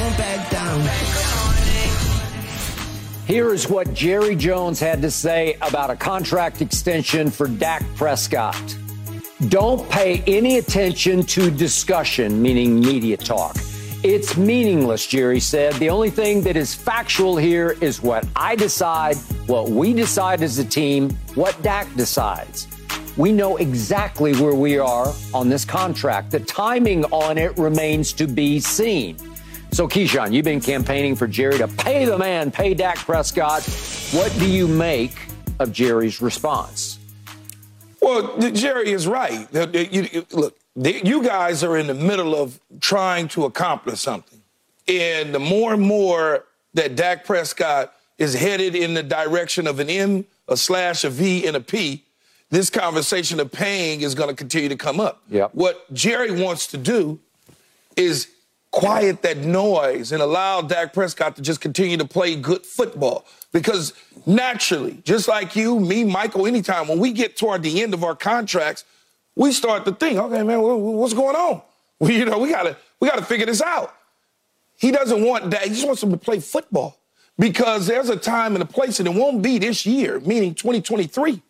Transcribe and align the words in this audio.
won't 0.00 0.16
back 0.16 0.50
down. 0.50 0.80
Here 3.26 3.52
is 3.52 3.68
what 3.68 3.94
Jerry 3.94 4.34
Jones 4.34 4.80
had 4.80 5.02
to 5.02 5.10
say 5.10 5.56
about 5.60 5.90
a 5.90 5.96
contract 5.96 6.62
extension 6.62 7.30
for 7.30 7.46
Dak 7.46 7.84
Prescott. 7.94 8.76
Don't 9.48 9.88
pay 9.88 10.22
any 10.26 10.58
attention 10.58 11.22
to 11.24 11.50
discussion, 11.50 12.42
meaning 12.42 12.80
media 12.80 13.16
talk. 13.16 13.56
It's 14.02 14.36
meaningless, 14.36 15.06
Jerry 15.06 15.40
said. 15.40 15.74
The 15.74 15.90
only 15.90 16.10
thing 16.10 16.42
that 16.42 16.56
is 16.56 16.74
factual 16.74 17.36
here 17.36 17.76
is 17.80 18.02
what 18.02 18.26
I 18.34 18.56
decide, 18.56 19.16
what 19.46 19.68
we 19.68 19.92
decide 19.92 20.42
as 20.42 20.58
a 20.58 20.64
team, 20.64 21.10
what 21.34 21.60
Dak 21.62 21.94
decides. 21.94 22.66
We 23.16 23.32
know 23.32 23.58
exactly 23.58 24.34
where 24.34 24.54
we 24.54 24.78
are 24.78 25.12
on 25.34 25.48
this 25.48 25.64
contract. 25.64 26.30
The 26.30 26.40
timing 26.40 27.04
on 27.06 27.36
it 27.36 27.56
remains 27.58 28.12
to 28.14 28.26
be 28.26 28.60
seen. 28.60 29.16
So, 29.72 29.86
Keyshawn, 29.86 30.32
you've 30.32 30.44
been 30.44 30.60
campaigning 30.60 31.14
for 31.14 31.26
Jerry 31.26 31.58
to 31.58 31.68
pay 31.68 32.04
the 32.04 32.18
man, 32.18 32.50
pay 32.50 32.74
Dak 32.74 32.96
Prescott. 32.98 33.62
What 34.12 34.34
do 34.38 34.50
you 34.50 34.66
make 34.66 35.12
of 35.58 35.72
Jerry's 35.72 36.20
response? 36.20 36.98
Well, 38.02 38.36
Jerry 38.50 38.90
is 38.90 39.06
right. 39.06 39.46
Look, 39.52 40.56
you 40.74 41.22
guys 41.22 41.62
are 41.62 41.76
in 41.76 41.86
the 41.86 41.94
middle 41.94 42.34
of 42.34 42.58
trying 42.80 43.28
to 43.28 43.44
accomplish 43.44 44.00
something. 44.00 44.40
And 44.88 45.32
the 45.34 45.38
more 45.38 45.72
and 45.74 45.82
more 45.82 46.46
that 46.74 46.96
Dak 46.96 47.24
Prescott 47.24 47.92
is 48.18 48.34
headed 48.34 48.74
in 48.74 48.94
the 48.94 49.02
direction 49.02 49.66
of 49.66 49.78
an 49.78 49.88
M, 49.88 50.24
a 50.48 50.56
slash, 50.56 51.04
a 51.04 51.10
V, 51.10 51.46
and 51.46 51.56
a 51.56 51.60
P, 51.60 52.04
this 52.50 52.70
conversation 52.70 53.38
of 53.38 53.52
paying 53.52 54.00
is 54.00 54.16
going 54.16 54.30
to 54.30 54.34
continue 54.34 54.68
to 54.68 54.76
come 54.76 54.98
up. 54.98 55.22
Yep. 55.28 55.54
What 55.54 55.92
Jerry 55.92 56.32
wants 56.32 56.66
to 56.68 56.76
do 56.76 57.20
is 57.96 58.28
quiet 58.70 59.22
that 59.22 59.38
noise 59.38 60.12
and 60.12 60.22
allow 60.22 60.60
Dak 60.60 60.92
Prescott 60.92 61.36
to 61.36 61.42
just 61.42 61.60
continue 61.60 61.96
to 61.96 62.04
play 62.04 62.36
good 62.36 62.64
football. 62.64 63.26
Because 63.52 63.92
naturally, 64.26 65.00
just 65.04 65.26
like 65.26 65.56
you, 65.56 65.80
me, 65.80 66.04
Michael, 66.04 66.46
anytime, 66.46 66.86
when 66.86 66.98
we 66.98 67.12
get 67.12 67.36
toward 67.36 67.62
the 67.62 67.82
end 67.82 67.94
of 67.94 68.04
our 68.04 68.14
contracts, 68.14 68.84
we 69.34 69.52
start 69.52 69.84
to 69.86 69.92
think, 69.92 70.18
okay, 70.18 70.42
man, 70.42 70.60
what's 70.60 71.14
going 71.14 71.36
on? 71.36 71.62
We, 71.98 72.16
you 72.18 72.24
know, 72.24 72.38
we 72.38 72.50
gotta 72.50 72.76
we 73.00 73.08
gotta 73.08 73.24
figure 73.24 73.46
this 73.46 73.62
out. 73.62 73.94
He 74.76 74.90
doesn't 74.90 75.22
want 75.22 75.50
that. 75.50 75.62
He 75.62 75.70
just 75.70 75.86
wants 75.86 76.02
him 76.02 76.10
to 76.10 76.16
play 76.16 76.40
football 76.40 76.98
because 77.38 77.86
there's 77.86 78.08
a 78.08 78.16
time 78.16 78.54
and 78.54 78.62
a 78.62 78.66
place, 78.66 78.98
and 79.00 79.08
it 79.08 79.14
won't 79.14 79.42
be 79.42 79.58
this 79.58 79.84
year, 79.84 80.20
meaning 80.20 80.54
2023. 80.54 81.42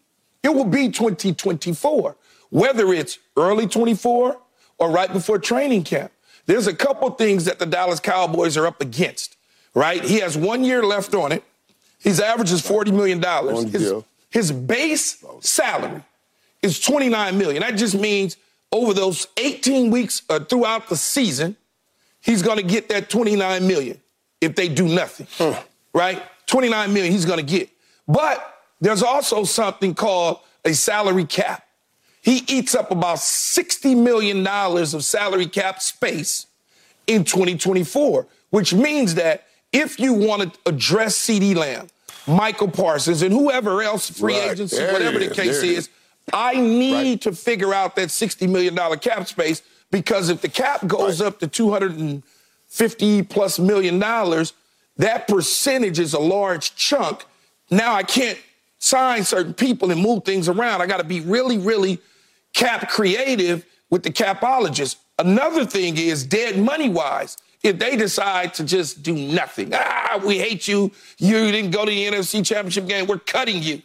It 0.43 0.49
will 0.49 0.65
be 0.65 0.89
2024, 0.89 2.17
whether 2.49 2.93
it's 2.93 3.19
early 3.37 3.67
24 3.67 4.41
or 4.79 4.91
right 4.91 5.13
before 5.13 5.39
training 5.39 5.85
camp. 5.85 6.13
There's 6.51 6.67
a 6.67 6.75
couple 6.75 7.09
things 7.11 7.45
that 7.45 7.61
the 7.61 7.65
Dallas 7.65 8.01
Cowboys 8.01 8.57
are 8.57 8.67
up 8.67 8.81
against, 8.81 9.37
right? 9.73 10.03
He 10.03 10.19
has 10.19 10.37
one 10.37 10.65
year 10.65 10.83
left 10.83 11.15
on 11.15 11.31
it. 11.31 11.45
His 12.01 12.19
average 12.19 12.51
is 12.51 12.61
$40 12.61 12.93
million. 12.93 13.23
His, 13.69 13.95
his 14.31 14.51
base 14.51 15.25
salary 15.39 16.03
is 16.61 16.81
29 16.81 17.39
million. 17.39 17.61
That 17.63 17.77
just 17.77 17.95
means 17.95 18.37
over 18.73 18.93
those 18.93 19.29
18 19.37 19.93
weeks 19.93 20.23
uh, 20.29 20.41
throughout 20.41 20.89
the 20.89 20.97
season, 20.97 21.55
he's 22.21 22.43
going 22.43 22.57
to 22.57 22.65
get 22.65 22.89
that 22.89 23.09
29 23.09 23.65
million 23.69 24.01
if 24.41 24.57
they 24.57 24.67
do 24.67 24.89
nothing. 24.89 25.29
Huh. 25.39 25.63
Right? 25.95 26.21
29 26.47 26.93
million 26.93 27.13
he's 27.13 27.27
going 27.27 27.39
to 27.39 27.47
get. 27.47 27.69
But 28.09 28.61
there's 28.81 29.05
also 29.05 29.45
something 29.45 29.95
called 29.95 30.41
a 30.65 30.73
salary 30.73 31.27
cap. 31.27 31.65
He 32.23 32.45
eats 32.49 32.75
up 32.75 32.91
about 32.91 33.19
$60 33.19 33.97
million 33.97 34.47
of 34.47 35.05
salary 35.05 35.47
cap 35.47 35.81
space 35.81 36.47
in 37.07 37.25
2024, 37.25 38.27
which 38.51 38.75
means 38.75 39.15
that 39.15 39.47
if 39.73 39.99
you 39.99 40.13
want 40.13 40.53
to 40.53 40.61
address 40.67 41.17
CeeDee 41.17 41.57
Lamb, 41.57 41.89
Micah 42.27 42.69
Parsons, 42.69 43.23
and 43.23 43.33
whoever 43.33 43.83
else, 43.83 44.11
free 44.11 44.39
right. 44.39 44.53
agency, 44.53 44.77
there 44.77 44.93
whatever 44.93 45.19
the 45.19 45.31
case 45.31 45.63
is, 45.63 45.89
I 46.33 46.55
need 46.57 46.93
right. 46.95 47.21
to 47.23 47.33
figure 47.33 47.73
out 47.73 47.97
that 47.97 48.09
$60 48.09 48.49
million 48.49 48.77
cap 48.99 49.27
space 49.27 49.63
because 49.91 50.29
if 50.29 50.43
the 50.43 50.49
cap 50.49 50.87
goes 50.87 51.21
right. 51.21 51.29
up 51.29 51.41
to 51.41 51.49
250 51.49 53.23
plus 53.23 53.59
million 53.59 53.99
dollars, 53.99 54.53
that 54.97 55.27
percentage 55.27 55.99
is 55.99 56.13
a 56.13 56.21
large 56.21 56.75
chunk. 56.77 57.25
Now 57.71 57.95
I 57.95 58.03
can't 58.03 58.39
sign 58.79 59.25
certain 59.25 59.55
people 59.55 59.91
and 59.91 60.01
move 60.01 60.25
things 60.25 60.49
around. 60.49 60.83
I 60.83 60.87
got 60.87 60.99
to 60.99 61.05
be 61.05 61.21
really, 61.21 61.59
really 61.59 62.01
cap 62.53 62.89
creative 62.89 63.65
with 63.91 64.03
the 64.03 64.11
capologists. 64.11 64.97
Another 65.19 65.67
thing 65.67 65.97
is 65.97 66.25
dead 66.25 66.59
money 66.59 66.89
wise. 66.89 67.37
If 67.63 67.79
they 67.79 67.97
decide 67.97 68.55
to 68.55 68.65
just 68.65 69.03
do 69.03 69.15
nothing, 69.15 69.73
ah, 69.75 70.21
we 70.25 70.39
hate 70.39 70.67
you. 70.67 70.91
You 71.19 71.53
didn't 71.53 71.73
go 71.73 71.85
to 71.85 71.91
the 71.91 72.07
NFC 72.07 72.45
Championship 72.45 72.87
game. 72.87 73.07
We're 73.07 73.19
cutting 73.19 73.63
you. 73.63 73.83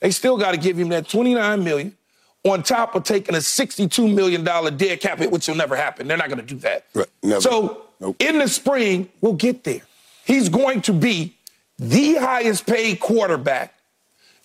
They 0.00 0.10
still 0.10 0.36
got 0.36 0.50
to 0.50 0.58
give 0.58 0.78
him 0.78 0.90
that 0.90 1.08
29 1.08 1.64
million 1.64 1.96
on 2.44 2.62
top 2.62 2.94
of 2.94 3.04
taking 3.04 3.34
a 3.34 3.40
62 3.40 4.06
million 4.06 4.44
dollar 4.44 4.70
dead 4.70 5.00
cap 5.00 5.18
hit, 5.18 5.30
which 5.30 5.48
will 5.48 5.54
never 5.54 5.74
happen. 5.74 6.06
They're 6.06 6.18
not 6.18 6.28
going 6.28 6.40
to 6.40 6.44
do 6.44 6.56
that. 6.56 6.84
Right, 6.94 7.08
so 7.40 7.86
nope. 8.00 8.16
in 8.18 8.38
the 8.38 8.48
spring, 8.48 9.08
we'll 9.22 9.32
get 9.32 9.64
there. 9.64 9.80
He's 10.26 10.50
going 10.50 10.82
to 10.82 10.92
be 10.92 11.34
the 11.78 12.16
highest 12.16 12.66
paid 12.66 13.00
quarterback 13.00 13.74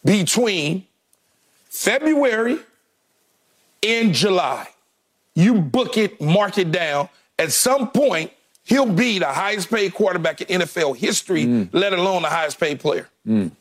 between 0.06 0.86
February 1.69 2.59
and 3.84 4.13
July. 4.13 4.67
You 5.35 5.56
book 5.56 5.97
it, 5.97 6.19
mark 6.19 6.57
it 6.57 6.72
down. 6.72 7.09
At 7.38 7.51
some 7.51 7.91
point, 7.91 8.31
he'll 8.66 8.91
be 8.91 9.19
the 9.19 9.28
highest 9.28 9.69
paid 9.69 9.94
quarterback 9.94 10.41
in 10.41 10.62
NFL 10.62 10.97
history, 10.97 11.45
mm. 11.45 11.69
let 11.72 11.94
alone 11.94 12.23
the 12.23 12.29
highest 12.29 12.59
paid 12.59 12.79
player. 12.79 13.07
Mm. 13.28 13.51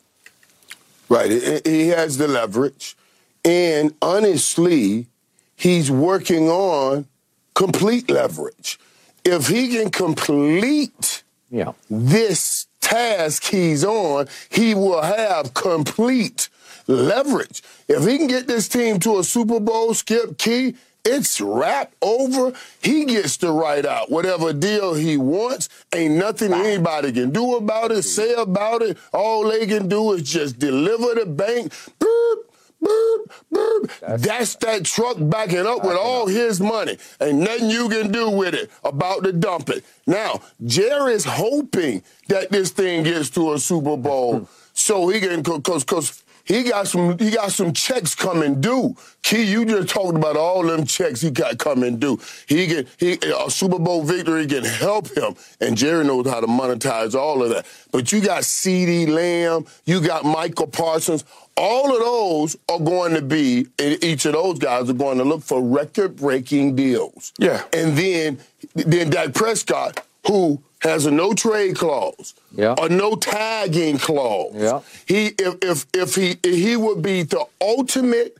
Right. 1.07 1.61
He 1.65 1.87
has 1.87 2.17
the 2.17 2.27
leverage. 2.27 2.95
And 3.43 3.95
honestly, 4.01 5.07
he's 5.55 5.89
working 5.89 6.49
on 6.49 7.07
complete 7.55 8.09
leverage. 8.09 8.79
If 9.25 9.47
he 9.47 9.69
can 9.69 9.89
complete 9.89 11.23
yeah. 11.49 11.73
this 11.89 12.67
task 12.81 13.43
he's 13.45 13.83
on, 13.83 14.27
he 14.49 14.73
will 14.73 15.01
have 15.01 15.53
complete 15.53 16.49
leverage. 16.89 17.61
If 17.87 18.05
he 18.05 18.17
can 18.17 18.27
get 18.27 18.47
this 18.47 18.67
team 18.67 18.99
to 19.01 19.19
a 19.19 19.23
Super 19.23 19.59
Bowl, 19.59 19.93
Skip 19.93 20.37
Key, 20.37 20.75
it's 21.05 21.39
wrapped 21.39 21.95
over. 22.01 22.51
He 22.81 23.05
gets 23.05 23.37
to 23.37 23.51
write 23.51 23.85
out 23.85 24.11
whatever 24.11 24.51
deal 24.51 24.93
he 24.95 25.15
wants. 25.15 25.69
Ain't 25.93 26.15
nothing 26.15 26.53
anybody 26.53 27.11
can 27.11 27.31
do 27.31 27.55
about 27.55 27.91
it, 27.91 28.03
say 28.03 28.29
mm-hmm. 28.29 28.41
about 28.41 28.81
it. 28.81 28.97
All 29.13 29.47
they 29.47 29.65
can 29.65 29.87
do 29.87 30.11
is 30.13 30.23
just 30.23 30.59
deliver 30.59 31.15
the 31.15 31.25
bank. 31.25 31.71
Boop, 31.99 32.35
boop, 32.83 33.31
boop. 33.51 33.99
That's, 34.01 34.23
That's 34.23 34.55
that 34.55 34.85
truck 34.85 35.17
backing 35.19 35.65
up 35.65 35.85
with 35.85 35.95
all 35.95 36.27
his 36.27 36.59
money. 36.59 36.97
Ain't 37.21 37.39
nothing 37.39 37.69
you 37.69 37.87
can 37.87 38.11
do 38.11 38.29
with 38.29 38.53
it 38.53 38.69
about 38.83 39.23
to 39.23 39.31
dump 39.31 39.69
it. 39.69 39.85
Now, 40.05 40.41
Jerry's 40.65 41.23
hoping 41.25 42.03
that 42.27 42.51
this 42.51 42.71
thing 42.71 43.03
gets 43.03 43.29
to 43.31 43.53
a 43.53 43.59
Super 43.59 43.95
Bowl 43.95 44.49
so 44.73 45.07
he 45.07 45.21
can, 45.21 45.43
cause, 45.43 45.85
cause 45.85 46.23
he 46.49 46.63
got 46.63 46.89
some 46.89 47.17
he 47.17 47.31
got 47.31 47.53
some 47.53 47.71
checks 47.71 48.13
coming 48.13 48.59
due. 48.59 48.97
Key, 49.21 49.43
you 49.43 49.63
just 49.63 49.89
talked 49.89 50.17
about 50.17 50.35
all 50.35 50.63
them 50.63 50.83
checks 50.85 51.21
he 51.21 51.29
got 51.29 51.57
coming 51.59 51.99
due. 51.99 52.19
He 52.47 52.67
can 52.67 52.87
he 52.97 53.17
a 53.45 53.49
Super 53.49 53.79
Bowl 53.79 54.03
victory 54.03 54.47
can 54.47 54.65
help 54.65 55.15
him, 55.15 55.35
and 55.61 55.77
Jerry 55.77 56.03
knows 56.03 56.27
how 56.27 56.41
to 56.41 56.47
monetize 56.47 57.15
all 57.15 57.43
of 57.43 57.51
that. 57.51 57.65
But 57.91 58.11
you 58.11 58.19
got 58.19 58.43
CeeDee 58.43 59.07
Lamb, 59.07 59.65
you 59.85 60.01
got 60.01 60.25
Micah 60.25 60.67
Parsons. 60.67 61.23
All 61.61 61.93
of 61.93 61.99
those 61.99 62.57
are 62.69 62.79
going 62.79 63.13
to 63.15 63.21
be, 63.21 63.67
each 63.79 64.25
of 64.25 64.31
those 64.31 64.59
guys 64.59 64.89
are 64.89 64.93
going 64.93 65.17
to 65.17 65.25
look 65.25 65.41
for 65.43 65.61
record-breaking 65.61 66.77
deals. 66.77 67.33
Yeah. 67.37 67.63
And 67.73 67.97
then, 67.97 68.39
then 68.75 69.09
Dak 69.09 69.33
Prescott, 69.33 70.01
who 70.25 70.63
has 70.81 71.05
a 71.05 71.11
no 71.11 71.33
trade 71.33 71.75
clause, 71.75 72.33
yeah. 72.51 72.75
a 72.77 72.89
no 72.89 73.15
tagging 73.15 73.97
clause. 73.97 74.53
Yeah. 74.55 74.81
He 75.05 75.33
if 75.37 75.55
if 75.61 75.85
if 75.93 76.15
he 76.15 76.37
he 76.43 76.75
would 76.75 77.01
be 77.01 77.23
the 77.23 77.45
ultimate 77.61 78.37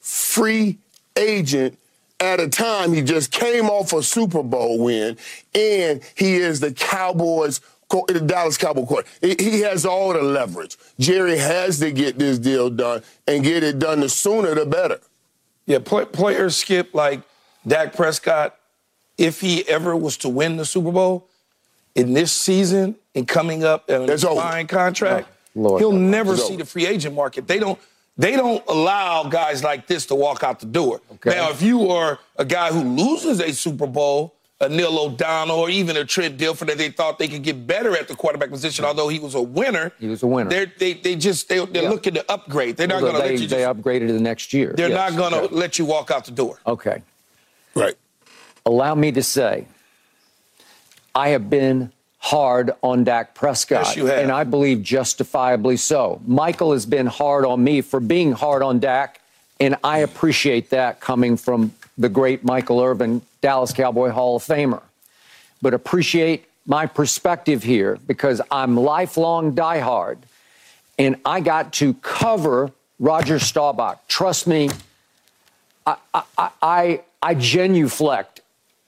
free 0.00 0.78
agent 1.16 1.78
at 2.20 2.40
a 2.40 2.48
time 2.48 2.92
he 2.92 3.02
just 3.02 3.30
came 3.30 3.68
off 3.68 3.92
a 3.92 4.02
Super 4.02 4.42
Bowl 4.42 4.78
win 4.78 5.16
and 5.54 6.00
he 6.14 6.36
is 6.36 6.60
the 6.60 6.72
Cowboys 6.72 7.60
the 7.88 8.22
Dallas 8.24 8.56
Cowboy 8.56 8.84
court. 8.84 9.06
He 9.20 9.60
has 9.60 9.86
all 9.86 10.12
the 10.12 10.22
leverage. 10.22 10.76
Jerry 10.98 11.38
has 11.38 11.78
to 11.78 11.92
get 11.92 12.18
this 12.18 12.38
deal 12.38 12.70
done 12.70 13.02
and 13.26 13.44
get 13.44 13.62
it 13.62 13.78
done 13.78 14.00
the 14.00 14.08
sooner 14.08 14.54
the 14.54 14.66
better. 14.66 14.98
Yeah, 15.66 15.78
play, 15.78 16.04
players 16.04 16.56
skip 16.56 16.94
like 16.94 17.22
Dak 17.66 17.94
Prescott. 17.94 18.56
If 19.18 19.40
he 19.40 19.66
ever 19.68 19.96
was 19.96 20.16
to 20.18 20.28
win 20.28 20.56
the 20.56 20.64
Super 20.64 20.92
Bowl, 20.92 21.28
in 21.96 22.12
this 22.12 22.30
season 22.32 22.94
and 23.14 23.26
coming 23.26 23.64
up 23.64 23.90
at 23.90 24.08
a 24.08 24.18
fine 24.18 24.66
contract, 24.66 25.28
oh, 25.56 25.60
Lord, 25.60 25.80
he'll 25.80 25.92
never 25.92 26.36
see 26.36 26.54
the 26.56 26.64
free 26.64 26.86
agent 26.86 27.14
market. 27.14 27.48
They 27.48 27.58
don't 27.58 27.78
they 28.18 28.32
don't 28.36 28.62
allow 28.68 29.24
guys 29.24 29.62
like 29.64 29.86
this 29.86 30.06
to 30.06 30.14
walk 30.14 30.42
out 30.42 30.60
the 30.60 30.66
door. 30.66 31.00
Okay. 31.14 31.30
Now, 31.30 31.50
if 31.50 31.60
you 31.60 31.90
are 31.90 32.18
a 32.36 32.44
guy 32.44 32.70
who 32.72 32.80
loses 32.82 33.40
a 33.40 33.52
Super 33.52 33.86
Bowl, 33.86 34.34
a 34.58 34.70
Neil 34.70 34.98
O'Donnell 34.98 35.58
or 35.58 35.68
even 35.68 35.98
a 35.98 36.04
Trent 36.06 36.38
Dilfer 36.38 36.66
that 36.66 36.78
they 36.78 36.88
thought 36.88 37.18
they 37.18 37.28
could 37.28 37.42
get 37.42 37.66
better 37.66 37.94
at 37.94 38.08
the 38.08 38.14
quarterback 38.16 38.48
position, 38.48 38.86
although 38.86 39.08
he 39.08 39.18
was 39.18 39.34
a 39.34 39.42
winner. 39.42 39.92
He 40.00 40.08
was 40.08 40.22
a 40.22 40.26
winner. 40.26 40.48
They're, 40.48 40.72
they 40.78 40.94
they 40.94 41.14
just 41.16 41.48
they, 41.50 41.62
they're 41.66 41.82
Yeah. 41.82 41.90
looking 41.90 42.14
to 42.14 42.24
upgrade. 42.32 42.78
They're 42.78 42.86
not 42.86 43.02
Well, 43.02 43.12
going 43.12 43.22
to 43.22 43.28
they, 43.28 43.34
let 43.34 43.40
you. 43.42 43.48
Just, 43.48 43.50
they 43.50 43.64
Just, 43.64 43.76
upgraded 43.82 44.08
the 44.08 44.20
next 44.20 44.54
year. 44.54 44.72
they're 44.74 44.88
Yes. 44.88 45.12
not 45.12 45.18
going 45.18 45.32
to 45.32 45.40
Okay. 45.48 45.54
let 45.54 45.78
you 45.78 45.84
walk 45.84 46.10
out 46.10 46.24
the 46.24 46.30
door. 46.32 46.58
Okay. 46.66 47.02
Right. 47.74 47.96
Allow 48.64 48.94
me 48.94 49.12
to 49.12 49.22
say, 49.22 49.66
I 51.16 51.30
have 51.30 51.48
been 51.48 51.92
hard 52.18 52.72
on 52.82 53.04
Dak 53.04 53.34
Prescott. 53.34 53.86
Yes, 53.86 53.96
you 53.96 54.06
have. 54.06 54.18
And 54.18 54.30
I 54.30 54.44
believe 54.44 54.82
justifiably 54.82 55.78
so. 55.78 56.20
Michael 56.26 56.72
has 56.72 56.84
been 56.84 57.06
hard 57.06 57.46
on 57.46 57.64
me 57.64 57.80
for 57.80 58.00
being 58.00 58.32
hard 58.32 58.62
on 58.62 58.80
Dak, 58.80 59.20
and 59.58 59.76
I 59.82 60.00
appreciate 60.00 60.68
that 60.70 61.00
coming 61.00 61.38
from 61.38 61.72
the 61.96 62.10
great 62.10 62.44
Michael 62.44 62.82
Irvin, 62.82 63.22
Dallas 63.40 63.72
Cowboy 63.72 64.10
Hall 64.10 64.36
of 64.36 64.42
Famer. 64.42 64.82
But 65.62 65.72
appreciate 65.72 66.44
my 66.66 66.84
perspective 66.84 67.62
here 67.62 67.98
because 68.06 68.42
I'm 68.50 68.76
lifelong 68.76 69.54
diehard, 69.54 70.18
and 70.98 71.16
I 71.24 71.40
got 71.40 71.72
to 71.74 71.94
cover 71.94 72.72
Roger 72.98 73.38
Staubach. 73.38 74.06
Trust 74.06 74.46
me, 74.46 74.68
I, 75.86 75.96
I, 76.62 77.00
I 77.22 77.34
genuflect 77.34 78.35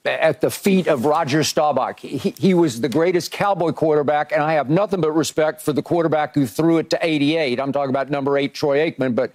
at 0.05 0.41
the 0.41 0.49
feet 0.49 0.87
of 0.87 1.05
Roger 1.05 1.43
Staubach. 1.43 1.99
He, 1.99 2.33
he 2.37 2.53
was 2.53 2.81
the 2.81 2.89
greatest 2.89 3.31
cowboy 3.31 3.71
quarterback, 3.71 4.31
and 4.31 4.41
I 4.41 4.53
have 4.53 4.69
nothing 4.69 5.01
but 5.01 5.11
respect 5.11 5.61
for 5.61 5.73
the 5.73 5.81
quarterback 5.81 6.35
who 6.35 6.47
threw 6.47 6.77
it 6.77 6.89
to 6.91 6.99
88. 7.01 7.59
I'm 7.59 7.71
talking 7.71 7.89
about 7.89 8.09
number 8.09 8.37
eight, 8.37 8.53
Troy 8.53 8.89
Aikman, 8.89 9.15
but 9.15 9.33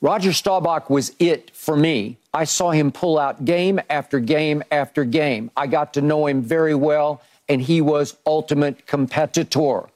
Roger 0.00 0.32
Staubach 0.32 0.88
was 0.88 1.12
it 1.18 1.50
for 1.50 1.76
me. 1.76 2.16
I 2.32 2.44
saw 2.44 2.70
him 2.70 2.92
pull 2.92 3.18
out 3.18 3.44
game 3.44 3.80
after 3.90 4.20
game 4.20 4.62
after 4.70 5.04
game. 5.04 5.50
I 5.56 5.66
got 5.66 5.92
to 5.94 6.00
know 6.00 6.26
him 6.26 6.42
very 6.42 6.74
well, 6.74 7.20
and 7.48 7.60
he 7.60 7.80
was 7.80 8.16
ultimate 8.24 8.86
competitor. 8.86 9.88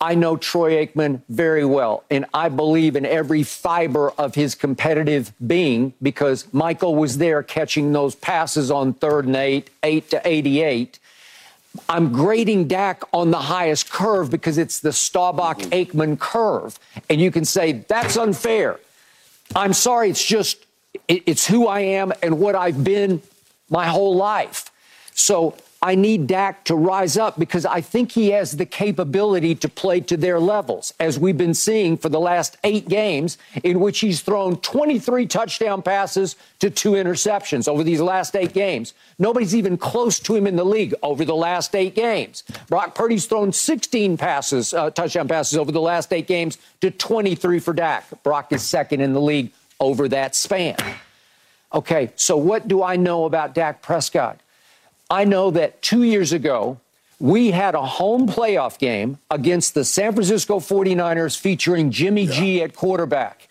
I 0.00 0.14
know 0.14 0.36
Troy 0.36 0.86
Aikman 0.86 1.22
very 1.28 1.64
well, 1.64 2.04
and 2.08 2.24
I 2.32 2.48
believe 2.50 2.94
in 2.94 3.04
every 3.04 3.42
fiber 3.42 4.10
of 4.12 4.36
his 4.36 4.54
competitive 4.54 5.32
being 5.44 5.92
because 6.00 6.46
Michael 6.52 6.94
was 6.94 7.18
there 7.18 7.42
catching 7.42 7.92
those 7.92 8.14
passes 8.14 8.70
on 8.70 8.94
third 8.94 9.26
and 9.26 9.34
eight, 9.34 9.70
eight 9.82 10.08
to 10.10 10.20
88. 10.24 11.00
I'm 11.88 12.12
grading 12.12 12.68
Dak 12.68 13.02
on 13.12 13.32
the 13.32 13.38
highest 13.38 13.90
curve 13.90 14.30
because 14.30 14.56
it's 14.56 14.80
the 14.80 14.92
Staubach 14.92 15.58
mm-hmm. 15.58 16.00
Aikman 16.00 16.18
curve. 16.18 16.78
And 17.10 17.20
you 17.20 17.32
can 17.32 17.44
say, 17.44 17.72
that's 17.72 18.16
unfair. 18.16 18.78
I'm 19.56 19.72
sorry, 19.72 20.10
it's 20.10 20.24
just, 20.24 20.64
it's 21.08 21.46
who 21.46 21.66
I 21.66 21.80
am 21.80 22.12
and 22.22 22.38
what 22.38 22.54
I've 22.54 22.84
been 22.84 23.20
my 23.68 23.86
whole 23.86 24.14
life. 24.14 24.70
So 25.14 25.56
I 25.80 25.94
need 25.94 26.26
Dak 26.26 26.64
to 26.64 26.74
rise 26.74 27.16
up 27.16 27.38
because 27.38 27.64
I 27.64 27.80
think 27.80 28.10
he 28.10 28.30
has 28.30 28.56
the 28.56 28.66
capability 28.66 29.54
to 29.54 29.68
play 29.68 30.00
to 30.00 30.16
their 30.16 30.40
levels, 30.40 30.92
as 30.98 31.20
we've 31.20 31.38
been 31.38 31.54
seeing 31.54 31.96
for 31.96 32.08
the 32.08 32.18
last 32.18 32.56
eight 32.64 32.88
games, 32.88 33.38
in 33.62 33.78
which 33.78 34.00
he's 34.00 34.20
thrown 34.20 34.56
23 34.56 35.26
touchdown 35.26 35.80
passes 35.82 36.34
to 36.58 36.68
two 36.68 36.92
interceptions 36.92 37.68
over 37.68 37.84
these 37.84 38.00
last 38.00 38.34
eight 38.34 38.52
games. 38.52 38.92
Nobody's 39.20 39.54
even 39.54 39.78
close 39.78 40.18
to 40.20 40.34
him 40.34 40.48
in 40.48 40.56
the 40.56 40.64
league 40.64 40.94
over 41.00 41.24
the 41.24 41.36
last 41.36 41.76
eight 41.76 41.94
games. 41.94 42.42
Brock 42.68 42.96
Purdy's 42.96 43.26
thrown 43.26 43.52
16 43.52 44.16
passes, 44.16 44.74
uh, 44.74 44.90
touchdown 44.90 45.28
passes 45.28 45.56
over 45.56 45.70
the 45.70 45.80
last 45.80 46.12
eight 46.12 46.26
games 46.26 46.58
to 46.80 46.90
23 46.90 47.60
for 47.60 47.72
Dak. 47.72 48.04
Brock 48.24 48.52
is 48.52 48.64
second 48.64 49.00
in 49.00 49.12
the 49.12 49.20
league 49.20 49.52
over 49.78 50.08
that 50.08 50.34
span. 50.34 50.76
Okay, 51.72 52.10
so 52.16 52.36
what 52.36 52.66
do 52.66 52.82
I 52.82 52.96
know 52.96 53.26
about 53.26 53.54
Dak 53.54 53.80
Prescott? 53.80 54.40
I 55.10 55.24
know 55.24 55.50
that 55.52 55.80
two 55.80 56.02
years 56.02 56.32
ago, 56.32 56.80
we 57.18 57.50
had 57.50 57.74
a 57.74 57.82
home 57.82 58.28
playoff 58.28 58.78
game 58.78 59.18
against 59.30 59.74
the 59.74 59.84
San 59.84 60.12
Francisco 60.12 60.60
49ers 60.60 61.38
featuring 61.38 61.90
Jimmy 61.90 62.26
G 62.26 62.62
at 62.62 62.76
quarterback. 62.76 63.48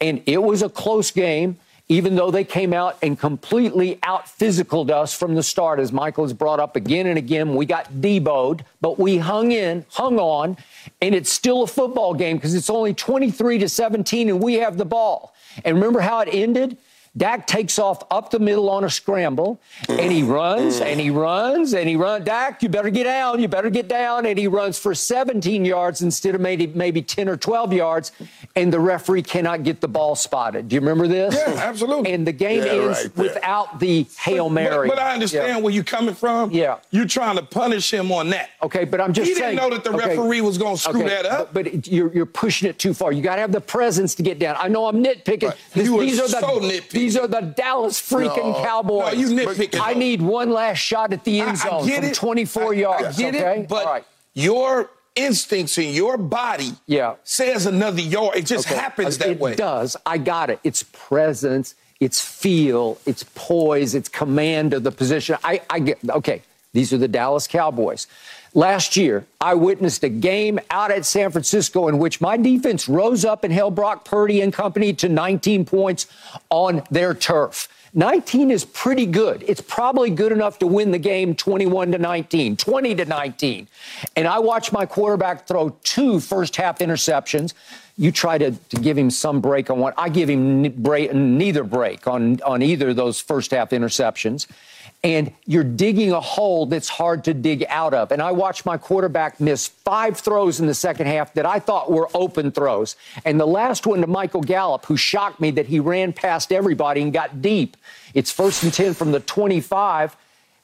And 0.00 0.22
it 0.26 0.42
was 0.42 0.62
a 0.62 0.68
close 0.68 1.10
game, 1.10 1.58
even 1.88 2.14
though 2.14 2.30
they 2.30 2.44
came 2.44 2.72
out 2.72 2.96
and 3.02 3.18
completely 3.18 3.98
out 4.04 4.26
physicaled 4.26 4.90
us 4.90 5.12
from 5.12 5.34
the 5.34 5.42
start, 5.42 5.80
as 5.80 5.92
Michael 5.92 6.24
has 6.24 6.32
brought 6.32 6.60
up 6.60 6.76
again 6.76 7.08
and 7.08 7.18
again. 7.18 7.56
We 7.56 7.66
got 7.66 7.92
deboed, 7.94 8.60
but 8.80 8.98
we 8.98 9.18
hung 9.18 9.50
in, 9.50 9.84
hung 9.90 10.18
on, 10.20 10.56
and 11.02 11.14
it's 11.14 11.32
still 11.32 11.62
a 11.62 11.66
football 11.66 12.14
game 12.14 12.36
because 12.36 12.54
it's 12.54 12.70
only 12.70 12.94
23 12.94 13.58
to 13.58 13.68
17 13.68 14.28
and 14.28 14.40
we 14.40 14.54
have 14.54 14.78
the 14.78 14.84
ball. 14.84 15.34
And 15.64 15.74
remember 15.74 16.00
how 16.00 16.20
it 16.20 16.28
ended? 16.30 16.78
Dak 17.16 17.48
takes 17.48 17.76
off 17.80 18.04
up 18.12 18.30
the 18.30 18.38
middle 18.38 18.70
on 18.70 18.84
a 18.84 18.90
scramble, 18.90 19.60
and 19.88 20.12
he 20.12 20.22
runs 20.22 20.80
and 20.80 21.00
he 21.00 21.10
runs 21.10 21.74
and 21.74 21.88
he 21.88 21.96
runs. 21.96 22.24
Dak, 22.24 22.62
you 22.62 22.68
better 22.68 22.88
get 22.90 23.02
down. 23.04 23.40
You 23.40 23.48
better 23.48 23.68
get 23.68 23.88
down. 23.88 24.26
And 24.26 24.38
he 24.38 24.46
runs 24.46 24.78
for 24.78 24.94
17 24.94 25.64
yards 25.64 26.02
instead 26.02 26.36
of 26.36 26.40
maybe 26.40 26.68
maybe 26.68 27.02
10 27.02 27.28
or 27.28 27.36
12 27.36 27.72
yards, 27.72 28.12
and 28.54 28.72
the 28.72 28.78
referee 28.78 29.22
cannot 29.22 29.64
get 29.64 29.80
the 29.80 29.88
ball 29.88 30.14
spotted. 30.14 30.68
Do 30.68 30.74
you 30.76 30.80
remember 30.80 31.08
this? 31.08 31.34
Yeah, 31.34 31.54
absolutely. 31.60 32.12
And 32.12 32.24
the 32.24 32.32
game 32.32 32.62
Yeah, 32.64 32.72
ends 32.72 32.98
right 33.04 33.16
without 33.16 33.80
the 33.80 34.06
hail 34.20 34.48
mary. 34.48 34.86
But, 34.88 34.96
but 34.96 35.02
I 35.02 35.12
understand 35.14 35.48
Yeah. 35.48 35.56
where 35.58 35.72
you're 35.72 35.82
coming 35.82 36.14
from. 36.14 36.52
Yeah. 36.52 36.76
You're 36.92 37.06
trying 37.08 37.36
to 37.36 37.42
punish 37.42 37.92
him 37.92 38.12
on 38.12 38.30
that. 38.30 38.50
Okay, 38.62 38.84
but 38.84 39.00
I'm 39.00 39.12
just 39.12 39.28
He 39.28 39.34
didn't 39.34 39.56
know 39.56 39.68
that 39.70 39.82
the 39.82 39.90
okay, 39.94 40.10
referee 40.16 40.42
was 40.42 40.58
gonna 40.58 40.76
screw 40.76 41.00
okay, 41.00 41.08
that 41.08 41.26
up. 41.26 41.52
But, 41.52 41.64
but 41.64 41.74
it- 41.74 41.88
you're, 41.88 42.12
you're 42.14 42.24
pushing 42.26 42.68
it 42.68 42.78
too 42.78 42.94
far. 42.94 43.10
You 43.10 43.20
got 43.20 43.34
to 43.34 43.40
have 43.40 43.50
the 43.52 43.60
presence 43.60 44.14
to 44.14 44.22
get 44.22 44.38
down. 44.38 44.54
I 44.60 44.68
know 44.68 44.86
I'm 44.86 45.02
nitpicking. 45.02 45.48
Right. 45.48 45.56
This- 45.74 45.86
You 45.86 45.98
are 45.98 46.02
these 46.04 46.20
are 46.20 46.28
the 46.28 46.40
so 46.40 46.60
nitpicky. 46.60 46.99
These 47.00 47.16
are 47.16 47.26
the 47.26 47.40
Dallas 47.40 48.00
freaking 48.00 48.52
No. 48.52 48.62
Cowboys. 48.62 49.14
No, 49.14 49.20
you 49.20 49.28
nitpicking, 49.28 49.80
I 49.82 49.94
need 49.94 50.20
one 50.22 50.50
last 50.50 50.78
shot 50.78 51.12
at 51.12 51.24
the 51.24 51.40
I- 51.40 51.46
end 51.46 51.52
I 51.52 51.68
zone 51.68 51.86
get 51.86 51.96
from 52.02 52.04
it. 52.10 52.14
24 52.14 52.72
I- 52.74 52.76
yards. 52.76 53.18
I 53.18 53.22
get 53.22 53.34
okay? 53.34 53.60
it, 53.60 53.68
but 53.68 53.86
right. 53.86 54.04
your 54.34 54.90
instincts 55.16 55.76
in 55.78 55.92
your 55.94 56.16
body 56.16 56.72
Yeah. 56.86 57.14
says 57.24 57.66
another 57.66 58.00
yard. 58.00 58.36
It 58.36 58.46
just 58.46 58.66
Okay. 58.66 58.78
happens 58.78 59.18
that 59.18 59.30
it 59.30 59.40
way. 59.40 59.52
It 59.52 59.58
does. 59.58 59.96
I 60.06 60.18
got 60.18 60.50
it. 60.50 60.60
It's 60.62 60.84
presence, 60.92 61.74
it's 61.98 62.20
feel, 62.20 62.98
it's 63.06 63.24
poise, 63.34 63.94
it's 63.94 64.08
command 64.08 64.72
of 64.72 64.82
the 64.84 64.92
position. 64.92 65.36
I, 65.44 65.60
I 65.68 65.80
get 65.80 65.98
okay. 66.08 66.42
These 66.72 66.92
are 66.92 66.98
the 66.98 67.08
Dallas 67.08 67.46
Cowboys. 67.48 68.06
Last 68.52 68.96
year, 68.96 69.26
I 69.40 69.54
witnessed 69.54 70.02
a 70.02 70.08
game 70.08 70.58
out 70.70 70.90
at 70.90 71.06
San 71.06 71.30
Francisco 71.30 71.86
in 71.86 71.98
which 71.98 72.20
my 72.20 72.36
defense 72.36 72.88
rose 72.88 73.24
up 73.24 73.44
and 73.44 73.52
held 73.52 73.76
Brock 73.76 74.04
Purdy 74.04 74.40
and 74.40 74.52
company 74.52 74.92
to 74.94 75.08
19 75.08 75.64
points 75.64 76.08
on 76.50 76.82
their 76.90 77.14
turf. 77.14 77.68
19 77.94 78.50
is 78.50 78.64
pretty 78.64 79.06
good. 79.06 79.44
It's 79.46 79.60
probably 79.60 80.10
good 80.10 80.30
enough 80.32 80.58
to 80.60 80.66
win 80.66 80.90
the 80.90 80.98
game 80.98 81.34
21 81.34 81.92
to 81.92 81.98
19, 81.98 82.56
20 82.56 82.94
to 82.96 83.04
19. 83.04 83.68
And 84.16 84.28
I 84.28 84.38
watched 84.38 84.72
my 84.72 84.86
quarterback 84.86 85.46
throw 85.46 85.70
two 85.82 86.20
first 86.20 86.56
half 86.56 86.78
interceptions. 86.78 87.54
You 87.96 88.12
try 88.12 88.38
to, 88.38 88.52
to 88.52 88.76
give 88.76 88.96
him 88.96 89.10
some 89.10 89.40
break 89.40 89.70
on 89.70 89.78
one. 89.78 89.92
I 89.96 90.08
give 90.08 90.30
him 90.30 90.64
n- 90.64 90.74
break, 90.76 91.12
neither 91.12 91.64
break 91.64 92.06
on, 92.06 92.40
on 92.42 92.62
either 92.62 92.90
of 92.90 92.96
those 92.96 93.20
first 93.20 93.50
half 93.50 93.70
interceptions. 93.70 94.46
And 95.02 95.32
you're 95.46 95.64
digging 95.64 96.12
a 96.12 96.20
hole 96.20 96.66
that's 96.66 96.90
hard 96.90 97.24
to 97.24 97.32
dig 97.32 97.64
out 97.68 97.94
of. 97.94 98.12
And 98.12 98.20
I 98.20 98.32
watched 98.32 98.66
my 98.66 98.76
quarterback 98.76 99.40
miss 99.40 99.66
five 99.66 100.18
throws 100.18 100.60
in 100.60 100.66
the 100.66 100.74
second 100.74 101.06
half 101.06 101.32
that 101.34 101.46
I 101.46 101.58
thought 101.58 101.90
were 101.90 102.08
open 102.12 102.52
throws. 102.52 102.96
And 103.24 103.40
the 103.40 103.46
last 103.46 103.86
one 103.86 104.02
to 104.02 104.06
Michael 104.06 104.42
Gallup, 104.42 104.84
who 104.84 104.98
shocked 104.98 105.40
me 105.40 105.52
that 105.52 105.66
he 105.66 105.80
ran 105.80 106.12
past 106.12 106.52
everybody 106.52 107.00
and 107.00 107.12
got 107.14 107.40
deep. 107.40 107.78
It's 108.12 108.30
first 108.30 108.62
and 108.62 108.74
10 108.74 108.92
from 108.92 109.12
the 109.12 109.20
25 109.20 110.16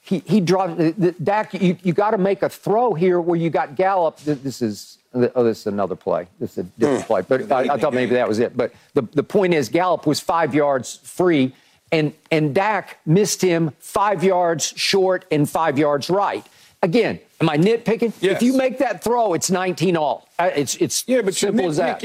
he 0.07 0.23
he 0.25 0.41
dropped 0.41 0.75
uh, 0.75 0.77
the, 0.77 0.91
the, 0.93 1.13
Dak. 1.13 1.53
You, 1.55 1.77
you 1.83 1.93
got 1.93 2.13
to 2.13 2.19
make 2.19 2.43
a 2.43 2.49
throw 2.49 2.95
here 2.95 3.21
where 3.21 3.37
you 3.37 3.51
got 3.51 3.75
Gallup. 3.75 4.19
This 4.19 4.63
is 4.63 4.99
oh, 5.13 5.43
this 5.43 5.61
is 5.61 5.67
another 5.67 5.97
play. 5.97 6.29
This 6.39 6.53
is 6.53 6.59
a 6.59 6.63
different 6.79 7.07
play, 7.07 7.23
but 7.23 7.51
I, 7.51 7.75
I 7.75 7.77
thought 7.77 7.93
maybe 7.93 8.15
that 8.15 8.29
was 8.29 8.39
it. 8.39 8.57
But 8.57 8.73
the 8.95 9.03
the 9.03 9.25
point 9.25 9.53
is, 9.53 9.69
Gallup 9.69 10.07
was 10.07 10.21
five 10.21 10.55
yards 10.55 11.01
free, 11.03 11.53
and 11.93 12.13
and 12.31 12.55
Dak 12.55 12.99
missed 13.07 13.43
him 13.43 13.73
five 13.79 14.25
yards 14.25 14.73
short 14.77 15.25
and 15.31 15.49
five 15.49 15.79
yards 15.79 16.11
right. 16.11 16.47
Again, 16.83 17.19
am 17.41 17.49
I 17.49 17.57
nitpicking? 17.57 18.13
Yes. 18.21 18.37
If 18.37 18.43
you 18.43 18.57
make 18.57 18.79
that 18.79 19.03
throw, 19.03 19.35
it's 19.35 19.51
19 19.51 19.97
all. 19.97 20.29
Uh, 20.39 20.51
It's 20.55 20.77
it's 20.77 21.05
Yeah, 21.07 21.19
but 21.19 21.27
you're 21.41 21.51
simple 21.51 21.69
as 21.69 21.77
that. 21.79 22.01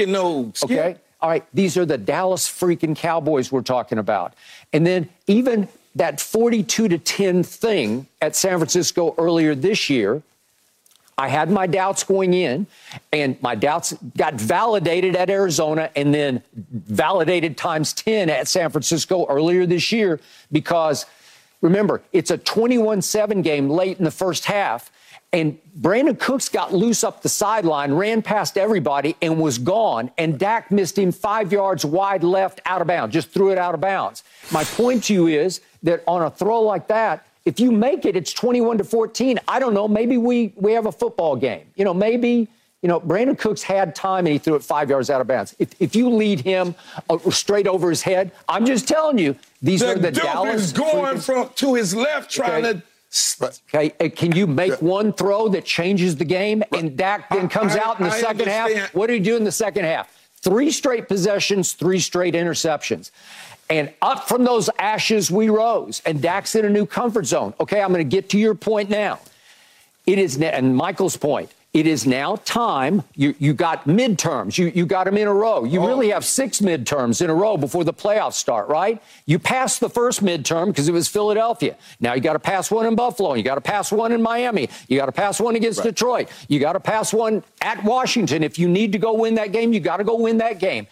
Skip. 0.54 0.70
Okay. 0.70 0.96
All 1.20 1.28
right, 1.28 1.44
these 1.54 1.76
are 1.76 1.86
the 1.86 1.98
Dallas 1.98 2.48
freaking 2.48 2.96
Cowboys 2.96 3.52
we're 3.52 3.62
talking 3.62 3.98
about. 3.98 4.34
And 4.72 4.84
then 4.84 5.08
even 5.28 5.68
that 5.94 6.20
42 6.20 6.88
to 6.88 6.98
10 6.98 7.44
thing 7.44 8.08
at 8.20 8.34
San 8.34 8.58
Francisco 8.58 9.14
earlier 9.18 9.54
this 9.54 9.88
year, 9.88 10.22
I 11.22 11.28
had 11.28 11.52
my 11.52 11.68
doubts 11.68 12.02
going 12.02 12.34
in, 12.34 12.66
and 13.12 13.40
my 13.40 13.54
doubts 13.54 13.94
got 14.16 14.34
validated 14.34 15.14
at 15.14 15.30
Arizona 15.30 15.88
and 15.94 16.12
then 16.12 16.42
validated 16.52 17.56
times 17.56 17.92
10 17.92 18.28
at 18.28 18.48
San 18.48 18.70
Francisco 18.70 19.26
earlier 19.28 19.64
this 19.64 19.92
year 19.92 20.18
because 20.50 21.06
remember, 21.60 22.02
it's 22.12 22.32
a 22.32 22.38
21 22.38 23.02
7 23.02 23.40
game 23.40 23.70
late 23.70 23.98
in 23.98 24.04
the 24.04 24.10
first 24.10 24.46
half. 24.46 24.90
And 25.32 25.58
Brandin 25.80 26.18
Cooks 26.18 26.48
got 26.48 26.74
loose 26.74 27.04
up 27.04 27.22
the 27.22 27.28
sideline, 27.28 27.92
ran 27.92 28.20
past 28.20 28.58
everybody, 28.58 29.14
and 29.22 29.38
was 29.38 29.58
gone. 29.58 30.10
And 30.18 30.40
Dak 30.40 30.72
missed 30.72 30.98
him 30.98 31.12
five 31.12 31.52
yards 31.52 31.84
wide 31.84 32.24
left 32.24 32.60
out 32.66 32.80
of 32.80 32.88
bounds, 32.88 33.14
just 33.14 33.30
threw 33.30 33.52
it 33.52 33.58
out 33.58 33.74
of 33.74 33.80
bounds. 33.80 34.24
My 34.50 34.64
point 34.64 35.04
to 35.04 35.14
you 35.14 35.28
is 35.28 35.60
that 35.84 36.02
on 36.08 36.20
a 36.22 36.30
throw 36.30 36.62
like 36.62 36.88
that, 36.88 37.24
If 37.44 37.58
you 37.58 37.72
make 37.72 38.04
it, 38.04 38.16
it's 38.16 38.32
21 38.32 38.78
to 38.78 38.84
14. 38.84 39.38
I 39.48 39.58
don't 39.58 39.74
know. 39.74 39.88
Maybe 39.88 40.16
we 40.16 40.52
we 40.56 40.72
have 40.72 40.86
a 40.86 40.92
football 40.92 41.36
game. 41.36 41.66
You 41.76 41.84
know, 41.84 41.94
maybe 41.94 42.48
you 42.82 42.88
know, 42.88 43.00
Brandin 43.00 43.38
Cooks 43.38 43.62
had 43.62 43.94
time 43.94 44.26
and 44.26 44.32
he 44.32 44.38
threw 44.38 44.56
it 44.56 44.62
five 44.64 44.90
yards 44.90 45.08
out 45.08 45.20
of 45.20 45.28
bounds. 45.28 45.54
If, 45.60 45.68
if 45.80 45.94
you 45.94 46.08
lead 46.10 46.40
him 46.40 46.74
uh, 47.08 47.18
straight 47.30 47.68
over 47.68 47.88
his 47.88 48.02
head, 48.02 48.32
I'm 48.48 48.66
just 48.66 48.88
telling 48.88 49.18
you, 49.18 49.36
these 49.62 49.80
the 49.80 49.92
are 49.92 49.94
the 49.94 50.10
dope 50.10 50.24
Dallas. 50.24 50.62
is 50.62 50.72
going 50.72 51.18
from 51.20 51.50
to 51.54 51.74
his 51.74 51.94
left, 51.94 52.30
trying 52.30 52.64
Okay. 52.66 52.80
to. 52.80 52.82
Okay, 53.68 53.92
uh, 54.00 54.08
can 54.16 54.32
you 54.32 54.46
make 54.46 54.80
one 54.80 55.12
throw 55.12 55.46
that 55.50 55.64
changes 55.66 56.16
the 56.16 56.24
game? 56.24 56.64
And 56.72 56.96
Dak 56.96 57.28
then 57.28 57.48
comes 57.48 57.76
I- 57.76 57.80
out 57.80 57.98
in 58.00 58.06
the 58.06 58.12
I 58.12 58.20
second 58.20 58.48
half. 58.48 58.94
What 58.94 59.08
do 59.08 59.12
you 59.14 59.20
do 59.20 59.36
in 59.36 59.44
the 59.44 59.52
second 59.52 59.84
half? 59.84 60.08
Three 60.40 60.70
straight 60.72 61.06
possessions, 61.08 61.74
three 61.74 62.00
straight 62.00 62.34
interceptions. 62.34 63.10
And 63.72 63.90
up 64.02 64.28
from 64.28 64.44
those 64.44 64.68
ashes 64.78 65.30
we 65.30 65.48
rose. 65.48 66.02
And 66.04 66.20
Dak's 66.20 66.54
in 66.54 66.66
a 66.66 66.68
new 66.68 66.84
comfort 66.84 67.24
zone. 67.24 67.54
Okay, 67.58 67.80
I'm 67.80 67.90
going 67.90 68.06
to 68.06 68.16
get 68.16 68.28
to 68.30 68.38
your 68.38 68.54
point 68.54 68.90
now. 68.90 69.18
It 70.04 70.18
is, 70.18 70.38
and 70.38 70.76
Michael's 70.76 71.16
point, 71.16 71.50
it 71.72 71.86
is 71.86 72.06
now 72.06 72.36
time. 72.36 73.02
You, 73.14 73.34
you 73.38 73.54
got 73.54 73.86
midterms. 73.86 74.58
You, 74.58 74.70
you 74.74 74.84
got 74.84 75.04
them 75.04 75.16
in 75.16 75.26
a 75.26 75.32
row. 75.32 75.64
You 75.64 75.80
oh. 75.80 75.86
really 75.86 76.10
have 76.10 76.22
six 76.22 76.60
midterms 76.60 77.22
in 77.22 77.30
a 77.30 77.34
row 77.34 77.56
before 77.56 77.82
the 77.82 77.94
playoffs 77.94 78.34
start, 78.34 78.68
right? 78.68 79.02
You 79.24 79.38
passed 79.38 79.80
the 79.80 79.88
first 79.88 80.22
midterm 80.22 80.66
because 80.66 80.86
it 80.86 80.92
was 80.92 81.08
Philadelphia. 81.08 81.78
Now 81.98 82.12
you 82.12 82.20
got 82.20 82.34
to 82.34 82.40
pass 82.40 82.70
one 82.70 82.84
in 82.84 82.94
Buffalo. 82.94 83.32
You 83.32 83.42
got 83.42 83.54
to 83.54 83.62
pass 83.62 83.90
one 83.90 84.12
in 84.12 84.20
Miami. 84.20 84.68
You 84.86 84.98
got 84.98 85.06
to 85.06 85.12
pass 85.12 85.40
one 85.40 85.56
against 85.56 85.82
Detroit. 85.82 86.28
You 86.46 86.60
got 86.60 86.74
to 86.74 86.80
pass 86.80 87.10
one 87.10 87.42
at 87.62 87.82
Washington. 87.84 88.42
If 88.42 88.58
you 88.58 88.68
need 88.68 88.92
to 88.92 88.98
go 88.98 89.14
win 89.14 89.36
that 89.36 89.52
game, 89.52 89.72
you 89.72 89.80
got 89.80 89.96
to 89.96 90.04
go 90.04 90.16
win 90.16 90.36
that 90.38 90.58
game. 90.58 90.86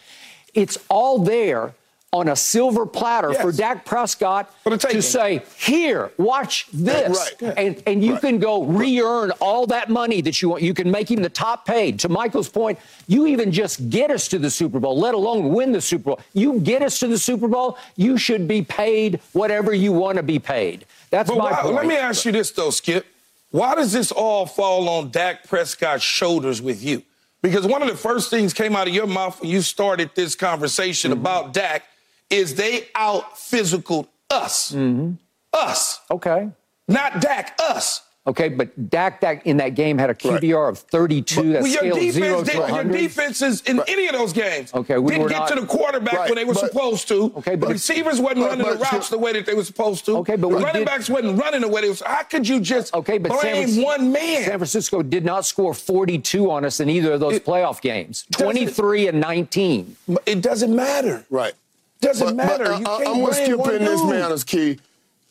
It's 0.55 0.79
all 0.89 1.19
there 1.19 1.75
on 2.13 2.27
a 2.27 2.35
silver 2.35 2.85
platter 2.85 3.33
for 3.35 3.47
Yes. 3.47 3.57
Dak 3.57 3.85
Prescott 3.85 4.53
For 4.65 4.69
the 4.71 4.77
taking. 4.77 4.97
to 4.97 5.01
say, 5.01 5.43
here, 5.57 6.11
watch 6.17 6.67
this. 6.73 7.33
Right. 7.41 7.53
And, 7.57 7.81
and 7.87 8.03
you 8.03 8.13
Right. 8.13 8.21
can 8.21 8.39
go 8.39 8.63
re-earn 8.63 9.31
all 9.39 9.65
that 9.67 9.89
money 9.89 10.19
that 10.19 10.41
you 10.41 10.49
want. 10.49 10.61
You 10.61 10.73
can 10.73 10.91
make 10.91 11.09
him 11.09 11.21
the 11.21 11.29
top 11.29 11.65
paid. 11.65 11.99
To 12.01 12.09
Michael's 12.09 12.49
point, 12.49 12.79
you 13.07 13.27
even 13.27 13.49
just 13.53 13.89
get 13.89 14.11
us 14.11 14.27
to 14.27 14.39
the 14.39 14.49
Super 14.49 14.77
Bowl, 14.77 14.99
let 14.99 15.13
alone 15.13 15.53
win 15.53 15.71
the 15.71 15.79
Super 15.79 16.03
Bowl. 16.03 16.19
You 16.33 16.59
get 16.59 16.81
us 16.81 16.99
to 16.99 17.07
the 17.07 17.17
Super 17.17 17.47
Bowl, 17.47 17.77
you 17.95 18.17
should 18.17 18.45
be 18.45 18.61
paid 18.61 19.21
whatever 19.31 19.73
you 19.73 19.93
want 19.93 20.17
to 20.17 20.23
be 20.23 20.37
paid. 20.37 20.83
That's 21.11 21.29
But 21.29 21.37
my 21.37 21.51
why, 21.51 21.61
point. 21.61 21.75
let 21.75 21.85
me 21.85 21.95
ask 21.95 22.25
you 22.25 22.33
this 22.33 22.51
though, 22.51 22.71
Skip. 22.71 23.05
Why 23.51 23.73
does 23.75 23.93
this 23.93 24.11
all 24.11 24.45
fall 24.45 24.89
on 24.89 25.11
Dak 25.11 25.47
Prescott's 25.47 26.03
shoulders 26.03 26.61
with 26.61 26.83
you? 26.83 27.03
Because 27.41 27.65
one 27.65 27.81
of 27.81 27.87
the 27.87 27.95
first 27.97 28.29
things 28.29 28.53
came 28.53 28.75
out 28.75 28.87
of 28.89 28.93
your 28.93 29.07
mouth 29.07 29.39
when 29.41 29.49
you 29.49 29.61
started 29.61 30.09
this 30.13 30.35
conversation 30.35 31.11
Mm-hmm. 31.11 31.21
about 31.21 31.53
Dak 31.53 31.83
is 32.31 32.55
they 32.55 32.87
out 32.95 33.37
physical 33.37 34.07
us. 34.29 34.71
Mm-hmm. 34.71 35.13
Us. 35.53 35.99
okay. 36.09 36.49
Not 36.87 37.21
Dak, 37.21 37.57
us. 37.59 38.01
Okay, 38.27 38.49
but 38.49 38.89
Dak, 38.91 39.19
Dak 39.19 39.47
in 39.47 39.57
that 39.57 39.69
game 39.69 39.97
had 39.97 40.11
a 40.11 40.13
QBR 40.13 40.69
of 40.69 40.77
32. 40.77 41.53
That 41.53 41.63
Well, 41.63 41.71
your 41.71 41.81
defense, 41.95 42.13
zero 42.13 42.43
did, 42.43 42.51
to 42.53 42.57
your 42.75 42.83
defenses 42.83 43.61
in 43.61 43.81
any 43.87 44.05
of 44.07 44.13
those 44.13 44.31
games 44.31 44.71
Okay, 44.75 44.99
we 44.99 45.11
didn't 45.13 45.23
were 45.23 45.29
get 45.29 45.39
not- 45.39 45.47
to 45.49 45.61
the 45.61 45.65
quarterback 45.65 46.13
Right, 46.13 46.29
when 46.29 46.35
they 46.35 46.45
were 46.45 46.53
but- 46.53 46.67
supposed 46.71 47.07
to. 47.07 47.33
Okay, 47.37 47.51
the 47.51 47.57
but- 47.57 47.69
receivers 47.69 48.19
wasn't 48.21 48.41
but- 48.41 48.49
running 48.49 48.67
the 48.67 48.75
but- 48.77 48.91
routes 48.91 49.09
the 49.09 49.17
way 49.17 49.33
that 49.33 49.47
they 49.47 49.55
were 49.55 49.63
supposed 49.63 50.05
to. 50.05 50.17
Okay, 50.17 50.35
but 50.35 50.49
the 50.49 50.55
we 50.55 50.63
running 50.63 50.81
did- 50.81 50.85
backs 50.85 51.09
wasn't 51.09 51.39
running 51.41 51.61
the 51.61 51.67
way 51.67 51.81
they 51.81 51.89
was. 51.89 52.01
How 52.01 52.21
could 52.21 52.47
you 52.47 52.59
just 52.59 52.93
Okay, 52.93 53.17
but 53.17 53.31
San, 53.31 53.41
blame 53.41 53.55
Francisco- 53.63 53.83
one 53.85 54.11
man? 54.11 54.43
San 54.43 54.57
Francisco 54.59 55.01
did 55.01 55.25
not 55.25 55.45
score 55.45 55.73
42 55.73 56.51
on 56.51 56.63
us 56.63 56.79
in 56.79 56.89
either 56.91 57.13
of 57.13 57.19
those 57.21 57.37
It- 57.37 57.45
playoff 57.45 57.81
games. 57.81 58.25
23 58.31 59.07
and 59.07 59.19
19. 59.19 59.95
It 60.27 60.41
doesn't 60.41 60.75
matter. 60.75 61.25
Right. 61.31 61.53
Doesn't 62.01 62.27
But- 62.27 62.35
matter. 62.35 62.63
but 62.65 62.79
you 62.79 62.85
I, 62.85 62.97
can't 62.97 63.07
I'm 63.09 63.21
with 63.21 63.33
blame 63.35 63.45
Skip 63.59 63.73
in 63.73 63.85
this 63.85 64.01
dude. 64.01 64.09
manner, 64.09 64.37
Key. 64.39 64.79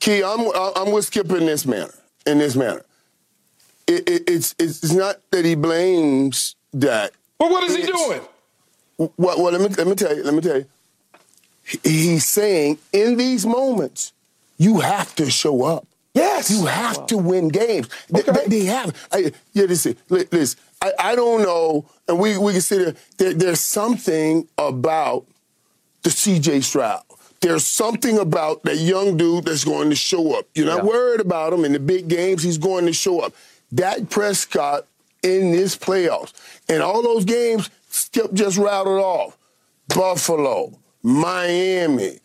Key, 0.01 0.23
I'm 0.25 0.41
uh, 0.49 0.73
I'm 0.77 0.93
with 0.93 1.05
Skip 1.05 1.31
in 1.31 1.47
this 1.47 1.67
manner. 1.67 1.93
In 2.27 2.39
this 2.39 2.55
manner, 2.55 2.83
it, 3.87 4.09
it, 4.09 4.23
it's 4.29 4.55
it's 4.59 4.93
not 4.93 5.17
that 5.31 5.45
he 5.45 5.55
blames 5.55 6.55
that. 6.75 7.13
But 7.39 7.51
what 7.51 7.65
is 7.65 7.75
he 7.77 7.83
doing? 7.83 8.21
Well, 8.99 9.11
well, 9.17 9.53
let 9.53 9.61
me 9.61 9.69
let 9.77 9.87
me 9.87 9.95
tell 9.95 10.15
you. 10.17 10.23
Let 10.23 10.35
me 10.35 10.41
tell 10.43 10.57
you. 10.59 10.67
He's 11.83 12.27
saying 12.27 12.79
in 12.93 13.17
these 13.17 13.47
moments, 13.47 14.13
you 14.59 14.81
have 14.81 15.15
to 15.17 15.31
show 15.31 15.65
up. 15.65 15.87
Yes. 16.15 16.51
You 16.51 16.67
have 16.67 17.07
to 17.07 17.17
win 17.17 17.49
games. 17.49 17.89
They- 18.09 18.21
Okay. 18.21 18.33
They, 18.33 18.47
they 18.61 18.65
have. 18.67 18.95
I, 19.13 19.33
yeah, 19.53 19.65
listen, 19.65 19.97
listen. 20.09 20.61
I, 20.83 20.93
I 20.99 21.15
don't 21.17 21.43
know, 21.43 21.85
and 22.09 22.19
we 22.19 22.37
we 22.39 22.53
can 22.53 22.61
sit 22.61 22.79
there, 22.85 22.95
there. 23.19 23.35
There's 23.35 23.61
something 23.61 24.47
about 24.59 25.25
the 26.03 26.11
C.J. 26.11 26.61
Stroud. 26.63 27.03
There's 27.41 27.67
something 27.67 28.19
about 28.19 28.63
that 28.65 28.77
young 28.77 29.17
dude 29.17 29.45
that's 29.47 29.65
going 29.65 29.89
to 29.91 29.97
show 29.97 30.39
up. 30.39 30.47
You're 30.55 30.67
not 30.67 30.79
Yeah. 30.85 30.91
worried 30.91 31.21
about 31.21 31.53
him 31.53 31.65
in 31.65 31.73
the 31.73 31.79
big 31.81 32.09
games. 32.09 32.43
He's 32.43 32.59
going 32.59 32.87
to 32.87 32.93
show 32.93 33.21
up. 33.21 33.33
Dak 33.75 34.11
Prescott 34.11 34.87
in 35.23 35.53
this 35.53 35.77
playoffs 35.77 36.33
and 36.69 36.83
all 36.83 37.03
those 37.03 37.25
games, 37.25 37.71
Skip 37.89 38.33
just 38.35 38.57
rattled 38.59 39.01
off. 39.01 39.37
Buffalo, 39.89 40.79
Miami, 41.03 42.21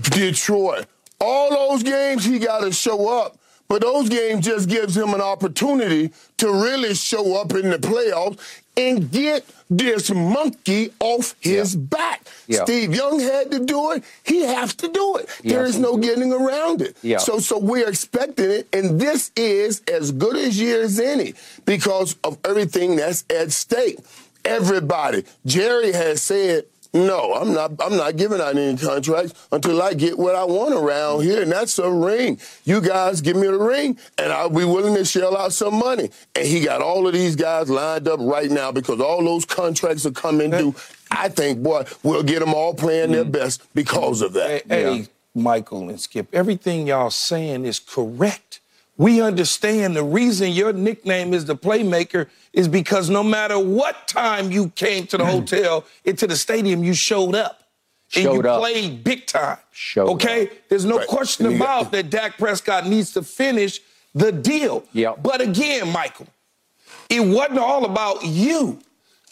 Detroit. 0.00 0.86
All 1.20 1.50
those 1.50 1.82
games 1.82 2.24
he 2.24 2.38
got 2.38 2.60
to 2.60 2.72
show 2.72 3.08
up. 3.22 3.38
But 3.68 3.80
those 3.82 4.08
games 4.08 4.44
just 4.44 4.68
gives 4.68 4.96
him 4.96 5.14
an 5.14 5.20
opportunity 5.22 6.10
to 6.36 6.52
really 6.52 6.94
show 6.94 7.40
up 7.40 7.52
in 7.54 7.70
the 7.70 7.78
playoffs 7.78 8.38
and 8.76 9.10
get 9.10 9.44
this 9.76 10.10
monkey 10.10 10.90
off 11.00 11.34
his 11.40 11.76
back. 11.76 12.26
Yeah. 12.46 12.64
Steve 12.64 12.94
Young 12.94 13.20
had 13.20 13.50
to 13.50 13.60
do 13.64 13.92
it. 13.92 14.04
He 14.24 14.42
has 14.42 14.74
to 14.76 14.88
do 14.88 15.16
it. 15.16 15.28
He 15.42 15.50
there 15.50 15.64
is 15.64 15.78
no 15.78 15.96
do 15.96 16.02
it. 16.02 16.06
getting 16.06 16.32
around 16.32 16.82
it. 16.82 16.96
Yeah. 17.02 17.18
So 17.18 17.38
so 17.38 17.58
we're 17.58 17.88
expecting 17.88 18.50
it, 18.50 18.68
and 18.72 19.00
this 19.00 19.30
is 19.36 19.82
as 19.92 20.12
good 20.12 20.36
as 20.36 20.60
year 20.60 20.82
as 20.82 20.98
any 21.00 21.34
because 21.64 22.16
of 22.24 22.38
everything 22.44 22.96
that's 22.96 23.24
at 23.30 23.52
stake. 23.52 23.98
Everybody, 24.44 25.24
Jerry 25.46 25.92
has 25.92 26.22
said, 26.22 26.66
no, 26.94 27.34
I'm 27.34 27.52
not. 27.52 27.72
I'm 27.80 27.96
not 27.96 28.16
giving 28.16 28.40
out 28.40 28.56
any 28.56 28.78
contracts 28.78 29.34
until 29.50 29.82
I 29.82 29.94
get 29.94 30.16
what 30.16 30.36
I 30.36 30.44
want 30.44 30.74
around 30.74 31.22
here, 31.22 31.42
and 31.42 31.50
that's 31.50 31.76
a 31.80 31.90
ring. 31.90 32.38
You 32.64 32.80
guys 32.80 33.20
give 33.20 33.36
me 33.36 33.48
the 33.48 33.58
ring, 33.58 33.98
and 34.16 34.32
I'll 34.32 34.48
be 34.48 34.64
willing 34.64 34.94
to 34.94 35.04
shell 35.04 35.36
out 35.36 35.52
some 35.52 35.74
money. 35.74 36.10
And 36.36 36.46
he 36.46 36.60
got 36.60 36.82
all 36.82 37.08
of 37.08 37.12
these 37.12 37.34
guys 37.34 37.68
lined 37.68 38.06
up 38.06 38.20
right 38.20 38.48
now 38.48 38.70
because 38.70 39.00
all 39.00 39.24
those 39.24 39.44
contracts 39.44 40.06
are 40.06 40.12
coming 40.12 40.50
due. 40.50 40.74
I 41.10 41.28
think, 41.28 41.64
boy, 41.64 41.84
we'll 42.04 42.22
get 42.22 42.38
them 42.38 42.54
all 42.54 42.74
playing 42.74 43.10
their 43.10 43.24
mm. 43.24 43.32
best 43.32 43.62
because 43.74 44.22
of 44.22 44.32
that. 44.34 44.62
Hey, 44.68 44.98
hey, 44.98 45.06
Michael 45.34 45.88
and 45.88 46.00
Skip, 46.00 46.28
everything 46.32 46.86
y'all 46.86 47.10
saying 47.10 47.64
is 47.64 47.80
correct. 47.80 48.60
We 48.96 49.20
understand 49.20 49.96
the 49.96 50.04
reason 50.04 50.50
your 50.52 50.72
nickname 50.72 51.34
is 51.34 51.44
the 51.46 51.56
playmaker 51.56 52.28
is 52.52 52.68
because 52.68 53.10
no 53.10 53.22
matter 53.24 53.58
what 53.58 54.06
time 54.06 54.52
you 54.52 54.68
came 54.70 55.06
to 55.08 55.18
the 55.18 55.24
hotel, 55.36 55.84
into 56.04 56.26
the 56.26 56.36
stadium, 56.36 56.84
you 56.84 56.94
showed 56.94 57.34
up. 57.34 57.60
and 58.14 58.24
you 58.24 58.40
up. 58.42 58.60
played 58.60 59.02
big 59.02 59.26
time. 59.26 59.58
Showed 59.72 60.08
okay? 60.10 60.44
up. 60.46 60.52
There's 60.68 60.84
no 60.84 60.98
Right. 60.98 61.08
question 61.08 61.46
And 61.46 61.54
you 61.54 61.58
got- 61.58 61.80
about 61.80 61.92
that 61.92 62.10
Dak 62.10 62.38
Prescott 62.38 62.86
needs 62.86 63.12
to 63.14 63.22
finish 63.22 63.80
the 64.14 64.30
deal. 64.30 64.84
Yeah. 64.92 65.14
But 65.20 65.40
again, 65.40 65.90
Michael, 65.90 66.28
it 67.10 67.20
wasn't 67.20 67.58
all 67.58 67.84
about 67.84 68.24
you. 68.24 68.78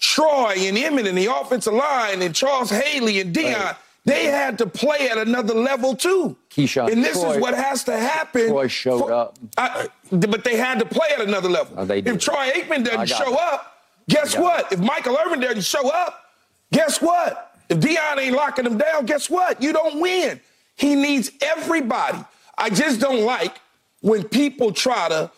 Troy 0.01 0.55
and 0.57 0.77
Emmett 0.77 1.07
and 1.07 1.17
the 1.17 1.27
offensive 1.27 1.73
line 1.75 2.21
and 2.23 2.35
Charles 2.35 2.71
Haley 2.71 3.21
and 3.21 3.33
Deion, 3.33 3.55
Right. 3.65 3.77
They 4.05 4.25
had 4.25 4.59
to 4.59 4.67
play 4.67 5.09
at 5.09 5.19
another 5.19 5.55
level 5.55 5.95
too. 5.95 6.37
Keyshawn, 6.51 6.91
and 6.93 7.05
this 7.05 7.21
Troy- 7.21 7.35
is 7.35 7.41
what 7.41 7.55
has 7.55 7.85
to 7.85 7.97
happen. 7.97 8.49
Troy 8.49 8.67
showed 8.67 9.11
up. 9.11 9.39
I- 9.57 9.89
but 10.11 10.43
they 10.45 10.57
had 10.57 10.81
to 10.81 10.85
play 10.85 11.09
at 11.15 11.21
another 11.21 11.49
level. 11.49 11.75
Oh, 11.79 11.87
if. 11.89 12.19
Troy 12.19 12.51
Aikman 12.51 12.85
doesn't 12.85 13.07
show 13.07 13.33
it. 13.33 13.39
up, 13.39 13.81
guess 14.09 14.37
what? 14.37 14.73
If 14.73 14.81
Michael 14.81 15.17
Irvin 15.25 15.41
doesn't 15.41 15.63
show 15.65 15.89
up, 15.89 16.25
guess 16.73 17.01
what? 17.01 17.57
If 17.69 17.79
Deion 17.79 18.19
ain't 18.19 18.35
locking 18.37 18.65
them 18.65 18.77
down, 18.77 19.07
guess 19.07 19.31
what? 19.31 19.63
You 19.63 19.73
don't 19.73 20.01
win. 20.01 20.41
He 20.75 20.95
needs 20.97 21.31
everybody. 21.41 22.19
I 22.59 22.71
just 22.71 23.01
don't 23.01 23.21
like 23.23 23.57
when 24.01 24.25
people 24.25 24.73
try 24.73 25.09
to 25.09 25.31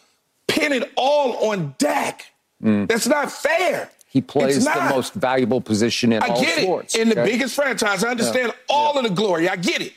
pin 0.48 0.72
it 0.72 0.90
all 0.96 1.50
on 1.50 1.74
Dak. 1.78 2.24
Mm. 2.62 2.88
That's 2.88 3.06
not 3.06 3.30
fair. 3.30 3.90
He 4.14 4.20
plays 4.20 4.64
the 4.64 4.90
most 4.90 5.12
valuable 5.12 5.60
position 5.60 6.12
in 6.12 6.22
I 6.22 6.28
all 6.28 6.40
get 6.40 6.62
sports. 6.62 6.94
it. 6.94 7.00
In 7.00 7.08
the 7.08 7.20
okay? 7.20 7.32
biggest 7.32 7.56
franchise, 7.56 8.04
I 8.04 8.10
understand 8.10 8.52
all 8.70 8.96
of 8.96 9.02
the 9.02 9.10
glory. 9.10 9.48
I 9.48 9.56
get 9.56 9.82
it. 9.82 9.92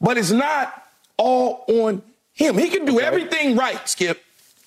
But 0.00 0.18
it's 0.18 0.32
not 0.32 0.88
all 1.16 1.64
on 1.68 2.02
him. 2.32 2.58
He 2.58 2.68
can 2.68 2.84
do 2.84 2.98
everything 2.98 3.56
right, 3.56 3.88
Skip. 3.88 4.20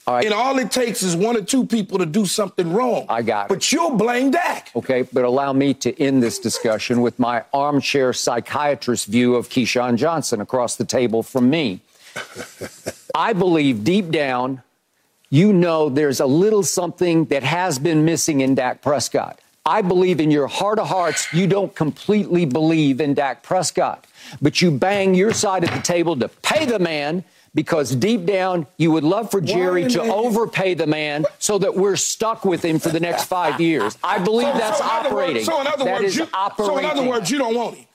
All 0.08 0.16
right. 0.16 0.24
And 0.24 0.34
all 0.34 0.58
it 0.58 0.72
takes 0.72 1.04
is 1.04 1.18
one 1.18 1.36
or 1.36 1.42
two 1.42 1.66
people 1.66 1.98
to 1.98 2.06
do 2.06 2.26
something 2.26 2.72
wrong. 2.72 3.06
I 3.10 3.24
got 3.24 3.48
it. 3.48 3.50
But 3.50 3.74
you'll 3.74 3.98
blame 3.98 4.32
Dak. 4.32 4.72
Okay, 4.74 5.02
but 5.12 5.26
allow 5.26 5.52
me 5.52 5.74
to 5.76 6.02
end 6.02 6.24
this 6.24 6.40
discussion 6.40 7.02
with 7.02 7.20
my 7.20 7.44
armchair 7.54 8.14
psychiatrist 8.14 9.08
view 9.08 9.36
of 9.36 9.50
Keyshawn 9.50 9.98
Johnson 9.98 10.40
across 10.40 10.78
the 10.78 10.86
table 10.86 11.24
from 11.24 11.50
me. 11.50 11.82
I 13.16 13.34
believe 13.34 13.84
deep 13.84 14.12
down, 14.12 14.62
you 15.34 15.52
know 15.52 15.90
there's 15.90 16.20
a 16.20 16.28
little 16.28 16.62
something 16.62 17.26
that 17.26 17.42
has 17.42 17.80
been 17.80 18.06
missing 18.06 18.42
in 18.42 18.54
Dak 18.54 18.84
Prescott. 18.84 19.40
I 19.66 19.82
believe 19.82 20.20
in 20.20 20.30
your 20.30 20.46
heart 20.46 20.78
of 20.78 20.88
hearts, 20.88 21.34
you 21.34 21.48
don't 21.48 21.74
completely 21.74 22.46
believe 22.46 23.02
in 23.02 23.16
Dak 23.16 23.42
Prescott, 23.42 24.06
but 24.44 24.62
you 24.62 24.70
bang 24.70 25.16
your 25.16 25.34
side 25.34 25.64
of 25.64 25.72
the 25.72 25.80
table 25.82 26.16
to 26.18 26.28
pay 26.28 26.66
the 26.66 26.78
man 26.78 27.24
because 27.56 27.96
deep 27.96 28.26
down 28.28 28.68
you 28.78 28.92
would 28.92 29.04
love 29.04 29.32
for 29.32 29.42
Jerry 29.42 29.88
to 29.90 30.02
overpay 30.04 30.76
the 30.76 30.86
man 30.86 31.26
so 31.40 31.58
that 31.58 31.74
we're 31.76 31.96
stuck 31.96 32.46
with 32.46 32.64
him 32.64 32.78
for 32.78 32.90
the 32.90 33.00
next 33.00 33.26
five 33.26 33.60
years. 33.60 33.98
I 34.04 34.20
believe 34.20 34.54
So- 34.54 34.60
that's 34.60 34.78
so 34.78 34.84
operating. 34.84 35.36
Words, 35.38 35.46
so 35.48 35.62
in 35.62 35.68
other 35.68 35.86
That 35.86 36.02
words, 36.04 36.16
you, 36.16 36.28
operating. 36.32 36.76
so 36.76 36.78
in 36.80 36.86
other 36.86 37.10
words, 37.10 37.32
you 37.32 37.40
don't 37.40 37.56
want 37.56 37.76
him. 37.78 37.86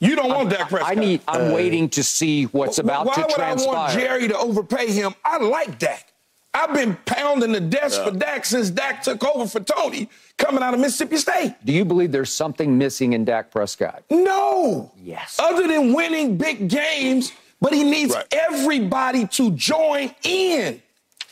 You 0.00 0.16
don't 0.16 0.30
want 0.30 0.50
Dak 0.50 0.68
Prescott. 0.68 0.90
I 0.90 0.94
need. 0.98 1.20
I'm 1.28 1.52
uh, 1.52 1.54
waiting 1.54 1.88
to 1.90 2.02
see 2.02 2.44
what's 2.46 2.78
about 2.78 3.06
Why 3.06 3.14
to 3.14 3.20
would. 3.20 3.38
I 3.38 3.54
want 3.54 3.92
Jerry 3.92 4.26
to 4.26 4.36
overpay 4.36 4.90
him? 4.90 5.14
I 5.24 5.38
like 5.38 5.78
Dak. 5.78 6.11
I've 6.54 6.74
been 6.74 6.96
pounding 7.06 7.52
the 7.52 7.60
desk 7.60 8.02
for 8.02 8.10
Dak 8.10 8.44
since 8.44 8.68
Dak 8.68 9.02
took 9.02 9.24
over 9.24 9.46
for 9.48 9.60
Tony 9.60 10.08
coming 10.36 10.62
out 10.62 10.74
of 10.74 10.80
Mississippi 10.80 11.16
State. 11.16 11.54
Do 11.64 11.72
you 11.72 11.84
believe 11.84 12.12
there's 12.12 12.32
something 12.32 12.76
missing 12.76 13.14
in 13.14 13.24
Dak 13.24 13.50
Prescott? 13.50 14.02
No. 14.10 14.92
Yes. 15.02 15.36
Other 15.38 15.66
than 15.66 15.94
winning 15.94 16.36
big 16.36 16.68
games, 16.68 17.32
but 17.60 17.72
he 17.72 17.84
needs 17.84 18.12
Right. 18.14 18.26
everybody 18.32 19.26
to 19.28 19.50
join 19.52 20.14
in. 20.24 20.82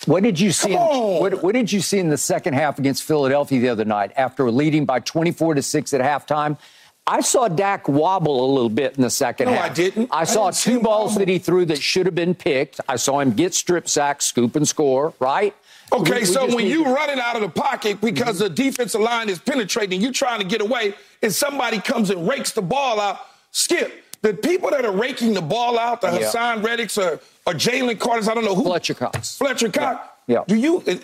What 0.06 0.22
did 0.22 0.40
you 0.40 0.52
see? 0.52 0.68
Come 0.72 0.76
in, 0.76 0.78
on. 0.78 1.20
what, 1.20 1.42
what 1.42 1.52
did 1.52 1.70
you 1.70 1.80
see 1.82 1.98
in 1.98 2.08
the 2.08 2.16
second 2.16 2.54
half 2.54 2.78
against 2.78 3.02
Philadelphia 3.02 3.60
the 3.60 3.68
other 3.68 3.84
night 3.84 4.12
after 4.16 4.50
leading 4.50 4.86
by 4.86 5.00
24 5.00 5.54
to 5.56 5.62
six 5.62 5.92
at 5.92 6.00
halftime? 6.00 6.56
I 7.10 7.20
saw 7.22 7.48
Dak 7.48 7.88
wobble 7.88 8.44
a 8.44 8.50
little 8.52 8.68
bit 8.70 8.96
in 8.96 9.02
the 9.02 9.10
second 9.10 9.46
No, 9.46 9.52
half. 9.52 9.60
No, 9.66 9.70
I 9.70 9.74
didn't. 9.74 10.08
I 10.12 10.20
I 10.20 10.24
saw 10.24 10.50
didn't 10.50 10.62
two 10.62 10.80
balls 10.80 11.10
wobble. 11.12 11.18
that 11.20 11.28
he 11.28 11.38
threw 11.38 11.64
that 11.66 11.82
should 11.82 12.06
have 12.06 12.14
been 12.14 12.34
picked. 12.34 12.80
I 12.88 12.96
saw 12.96 13.18
him 13.20 13.32
get 13.32 13.52
strip 13.52 13.88
sacked, 13.88 14.22
scoop 14.22 14.54
and 14.56 14.66
score. 14.66 15.12
Right? 15.18 15.54
Okay, 15.92 16.12
We- 16.14 16.18
we 16.20 16.24
so 16.24 16.54
when 16.54 16.66
you 16.66 16.84
to- 16.84 16.90
running 16.90 17.18
out 17.18 17.34
of 17.34 17.42
the 17.42 17.48
pocket 17.48 18.00
because 18.00 18.36
mm-hmm. 18.36 18.44
the 18.54 18.62
defensive 18.64 19.00
line 19.00 19.28
is 19.28 19.40
penetrating, 19.40 20.00
you 20.00 20.12
trying 20.12 20.38
to 20.38 20.46
get 20.46 20.60
away, 20.60 20.94
and 21.22 21.34
somebody 21.34 21.80
comes 21.80 22.10
and 22.10 22.28
rakes 22.28 22.52
the 22.52 22.62
ball 22.62 23.00
out, 23.00 23.18
skip. 23.50 24.04
The 24.22 24.34
people 24.34 24.70
that 24.70 24.84
are 24.84 24.92
raking 24.92 25.34
the 25.34 25.40
ball 25.42 25.78
out, 25.80 26.02
the 26.02 26.08
Yeah. 26.12 26.30
Haason 26.30 26.62
Reddicks 26.62 26.96
or, 26.96 27.18
or 27.46 27.54
Jalen 27.54 27.98
Carter's, 27.98 28.28
I 28.28 28.34
don't 28.34 28.44
know 28.44 28.54
who. 28.54 28.62
Fletcher 28.64 28.94
Cox. 28.94 29.36
Fletcher 29.36 29.70
Cox. 29.70 30.06
Yeah. 30.28 30.44
Do 30.46 30.54
you? 30.54 30.82
Uh, 30.86 30.94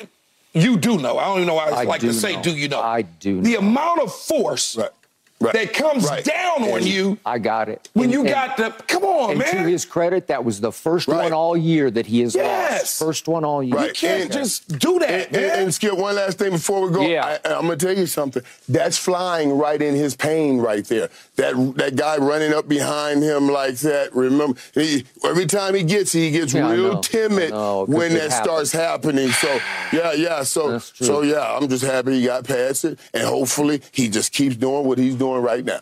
you 0.53 0.77
do 0.77 0.99
know. 0.99 1.19
I 1.19 1.25
don't 1.25 1.39
even 1.39 1.49
know 1.49 1.55
why 1.55 1.69
I 1.71 1.81
I 1.81 1.85
like 1.85 2.01
to 2.03 2.13
say, 2.13 2.37
know. 2.37 2.43
do 2.43 2.51
you 2.57 2.69
know? 2.69 2.81
I 2.81 3.03
do 3.03 3.41
The 3.43 3.57
amount 3.57 4.01
of 4.03 4.15
force 4.15 4.77
Right. 4.77 4.91
Right. 5.39 5.53
that 5.53 5.75
comes 5.75 6.05
Right. 6.05 6.25
down 6.25 6.63
on 6.63 6.87
you 6.87 7.19
I 7.27 7.39
got 7.39 7.69
it. 7.69 7.91
when 7.93 8.05
And- 8.05 8.13
you 8.15 8.21
and- 8.21 8.29
got 8.31 8.57
the. 8.57 8.71
Come 8.89 9.05
on, 9.05 9.31
And 9.33 9.39
man. 9.41 9.51
to 9.65 9.71
his 9.71 9.85
credit, 9.85 10.29
that 10.29 10.43
was 10.47 10.61
the 10.63 10.73
first 10.73 11.09
Right. 11.09 11.25
one 11.25 11.33
all 11.35 11.55
year 11.55 11.91
that 11.91 12.07
he 12.07 12.21
has 12.23 12.35
Yes. 12.35 12.81
lost. 12.81 12.99
First 12.99 13.29
one 13.29 13.45
all 13.45 13.63
year. 13.63 13.75
you 13.75 13.81
Right. 13.81 13.95
can't 13.95 14.23
And- 14.23 14.33
just 14.33 14.79
do 14.79 14.99
that, 15.01 15.11
And, 15.27 15.33
man. 15.33 15.43
and, 15.51 15.61
and 15.65 15.75
Skip, 15.75 15.93
one 15.99 16.15
last 16.17 16.39
thing 16.39 16.53
before 16.53 16.81
we 16.89 16.91
go. 16.95 17.03
Yeah. 17.03 17.39
I, 17.45 17.53
am 17.53 17.63
gonna 17.67 17.77
tell 17.77 17.95
you 17.97 18.07
something. 18.07 18.43
That's 18.67 18.97
flying 18.97 19.53
right 19.59 19.81
in 19.83 19.95
his 19.95 20.17
pain 20.17 20.57
right 20.59 20.87
there. 20.87 21.11
That 21.37 21.75
that 21.77 21.97
guy 21.97 22.17
running 22.17 22.55
up 22.55 22.67
behind 22.67 23.23
him 23.23 23.49
like 23.49 23.77
that. 23.79 24.15
Remember, 24.15 24.59
he, 24.73 25.05
every 25.23 25.45
time 25.45 25.75
he 25.75 25.83
gets, 25.83 26.13
he 26.13 26.31
gets 26.31 26.55
Yeah, 26.55 26.71
real 26.73 27.01
timid 27.01 27.53
I 27.53 27.83
when 27.83 28.15
that 28.15 28.31
happens. 28.33 28.35
starts 28.35 28.73
happening. 28.73 29.29
So 29.31 29.61
yeah, 29.93 30.13
yeah. 30.13 30.43
So 30.45 30.79
so 30.79 31.21
yeah, 31.23 31.55
I'm 31.57 31.69
just 31.69 31.85
happy 31.85 32.21
he 32.21 32.25
got 32.27 32.45
past 32.45 32.87
it, 32.87 32.99
and 33.13 33.25
hopefully 33.25 33.83
he 33.93 34.09
just 34.09 34.33
keeps 34.33 34.57
doing 34.57 34.87
what 34.87 34.97
he's 34.99 35.15
doing 35.15 35.43
right 35.43 35.65
now. 35.65 35.81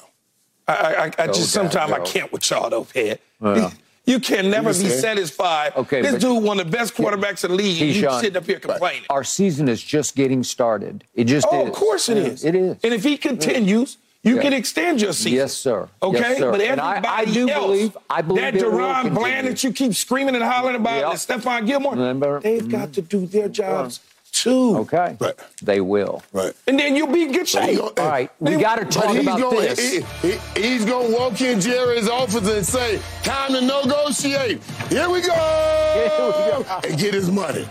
I, 0.67 1.13
I, 1.19 1.23
I 1.25 1.27
just 1.29 1.51
sometimes 1.53 1.93
I 1.93 2.01
can't 2.01 2.33
with 2.33 2.51
y'all 2.51 2.69
though, 2.71 2.85
Pat. 2.85 3.21
Yeah. 3.41 3.71
You 4.07 4.21
can 4.21 4.51
never 4.51 4.69
be 4.71 4.89
satisfied. 4.91 5.73
Okay, 5.77 6.03
this 6.03 6.17
dude 6.21 6.43
one 6.43 6.59
of 6.61 6.71
the 6.71 6.77
best 6.77 6.95
quarterbacks 6.95 7.45
in 7.45 7.53
the 7.53 7.57
league. 7.57 7.81
and 7.81 7.91
You 7.95 8.11
sitting 8.21 8.37
up 8.37 8.45
here 8.45 8.59
complaining. 8.59 9.05
Our 9.09 9.25
season 9.25 9.69
is 9.69 9.83
just 9.83 10.15
getting 10.17 10.43
started. 10.43 11.05
It 11.15 11.25
just 11.25 11.47
Oh, 11.51 11.63
is. 11.63 11.69
of 11.69 11.75
course 11.75 12.09
it 12.11 12.17
Yeah, 12.19 12.23
is. 12.25 12.45
It 12.45 12.55
is. 12.55 12.77
And 12.83 12.93
if 12.93 13.03
he 13.05 13.17
continues, 13.17 13.97
you 14.25 14.37
Yeah. 14.37 14.43
can 14.43 14.53
extend 14.53 15.01
your 15.01 15.13
season. 15.13 15.33
Yes, 15.35 15.53
sir. 15.55 15.89
Okay, 16.03 16.19
Yes, 16.19 16.39
sir. 16.39 16.51
but 16.51 16.61
And 16.61 16.81
everybody 16.81 17.07
I- 17.07 17.17
I 17.21 17.25
do 17.27 17.49
else, 17.49 17.67
believe- 17.67 17.97
I 18.11 18.23
believe 18.23 18.43
that 18.43 18.57
it 18.57 18.63
DaRon. 18.63 19.15
Bland 19.15 19.47
that 19.47 19.63
you 19.63 19.73
keep 19.73 19.95
screaming 19.95 20.35
and 20.35 20.43
hollering 20.43 20.77
about, 20.77 20.97
Yep. 20.97 21.11
and 21.11 21.19
Stephon 21.45 21.67
Gilmore, 21.67 21.93
Remember? 21.93 22.41
they've 22.41 22.69
got 22.69 22.93
to 22.95 23.03
do 23.03 23.27
their 23.27 23.45
mm-hmm. 23.45 23.53
jobs 23.53 24.01
too. 24.33 24.79
Okay. 24.79 25.17
Right. 25.21 25.35
They 25.63 25.81
will. 25.81 26.23
Right. 26.33 26.53
And 26.67 26.77
then 26.79 26.97
you'll 26.97 27.07
be 27.07 27.23
in 27.23 27.31
good 27.33 27.43
He 27.43 27.47
shape. 27.47 27.79
gon- 27.79 27.93
All 27.99 28.09
right. 28.09 28.31
We 28.41 28.57
got 28.57 28.77
to 28.81 28.85
talk 28.85 29.15
about 29.15 29.39
gonna, 29.39 29.61
this. 29.61 29.79
he- 30.23 30.29
he- 30.29 30.61
he's 30.61 30.85
going 30.85 31.13
to 31.13 31.17
walk 31.17 31.41
in 31.41 31.61
Jerry's 31.61 32.09
office 32.09 32.49
and 32.49 32.67
say, 32.67 32.99
time 33.23 33.53
to 33.53 33.61
negotiate. 33.61 34.61
Here 34.89 35.09
we 35.09 35.21
go. 35.21 35.33
Here 35.95 36.05
we 36.27 36.65
go. 36.65 36.67
And 36.83 36.99
get 36.99 37.15
his 37.15 37.31
money. 37.31 37.67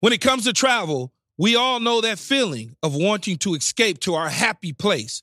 When 0.00 0.12
it 0.12 0.20
comes 0.20 0.44
to 0.44 0.52
travel, 0.52 1.10
we 1.38 1.56
all 1.56 1.80
know 1.80 2.00
that 2.02 2.18
feeling 2.18 2.76
of 2.82 2.94
wanting 2.94 3.38
to 3.38 3.54
escape 3.54 3.98
to 4.00 4.14
our 4.14 4.28
happy 4.28 4.72
place, 4.72 5.22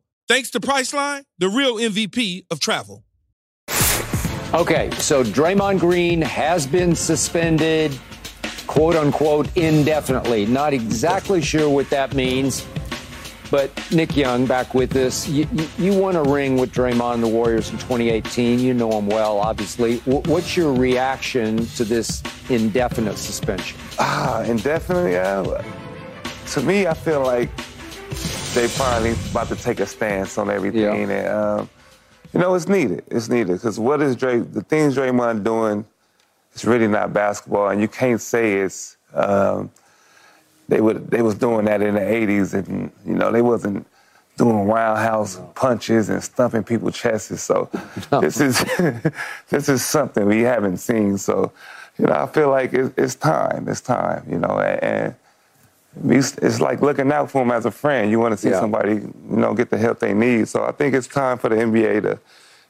Thanks 0.31 0.49
to 0.51 0.61
Priceline, 0.61 1.25
the 1.39 1.49
real 1.49 1.75
MVP 1.75 2.45
of 2.49 2.61
travel. 2.61 3.03
Okay, 4.53 4.89
so 4.91 5.25
Draymond 5.25 5.81
Green 5.81 6.21
has 6.21 6.65
been 6.65 6.95
suspended, 6.95 7.91
quote 8.65 8.95
unquote, 8.95 9.49
indefinitely. 9.57 10.45
Not 10.45 10.71
exactly 10.71 11.41
sure 11.41 11.69
what 11.69 11.89
that 11.89 12.13
means. 12.13 12.65
But 13.51 13.71
Nick 13.91 14.15
Young, 14.15 14.45
back 14.45 14.73
with 14.73 14.95
us. 14.95 15.27
You, 15.27 15.49
you, 15.51 15.67
you 15.77 15.99
won 15.99 16.15
a 16.15 16.23
ring 16.23 16.55
with 16.55 16.71
Draymond 16.71 17.15
and 17.15 17.23
the 17.23 17.27
Warriors 17.27 17.69
in 17.69 17.77
2018. 17.79 18.59
You 18.59 18.73
know 18.73 18.89
him 18.93 19.07
well, 19.07 19.37
obviously. 19.37 19.97
W- 20.05 20.23
what's 20.31 20.55
your 20.55 20.71
reaction 20.71 21.65
to 21.75 21.83
this 21.83 22.23
indefinite 22.49 23.17
suspension? 23.17 23.77
Ah, 23.99 24.43
indefinitely. 24.43 25.17
Uh, 25.17 25.61
to 26.51 26.61
me, 26.61 26.87
I 26.87 26.93
feel 26.93 27.21
like 27.21 27.49
they 28.53 28.67
finally 28.67 29.15
about 29.31 29.47
to 29.49 29.55
take 29.55 29.79
a 29.79 29.85
stance 29.85 30.37
on 30.37 30.49
everything, 30.49 30.81
Yeah. 30.81 30.93
and 30.93 31.27
um, 31.27 31.69
you 32.33 32.39
know, 32.39 32.53
it's 32.55 32.67
needed. 32.67 33.03
It's 33.09 33.29
needed 33.29 33.53
because 33.53 33.79
what 33.79 34.01
is 34.01 34.15
Dray? 34.15 34.39
The 34.39 34.61
things 34.63 34.95
Draymond 34.95 35.43
doing 35.43 35.85
is 36.53 36.65
really 36.65 36.87
not 36.87 37.13
basketball, 37.13 37.69
and 37.69 37.81
you 37.81 37.87
can't 37.87 38.21
say 38.21 38.53
it's. 38.59 38.97
Um, 39.13 39.69
they 40.69 40.79
would 40.79 41.11
they 41.11 41.21
was 41.21 41.35
doing 41.35 41.65
that 41.65 41.81
in 41.81 41.95
the 41.95 42.01
'80s, 42.01 42.53
and 42.53 42.91
you 43.05 43.13
know 43.15 43.31
they 43.31 43.41
wasn't 43.41 43.85
doing 44.37 44.65
roundhouse 44.67 45.39
punches 45.55 46.09
and 46.09 46.23
stumping 46.23 46.63
people's 46.63 46.95
chests. 46.97 47.41
So 47.43 47.69
this 48.21 48.39
is 48.39 48.63
this 49.49 49.67
is 49.69 49.83
something 49.83 50.25
we 50.25 50.41
haven't 50.41 50.77
seen. 50.77 51.17
So 51.17 51.51
you 51.97 52.05
know 52.05 52.13
I 52.13 52.27
feel 52.27 52.49
like 52.49 52.73
it's, 52.73 52.93
it's 52.97 53.15
time. 53.15 53.67
It's 53.67 53.81
time. 53.81 54.25
You 54.29 54.39
know, 54.39 54.59
and, 54.59 54.83
and 54.83 55.15
it's, 56.07 56.37
it's 56.37 56.59
like 56.61 56.81
looking 56.81 57.11
out 57.11 57.29
for 57.31 57.41
them 57.43 57.51
as 57.51 57.65
a 57.65 57.71
friend. 57.71 58.09
You 58.11 58.19
want 58.19 58.33
to 58.33 58.37
see 58.37 58.49
Yeah. 58.49 58.59
somebody 58.59 58.93
you 58.95 59.13
know 59.43 59.53
get 59.53 59.69
the 59.69 59.77
help 59.77 59.99
they 59.99 60.13
need. 60.13 60.47
So 60.47 60.63
I 60.65 60.71
think 60.71 60.93
it's 60.93 61.07
time 61.07 61.37
for 61.37 61.49
the 61.49 61.55
NBA 61.57 62.01
to 62.03 62.19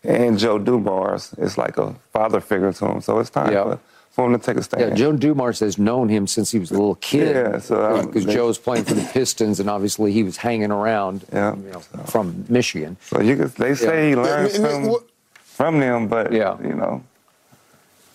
and 0.03 0.39
Joe 0.39 0.57
Dumars 0.57 1.33
is 1.37 1.57
like 1.57 1.77
a 1.77 1.93
father 2.11 2.41
figure 2.41 2.73
to 2.73 2.85
him. 2.87 3.01
So 3.01 3.19
it's 3.19 3.29
time 3.29 3.51
Yeah. 3.51 3.63
for, 3.63 3.79
for 4.11 4.25
him 4.25 4.39
to 4.39 4.43
take 4.43 4.57
a 4.57 4.63
stand. 4.63 4.81
Yeah, 4.89 4.95
Joe 4.95 5.11
Dumars 5.13 5.59
has 5.59 5.77
known 5.77 6.09
him 6.09 6.25
since 6.25 6.49
he 6.51 6.57
was 6.59 6.71
a 6.71 6.73
little 6.73 6.95
kid. 6.95 7.35
Yeah, 7.35 7.59
so 7.59 8.03
because 8.07 8.25
um, 8.25 8.31
Joe's 8.31 8.57
playing 8.57 8.85
for 8.85 8.95
the 8.95 9.07
Pistons, 9.13 9.59
and 9.59 9.69
obviously 9.69 10.11
he 10.11 10.23
was 10.23 10.37
hanging 10.37 10.71
around. 10.71 11.23
Yeah, 11.31 11.55
you 11.55 11.69
know, 11.71 11.79
from 12.07 12.43
Michigan. 12.49 12.97
So 13.05 13.21
you 13.21 13.37
could, 13.37 13.51
they 13.55 13.75
say 13.75 14.03
Yeah. 14.05 14.09
he 14.09 14.15
learned 14.15 14.49
Yeah, 14.49 14.55
and- 14.55 14.65
and 14.65 14.73
from, 14.83 14.91
what- 14.91 15.03
from 15.43 15.79
them, 15.79 16.07
but 16.07 16.33
Yeah. 16.33 16.57
you 16.61 16.73
know, 16.73 17.03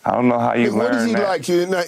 I 0.04 0.10
don't 0.10 0.28
know 0.28 0.38
how 0.40 0.54
you 0.54 0.74
what 0.74 0.92
learn 0.92 0.94
is 0.96 1.04
he 1.06 1.12
that. 1.14 1.28
like? 1.28 1.48
You, 1.48 1.66
know, 1.66 1.82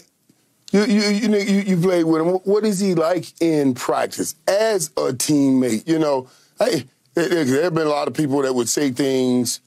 you, 0.72 0.85
you, 0.85 1.00
you, 1.09 1.28
know, 1.28 1.38
you, 1.38 1.61
you 1.61 1.76
played 1.78 2.04
with 2.04 2.20
him. 2.22 2.28
What 2.44 2.64
is 2.64 2.78
he 2.78 2.94
like 2.94 3.26
in 3.40 3.74
practice 3.74 4.35
as 4.46 4.88
a 4.96 5.12
teammate? 5.12 5.87
You 5.88 5.98
know, 5.98 6.28
hey, 6.59 6.85
there, 7.14 7.44
there 7.44 7.62
have 7.64 7.74
been 7.74 7.87
a 7.87 7.90
lot 7.90 8.09
of 8.09 8.14
people 8.14 8.42
that 8.42 8.54
would 8.54 8.68
say 8.68 8.90
things 8.90 9.61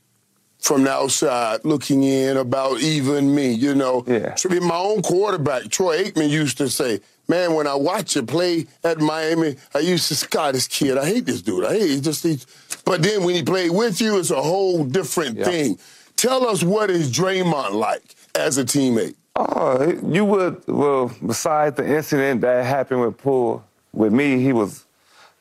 from 0.59 0.83
the 0.83 0.91
outside 0.91 1.61
looking 1.65 2.03
in 2.03 2.37
about 2.37 2.79
even 2.81 3.33
me. 3.33 3.51
You 3.51 3.73
know, 3.73 4.03
Yeah. 4.07 4.35
My 4.61 4.77
own 4.77 5.01
quarterback, 5.01 5.69
Troy 5.69 6.03
Aikman, 6.03 6.29
used 6.29 6.59
to 6.59 6.69
say, 6.69 6.99
"Man, 7.27 7.55
when 7.55 7.65
I 7.65 7.73
watch 7.73 8.15
you 8.15 8.21
play 8.21 8.67
at 8.83 8.99
Miami, 8.99 9.55
I 9.73 9.79
used 9.79 10.07
to 10.09 10.15
sky 10.15 10.51
this 10.51 10.67
kid. 10.67 10.99
I 10.99 11.05
hate 11.05 11.25
this 11.25 11.41
dude. 11.41 11.65
I 11.65 11.73
hate 11.79 11.89
he 11.89 11.99
just." 12.01 12.23
He, 12.23 12.39
but 12.85 13.01
then 13.01 13.23
when 13.23 13.33
he 13.33 13.41
played 13.41 13.71
with 13.71 13.99
you, 14.01 14.19
it's 14.19 14.29
a 14.29 14.41
whole 14.41 14.83
different 14.83 15.37
Yeah. 15.39 15.45
thing. 15.45 15.79
Tell 16.15 16.45
us 16.47 16.61
what 16.61 16.91
is 16.91 17.11
Draymond 17.11 17.71
like 17.71 18.15
as 18.35 18.59
a 18.59 18.63
teammate? 18.63 19.15
Oh, 19.35 19.81
you 20.05 20.25
would. 20.25 20.61
Well, 20.67 21.11
besides 21.25 21.77
the 21.77 21.87
incident 21.95 22.41
that 22.41 22.65
happened 22.65 23.01
with 23.01 23.17
Poole, 23.17 23.63
with 23.93 24.11
me, 24.13 24.41
he 24.41 24.51
was 24.53 24.85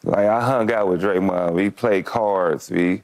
like 0.05 0.27
I 0.27 0.41
hung 0.45 0.71
out 0.73 0.89
with 0.89 1.03
Draymond. 1.03 1.53
We 1.53 1.71
played 1.71 2.05
cards. 2.05 2.71
We, 2.71 3.03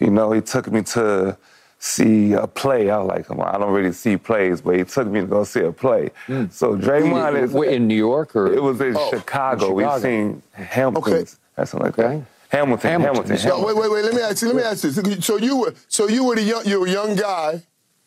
you 0.00 0.10
know, 0.10 0.32
he 0.32 0.40
took 0.40 0.70
me 0.70 0.82
to 0.82 1.36
see 1.78 2.32
a 2.32 2.46
play. 2.46 2.88
I 2.90 2.98
was 2.98 3.08
like, 3.08 3.26
come 3.26 3.40
on, 3.40 3.54
I 3.54 3.58
don't 3.58 3.72
really 3.72 3.92
see 3.92 4.16
plays, 4.16 4.62
but 4.62 4.76
he 4.76 4.84
took 4.84 5.06
me 5.08 5.20
to 5.20 5.26
go 5.26 5.44
see 5.44 5.60
a 5.60 5.72
play. 5.72 6.10
Mm. 6.26 6.50
So 6.50 6.74
Draymond 6.76 7.42
is. 7.42 7.52
Wait, 7.52 7.74
in 7.74 7.86
New 7.86 7.94
York 7.94 8.34
or 8.34 8.52
It 8.52 8.62
was 8.62 8.80
in 8.80 8.96
Oh, 8.96 9.10
Chicago. 9.10 9.68
in 9.68 9.74
We 9.74 9.82
Chicago. 9.82 10.02
seen 10.02 10.42
Hamilton. 10.52 11.12
Okay. 11.12 11.30
Or 11.58 11.66
something 11.66 11.86
like 11.86 11.98
Okay. 11.98 12.16
that. 12.18 12.24
Hamilton. 12.48 12.90
Hamilton, 12.90 13.26
Hamilton. 13.26 13.36
yeah. 13.36 13.48
No, 13.58 13.66
wait, 13.66 13.76
wait, 13.76 13.90
wait. 13.90 14.04
Let 14.04 14.14
me 14.14 14.22
ask 14.22 14.40
you. 14.42 14.48
Let 14.48 14.56
me 14.56 14.62
ask 14.62 14.84
you. 14.84 15.20
So 15.20 15.36
you 15.36 15.56
were, 15.58 15.74
so 15.88 16.08
you 16.08 16.24
were 16.24 16.36
the 16.36 16.42
young, 16.42 16.64
you 16.66 16.80
were 16.80 16.86
a 16.86 16.90
young 16.90 17.14
guy. 17.16 17.62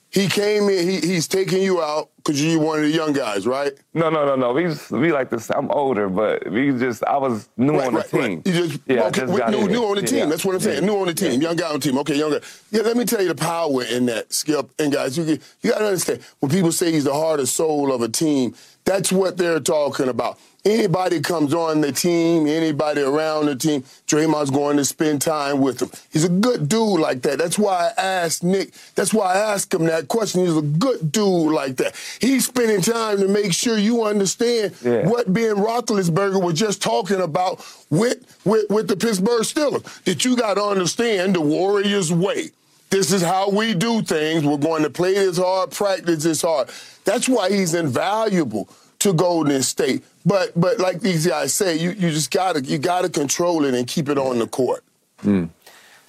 He 0.10 0.28
came 0.28 0.70
in. 0.70 0.88
He, 0.88 1.00
he's 1.02 1.28
taking 1.28 1.62
you 1.62 1.82
out 1.82 2.10
because 2.18 2.42
you're 2.44 2.62
one 2.62 2.80
of 2.80 2.86
the 2.86 2.92
young 2.92 3.14
guys, 3.14 3.46
right? 3.46 3.74
No, 3.94 4.10
no, 4.10 4.26
no, 4.26 4.36
no. 4.36 4.54
We 4.54 4.64
just, 4.64 4.90
we 4.90 5.12
like 5.12 5.30
this. 5.30 5.50
I'm 5.50 5.70
older, 5.72 6.08
but 6.08 6.50
we 6.50 6.72
just 6.72 7.04
I 7.04 7.18
was 7.18 7.50
new 7.58 7.74
right, 7.74 7.88
on 7.88 7.94
the 7.94 8.00
right, 8.00 8.10
team. 8.10 8.22
right. 8.22 8.48
You 8.48 8.68
just, 8.68 8.80
yeah, 8.88 9.04
okay, 9.04 9.22
just 9.22 9.38
got 9.38 9.52
new, 9.52 9.66
in. 9.66 9.72
new 9.72 9.84
on 9.84 9.96
the 9.96 10.02
team. 10.04 10.20
Yeah. 10.20 10.26
That's 10.28 10.46
what 10.46 10.56
I'm 10.56 10.62
saying. 10.62 10.84
Yeah. 10.84 10.90
New 10.90 10.98
on 10.98 11.08
the 11.08 11.14
team. 11.14 11.42
Young 11.42 11.56
guy 11.56 11.68
on 11.68 11.74
the 11.74 11.80
team. 11.80 11.98
Okay, 12.00 12.16
young 12.16 12.32
guy. 12.32 12.40
Yeah, 12.72 12.82
let 12.84 12.96
me 12.96 13.04
tell 13.06 13.22
you 13.22 13.28
the 13.28 13.36
power 13.36 13.84
in 13.84 14.06
that, 14.06 14.32
Skip. 14.32 14.72
And 14.80 14.94
guys, 14.94 15.18
you 15.18 15.26
you 15.62 15.72
got 15.72 15.80
to 15.80 15.88
understand 15.88 16.22
when 16.40 16.52
people 16.52 16.72
say 16.72 16.92
he's 16.92 17.04
the 17.04 17.14
heart 17.14 17.40
and 17.40 17.50
soul 17.50 17.94
of 17.94 18.02
a 18.02 18.08
team. 18.08 18.56
That's 18.88 19.12
what 19.12 19.36
they're 19.38 19.60
talking 19.60 20.08
about. 20.08 20.40
Anybody 20.64 21.20
comes 21.20 21.54
on 21.54 21.82
the 21.82 21.92
team, 21.92 22.48
anybody 22.48 23.02
around 23.02 23.48
the 23.48 23.56
team, 23.58 23.84
Draymond's 24.08 24.50
going 24.50 24.78
to 24.78 24.86
spend 24.86 25.22
time 25.22 25.60
with 25.60 25.80
them. 25.80 25.92
He's 26.10 26.24
a 26.24 26.30
good 26.30 26.70
dude 26.70 27.02
like 27.02 27.22
that. 27.24 27.38
That's 27.38 27.60
why 27.60 27.92
I 27.98 28.02
asked 28.02 28.46
Nick. 28.46 28.72
That's 28.96 29.14
why 29.14 29.34
I 29.34 29.38
asked 29.54 29.74
him 29.74 29.84
that 29.86 30.08
question. 30.08 30.46
He's 30.46 30.56
a 30.56 30.62
good 30.62 31.12
dude 31.12 31.52
like 31.54 31.76
that. 31.78 31.96
He's 32.22 32.46
spending 32.48 32.82
time 32.82 33.18
to 33.20 33.28
make 33.28 33.52
sure 33.52 33.78
you 33.78 34.04
understand 34.06 34.74
Yeah. 34.82 35.06
what 35.08 35.32
Ben 35.34 35.56
Roethlisberger 35.58 36.42
was 36.42 36.58
just 36.58 36.82
talking 36.82 37.20
about 37.22 37.60
with, 37.90 38.20
with, 38.46 38.70
with 38.70 38.88
the 38.88 38.96
Pittsburgh 38.96 39.44
Steelers. 39.44 40.04
That 40.06 40.24
you 40.24 40.38
got 40.38 40.54
to 40.56 40.64
understand 40.64 41.36
the 41.36 41.42
Warriors' 41.42 42.12
way. 42.12 42.52
This 42.90 43.12
is 43.12 43.22
how 43.22 43.50
we 43.50 43.74
do 43.74 44.02
things. 44.02 44.44
We're 44.46 44.58
going 44.58 44.84
to 44.84 44.90
play 44.90 45.14
this 45.14 45.38
hard, 45.38 45.72
practice 45.72 46.24
this 46.24 46.42
hard. 46.42 46.70
That's 47.04 47.28
why 47.28 47.50
he's 47.50 47.74
invaluable 47.74 48.70
to 49.00 49.14
Golden 49.14 49.62
State. 49.62 50.04
But 50.26 50.52
but 50.60 50.80
like 50.80 51.02
these 51.02 51.28
guys 51.28 51.54
say, 51.54 51.78
you, 51.78 51.92
you 51.92 52.12
just 52.12 52.32
gotta 52.32 52.62
you 52.62 52.78
gotta 52.78 53.10
control 53.10 53.66
it 53.66 53.74
and 53.74 53.88
keep 53.88 54.10
it 54.10 54.18
on 54.18 54.40
the 54.40 54.48
court. 54.48 54.84
Hmm. 55.22 55.46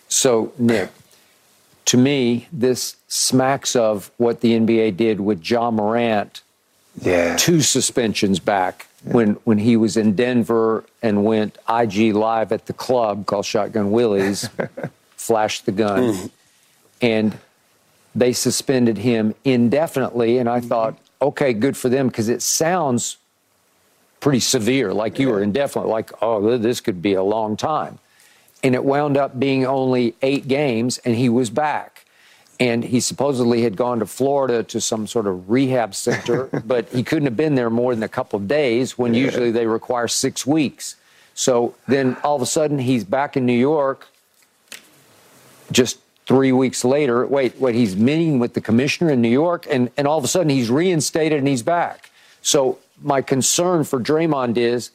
So, 0.08 0.52
Nick, 0.58 0.90
to 1.86 1.96
me, 1.96 2.48
this 2.52 2.96
smacks 3.08 3.76
of 3.76 4.10
what 4.16 4.40
the 4.40 4.58
NBA 4.58 4.96
did 4.96 5.20
with 5.20 5.42
John 5.42 5.74
Morant 5.74 6.42
Yeah. 7.00 7.36
two 7.36 7.60
suspensions 7.60 8.38
back 8.40 8.86
when 9.04 9.34
when 9.44 9.58
he 9.58 9.76
was 9.76 9.96
in 9.96 10.14
Denver 10.14 10.84
and 11.02 11.24
went 11.24 11.58
IG 11.68 12.14
live 12.14 12.52
at 12.52 12.66
the 12.66 12.72
club 12.72 13.26
called 13.26 13.46
Shotgun 13.46 13.90
Willie's, 13.90 14.48
flashed 15.16 15.66
the 15.66 15.72
gun, 15.72 16.02
mm. 16.14 16.30
And 17.00 17.38
they 18.14 18.32
suspended 18.32 18.98
him 18.98 19.34
indefinitely. 19.44 20.38
And 20.38 20.48
I 20.48 20.58
mm-hmm. 20.58 20.68
thought, 20.68 20.98
okay, 21.20 21.52
good 21.52 21.76
for 21.76 21.88
them 21.88 22.08
because 22.08 22.28
it 22.28 22.42
sounds 22.42 23.16
pretty 24.20 24.40
severe, 24.40 24.92
like 24.92 25.18
you 25.18 25.28
were 25.28 25.42
indefinite, 25.42 25.87
like 25.87 26.11
oh, 26.22 26.58
this 26.58 26.80
could 26.80 27.00
be 27.00 27.14
a 27.14 27.22
long 27.22 27.56
time. 27.56 27.98
And 28.62 28.74
it 28.74 28.84
wound 28.84 29.16
up 29.16 29.38
being 29.38 29.64
only 29.64 30.16
eight 30.20 30.48
games, 30.48 30.98
and 30.98 31.14
he 31.14 31.28
was 31.28 31.50
back. 31.50 32.04
And 32.61 32.82
he 32.82 32.98
supposedly 32.98 33.62
had 33.62 33.76
gone 33.76 34.00
to 34.00 34.06
Florida 34.06 34.64
to 34.64 34.80
some 34.80 35.06
sort 35.06 35.28
of 35.28 35.48
rehab 35.48 35.94
center, 35.94 36.46
but 36.66 36.88
he 36.88 37.04
couldn't 37.04 37.26
have 37.26 37.37
been 37.37 37.54
there 37.54 37.70
more 37.70 37.94
than 37.94 38.02
a 38.02 38.08
couple 38.08 38.37
of 38.37 38.48
days 38.48 38.98
when 38.98 39.14
usually 39.14 39.52
they 39.52 39.66
require 39.66 40.08
six 40.08 40.44
weeks. 40.44 40.96
So 41.34 41.76
then 41.87 42.16
all 42.24 42.34
of 42.34 42.42
a 42.42 42.46
sudden 42.46 42.80
he's 42.80 43.04
back 43.04 43.37
in 43.37 43.46
New 43.46 43.52
York 43.52 44.08
just 45.70 45.98
three 46.28 46.52
weeks 46.52 46.84
later. 46.84 47.26
Wait, 47.26 47.58
wait, 47.58 47.74
he's 47.74 47.96
meeting 47.96 48.38
with 48.38 48.52
the 48.52 48.60
commissioner 48.60 49.10
in 49.10 49.22
New 49.22 49.30
York, 49.30 49.66
and, 49.68 49.90
and 49.96 50.06
all 50.06 50.18
of 50.18 50.24
a 50.24 50.28
sudden 50.28 50.50
he's 50.50 50.70
reinstated 50.70 51.38
and 51.38 51.48
he's 51.48 51.62
back. 51.62 52.10
So 52.42 52.78
my 53.02 53.22
concern 53.22 53.82
for 53.82 53.98
Draymond 53.98 54.56
is 54.58 54.90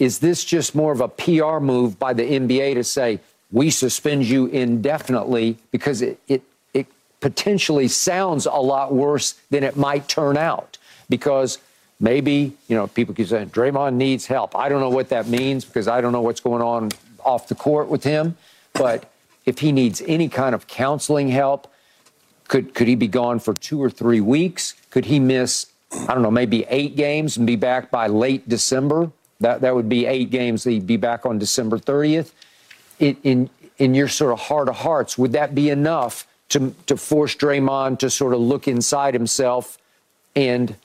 is 0.00 0.18
this 0.18 0.44
just 0.44 0.74
more 0.74 0.90
of 0.90 1.00
a 1.00 1.06
PR 1.06 1.60
move 1.60 2.00
by 2.00 2.12
the 2.12 2.24
NBA 2.24 2.74
to 2.74 2.82
say 2.82 3.20
we 3.52 3.70
suspend 3.70 4.24
you 4.24 4.46
indefinitely 4.46 5.56
because 5.70 6.02
it, 6.02 6.18
it, 6.26 6.42
it 6.72 6.88
potentially 7.20 7.86
sounds 7.86 8.44
a 8.44 8.50
lot 8.54 8.92
worse 8.92 9.34
than 9.50 9.62
it 9.62 9.76
might 9.76 10.08
turn 10.08 10.36
out? 10.36 10.78
Because 11.08 11.58
maybe, 12.00 12.56
you 12.66 12.74
know, 12.76 12.88
people 12.88 13.14
keep 13.14 13.28
saying 13.28 13.50
Draymond 13.50 13.94
needs 13.94 14.26
help. 14.26 14.56
I 14.56 14.68
don't 14.68 14.80
know 14.80 14.90
what 14.90 15.10
that 15.10 15.28
means 15.28 15.64
because 15.64 15.86
I 15.86 16.00
don't 16.00 16.10
know 16.10 16.22
what's 16.22 16.40
going 16.40 16.62
on 16.62 16.90
off 17.24 17.46
the 17.46 17.54
court 17.54 17.86
with 17.86 18.02
him. 18.02 18.36
But 18.72 19.08
if 19.44 19.58
he 19.58 19.72
needs 19.72 20.02
any 20.06 20.28
kind 20.28 20.54
of 20.54 20.66
counseling 20.66 21.28
help, 21.28 21.68
could 22.48 22.74
could 22.74 22.88
he 22.88 22.94
be 22.94 23.08
gone 23.08 23.38
for 23.38 23.54
two 23.54 23.82
or 23.82 23.90
three 23.90 24.20
weeks? 24.20 24.74
Could 24.90 25.06
he 25.06 25.18
miss, 25.18 25.66
I 26.08 26.14
don't 26.14 26.22
know, 26.22 26.30
maybe 26.30 26.64
eight 26.68 26.96
games 26.96 27.36
and 27.36 27.46
be 27.46 27.56
back 27.56 27.90
by 27.90 28.06
late 28.06 28.48
December? 28.48 29.10
That 29.40 29.60
that 29.62 29.74
would 29.74 29.88
be 29.88 30.06
eight 30.06 30.30
games. 30.30 30.64
He'd 30.64 30.86
be 30.86 30.96
back 30.96 31.26
on 31.26 31.38
December 31.38 31.78
30th. 31.78 32.30
In 32.98 33.16
in, 33.22 33.50
in 33.78 33.94
your 33.94 34.08
sort 34.08 34.32
of 34.32 34.40
heart 34.40 34.68
of 34.68 34.76
hearts, 34.76 35.18
would 35.18 35.32
that 35.32 35.54
be 35.54 35.70
enough 35.70 36.26
to 36.50 36.74
to 36.86 36.96
force 36.96 37.34
Draymond 37.34 37.98
to 38.00 38.10
sort 38.10 38.34
of 38.34 38.40
look 38.40 38.68
inside 38.68 39.14
himself 39.14 39.78
and 40.36 40.76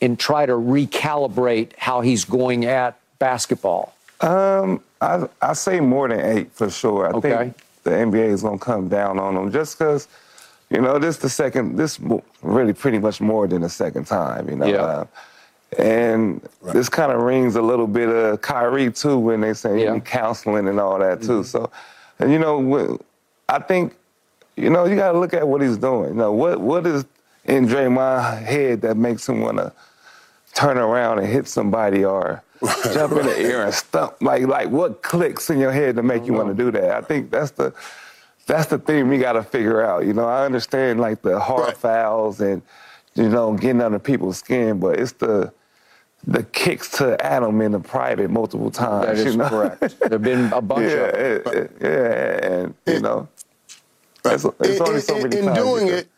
and 0.00 0.18
try 0.18 0.46
to 0.46 0.52
recalibrate 0.54 1.70
how 1.78 2.00
he's 2.00 2.24
going 2.24 2.64
at 2.64 2.98
basketball? 3.18 3.94
Um, 4.20 4.82
I 5.00 5.28
I 5.40 5.52
say 5.52 5.80
more 5.80 6.08
than 6.08 6.20
eight 6.20 6.52
for 6.52 6.68
sure. 6.70 7.06
I 7.06 7.10
Okay. 7.10 7.36
think 7.36 7.56
the 7.84 7.90
NBA 7.90 8.28
is 8.30 8.42
gonna 8.42 8.58
come 8.58 8.88
down 8.88 9.18
on 9.18 9.34
them 9.34 9.50
just 9.52 9.78
because, 9.78 10.08
you 10.70 10.80
know, 10.80 10.98
this 10.98 11.16
the 11.18 11.28
second. 11.28 11.76
This 11.76 11.98
really 12.42 12.72
pretty 12.72 12.98
much 12.98 13.20
more 13.20 13.46
than 13.46 13.62
the 13.62 13.68
second 13.68 14.06
time. 14.06 14.48
You 14.48 14.56
know. 14.56 14.66
Yeah. 14.66 14.82
Uh, 14.82 15.04
and 15.78 16.46
this 16.74 16.88
kind 16.90 17.10
of 17.12 17.22
rings 17.22 17.56
a 17.56 17.62
little 17.62 17.86
bit 17.86 18.08
of 18.08 18.42
Kyrie 18.42 18.92
too 18.92 19.18
when 19.18 19.40
they 19.40 19.54
say 19.54 19.84
Yeah. 19.84 19.98
counseling 20.00 20.68
and 20.68 20.78
all 20.78 20.98
that 20.98 21.22
too. 21.22 21.44
So, 21.44 21.70
and 22.18 22.30
you 22.30 22.38
know, 22.38 22.98
I 23.48 23.58
think, 23.58 23.94
you 24.56 24.68
know, 24.68 24.84
you 24.84 24.96
got 24.96 25.12
to 25.12 25.18
look 25.18 25.32
at 25.32 25.48
what 25.48 25.62
he's 25.62 25.78
doing. 25.78 26.10
You 26.10 26.14
know, 26.14 26.32
what 26.32 26.60
what 26.60 26.86
is 26.86 27.04
in 27.46 27.66
Draymond's 27.66 28.46
head 28.46 28.82
that 28.82 28.96
makes 28.96 29.28
him 29.28 29.40
want 29.40 29.56
to 29.58 29.72
turn 30.54 30.76
around 30.78 31.18
and 31.18 31.26
hit 31.26 31.48
somebody 31.48 32.04
or 32.04 32.42
jump 32.92 33.12
in 33.14 33.26
the 33.26 33.38
air 33.38 33.64
and 33.64 33.74
stump? 33.74 34.16
Like, 34.20 34.46
like 34.46 34.68
what 34.68 35.02
clicks 35.02 35.50
in 35.50 35.58
your 35.58 35.72
head 35.72 35.96
to 35.96 36.02
make 36.02 36.26
you 36.26 36.32
want 36.32 36.48
to 36.48 36.54
do 36.54 36.70
that? 36.72 36.90
I 36.92 37.00
think 37.00 37.30
that's 37.30 37.52
the 37.52 37.72
that's 38.46 38.66
the 38.66 38.78
thing 38.78 39.08
we 39.08 39.18
got 39.18 39.32
to 39.34 39.42
figure 39.42 39.82
out. 39.82 40.04
You 40.04 40.12
know, 40.12 40.26
I 40.26 40.44
understand 40.44 41.00
like 41.00 41.22
the 41.22 41.38
hard 41.38 41.68
Right. 41.68 41.76
fouls 41.76 42.40
and 42.40 42.62
you 43.14 43.28
know 43.28 43.54
getting 43.54 43.80
under 43.82 43.98
people's 43.98 44.38
skin, 44.38 44.80
but 44.80 44.98
it's 44.98 45.12
the 45.12 45.52
the 46.26 46.44
kicks 46.44 46.88
to 46.98 47.16
Adam 47.24 47.60
in 47.60 47.72
the 47.72 47.80
private 47.80 48.30
multiple 48.30 48.70
times. 48.70 49.06
That 49.06 49.16
is 49.18 49.34
you 49.34 49.38
know? 49.38 49.48
correct. 49.48 49.98
There've 50.08 50.22
been 50.22 50.52
a 50.52 50.60
bunch 50.72 50.82
yeah, 50.90 50.96
of 50.96 51.12
them. 51.14 51.22
it- 51.46 51.56
it- 51.56 51.72
yeah, 51.80 52.46
and 52.48 52.74
you 52.86 53.00
know, 53.00 53.28
it's, 54.24 54.44
it's 54.44 54.80
in, 54.80 54.82
only 54.88 55.00
so 55.00 55.14
many 55.20 55.38
in 55.38 55.44
times. 55.46 55.56
you 55.58 55.64
doing 55.64 55.88
it, 55.88 56.08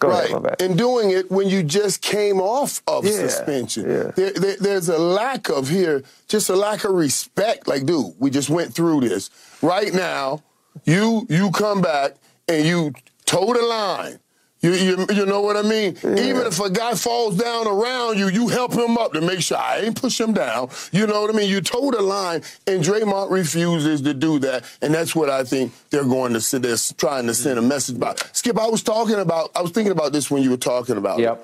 Go 0.00 0.08
right, 0.08 0.30
ahead, 0.32 0.62
in 0.62 0.76
doing 0.76 1.10
it 1.10 1.30
when 1.30 1.48
you 1.48 1.62
just 1.62 2.00
came 2.00 2.40
off 2.40 2.82
of 2.86 3.04
Yeah, 3.04 3.12
suspension. 3.12 3.88
yeah. 3.88 4.10
There, 4.16 4.32
there- 4.32 4.56
there's 4.58 4.88
a 4.88 4.98
lack 4.98 5.48
of 5.50 5.68
here, 5.68 6.02
just 6.26 6.48
a 6.48 6.56
lack 6.56 6.84
of 6.84 6.92
respect. 6.92 7.68
Like, 7.68 7.84
dude, 7.86 8.14
we 8.18 8.30
just 8.30 8.48
went 8.50 8.74
through 8.74 9.00
this. 9.08 9.28
Right 9.62 9.92
now, 9.92 10.42
you 10.84 11.26
you 11.28 11.50
come 11.50 11.80
back 11.82 12.14
and 12.48 12.64
you 12.66 12.92
toe 13.26 13.52
the 13.52 13.62
line. 13.62 14.18
You, 14.60 14.72
you, 14.72 15.06
you 15.14 15.24
know 15.24 15.40
what 15.40 15.56
I 15.56 15.62
mean? 15.62 15.96
Yeah. 16.02 16.20
Even 16.20 16.46
if 16.46 16.60
a 16.60 16.68
guy 16.68 16.92
falls 16.94 17.36
down 17.36 17.66
around 17.66 18.18
you, 18.18 18.28
you 18.28 18.48
help 18.48 18.74
him 18.74 18.98
up 18.98 19.14
to 19.14 19.22
make 19.22 19.40
sure 19.40 19.56
I 19.56 19.78
ain't 19.78 20.00
push 20.00 20.20
him 20.20 20.34
down. 20.34 20.68
You 20.92 21.06
know 21.06 21.22
what 21.22 21.34
I 21.34 21.36
mean? 21.36 21.48
You 21.48 21.62
told 21.62 21.94
the 21.94 22.02
line, 22.02 22.42
and 22.66 22.84
Draymond 22.84 23.30
refuses 23.30 24.02
to 24.02 24.12
do 24.12 24.38
that, 24.40 24.64
and 24.82 24.92
that's 24.92 25.16
what 25.16 25.30
I 25.30 25.44
think 25.44 25.72
they're 25.88 26.04
going 26.04 26.34
to 26.34 26.42
send. 26.42 26.64
They're 26.64 26.76
trying 26.98 27.26
to 27.26 27.34
send 27.34 27.58
a 27.58 27.62
message 27.62 27.96
about. 27.96 28.36
Skip, 28.36 28.58
I 28.58 28.66
was 28.66 28.82
talking 28.82 29.18
about. 29.18 29.50
I 29.56 29.62
was 29.62 29.70
thinking 29.70 29.92
about 29.92 30.12
this 30.12 30.30
when 30.30 30.42
you 30.42 30.50
were 30.50 30.58
talking 30.58 30.98
about. 30.98 31.20
Yep. 31.20 31.42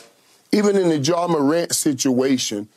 It. 0.53 0.59
Even 0.59 0.77
in 0.77 0.91
the 0.91 0.99
Ja 0.99 1.27
Morant 1.27 1.75
situation, 1.75 2.69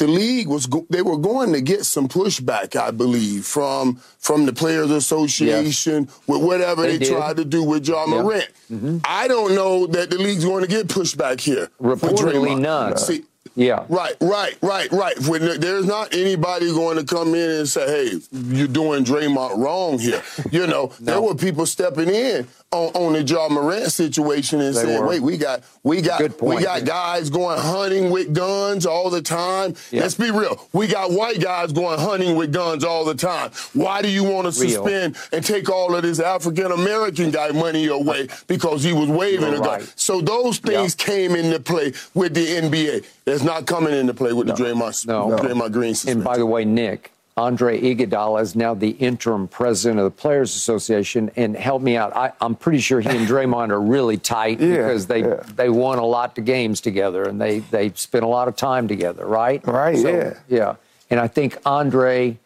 the 0.00 0.08
league 0.08 0.48
was 0.48 0.66
go- 0.66 0.86
they 0.88 1.02
were 1.02 1.18
going 1.18 1.52
to 1.52 1.60
get 1.60 1.84
some 1.84 2.08
pushback, 2.08 2.74
I 2.74 2.90
believe, 2.90 3.44
from 3.44 3.96
from 4.18 4.46
the 4.46 4.52
Players 4.52 4.90
Association 4.90 6.04
yes. 6.04 6.20
with 6.26 6.42
whatever 6.42 6.82
they, 6.82 6.96
they 6.96 7.06
tried 7.06 7.36
to 7.36 7.44
do 7.44 7.62
with 7.62 7.86
Ja 7.86 8.06
Morant. 8.06 8.48
Mm-hmm. 8.72 8.98
I 9.04 9.28
don't 9.28 9.54
know 9.54 9.86
that 9.88 10.08
the 10.08 10.16
league's 10.16 10.44
going 10.44 10.62
to 10.62 10.68
get 10.68 10.88
pushback 10.88 11.40
here. 11.40 11.68
Reportedly 11.82 12.58
none. 12.58 12.96
See, 12.96 13.24
yeah. 13.54 13.84
Right, 13.90 14.14
right, 14.22 14.56
right, 14.62 14.90
right. 14.90 15.18
When 15.28 15.60
there's 15.60 15.84
not 15.84 16.14
anybody 16.14 16.72
going 16.72 16.96
to 16.96 17.04
come 17.04 17.34
in 17.34 17.50
and 17.50 17.68
say, 17.68 17.86
"Hey, 17.86 18.20
you're 18.32 18.68
doing 18.68 19.04
Draymond 19.04 19.58
wrong 19.58 19.98
here." 19.98 20.22
You 20.50 20.66
know, 20.66 20.92
no. 21.00 21.12
there 21.12 21.20
were 21.20 21.34
people 21.34 21.66
stepping 21.66 22.08
in 22.08 22.48
on, 22.72 22.88
on 22.94 23.12
the 23.14 23.22
Ja 23.22 23.48
Morant 23.48 23.90
situation 23.90 24.60
and 24.60 24.76
they 24.76 24.82
saying, 24.82 25.00
were. 25.00 25.08
"Wait, 25.08 25.20
we 25.20 25.36
got, 25.36 25.62
we 25.82 26.00
got, 26.00 26.40
we 26.40 26.62
got 26.62 26.84
guys 26.84 27.28
going 27.28 27.58
hunting 27.58 28.10
with 28.10 28.32
guns 28.32 28.86
all 28.86 29.10
the 29.10 29.20
time." 29.20 29.74
Yeah. 29.90 30.02
Let's 30.02 30.14
be 30.14 30.30
real. 30.30 30.68
We 30.72 30.86
got 30.86 31.10
white 31.10 31.40
guys 31.40 31.72
going 31.72 31.98
hunting 31.98 32.36
with 32.36 32.52
guns 32.52 32.84
all 32.84 33.04
the 33.04 33.16
time. 33.16 33.50
Why 33.72 34.02
do 34.02 34.08
you 34.08 34.22
want 34.22 34.46
to 34.46 34.52
suspend 34.52 35.16
and 35.32 35.44
take 35.44 35.68
all 35.68 35.96
of 35.96 36.02
this 36.02 36.20
African 36.20 36.70
American 36.70 37.32
guy 37.32 37.50
money 37.50 37.86
away 37.86 38.28
because 38.46 38.84
he 38.84 38.92
was 38.92 39.08
waving 39.08 39.52
You're 39.52 39.62
a 39.62 39.64
gun? 39.64 39.80
So 39.96 40.20
those 40.20 40.58
things 40.58 40.94
came 40.94 41.34
into 41.34 41.58
play 41.58 41.92
with 42.14 42.34
the 42.34 42.46
NBA. 42.46 43.04
It's 43.26 43.42
not 43.42 43.66
coming 43.66 43.94
into 43.94 44.14
play 44.14 44.32
with 44.32 44.46
no. 44.46 44.54
the 44.54 44.62
Draymond, 44.62 45.06
no. 45.06 45.30
Draymond 45.36 45.72
Green. 45.72 45.94
Suspension. 45.94 46.18
And 46.18 46.24
by 46.24 46.36
the 46.36 46.46
way, 46.46 46.64
Nick, 46.64 47.12
Andre 47.40 47.80
Iguodala 47.80 48.42
is 48.42 48.54
now 48.54 48.74
the 48.74 48.90
interim 48.90 49.48
president 49.48 49.98
of 49.98 50.04
the 50.04 50.10
Players 50.10 50.54
Association. 50.54 51.30
And 51.36 51.56
help 51.56 51.80
me 51.80 51.96
out. 51.96 52.14
I, 52.14 52.32
am 52.40 52.54
pretty 52.54 52.80
sure 52.80 53.00
he 53.00 53.08
and 53.08 53.26
Draymond 53.26 53.70
are 53.70 53.80
really 53.80 54.18
tight 54.18 54.60
yeah, 54.60 54.76
because 54.76 55.06
they 55.06 55.22
yeah. 55.22 55.42
they 55.56 55.70
won 55.70 55.98
a 55.98 56.04
lot 56.04 56.36
of 56.36 56.44
games 56.44 56.80
together 56.80 57.24
and 57.24 57.40
they 57.40 57.60
they 57.60 57.92
spent 57.94 58.24
a 58.24 58.28
lot 58.28 58.46
of 58.46 58.56
time 58.56 58.88
together, 58.88 59.24
right? 59.24 59.66
Right. 59.66 59.98
So, 59.98 60.08
yeah. 60.08 60.34
Yeah. 60.48 60.76
And 61.08 61.18
I 61.18 61.28
think 61.28 61.56
Andre 61.64 62.36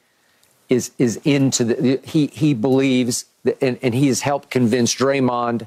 is 0.69 0.93
is 0.99 1.21
into 1.25 1.65
the 1.65 2.01
he 2.05 2.29
he 2.29 2.55
believes 2.55 3.25
that, 3.43 3.61
and, 3.61 3.79
and 3.83 3.95
he 3.95 4.07
has 4.09 4.21
helped 4.21 4.51
convince 4.51 4.95
Draymond 4.95 5.67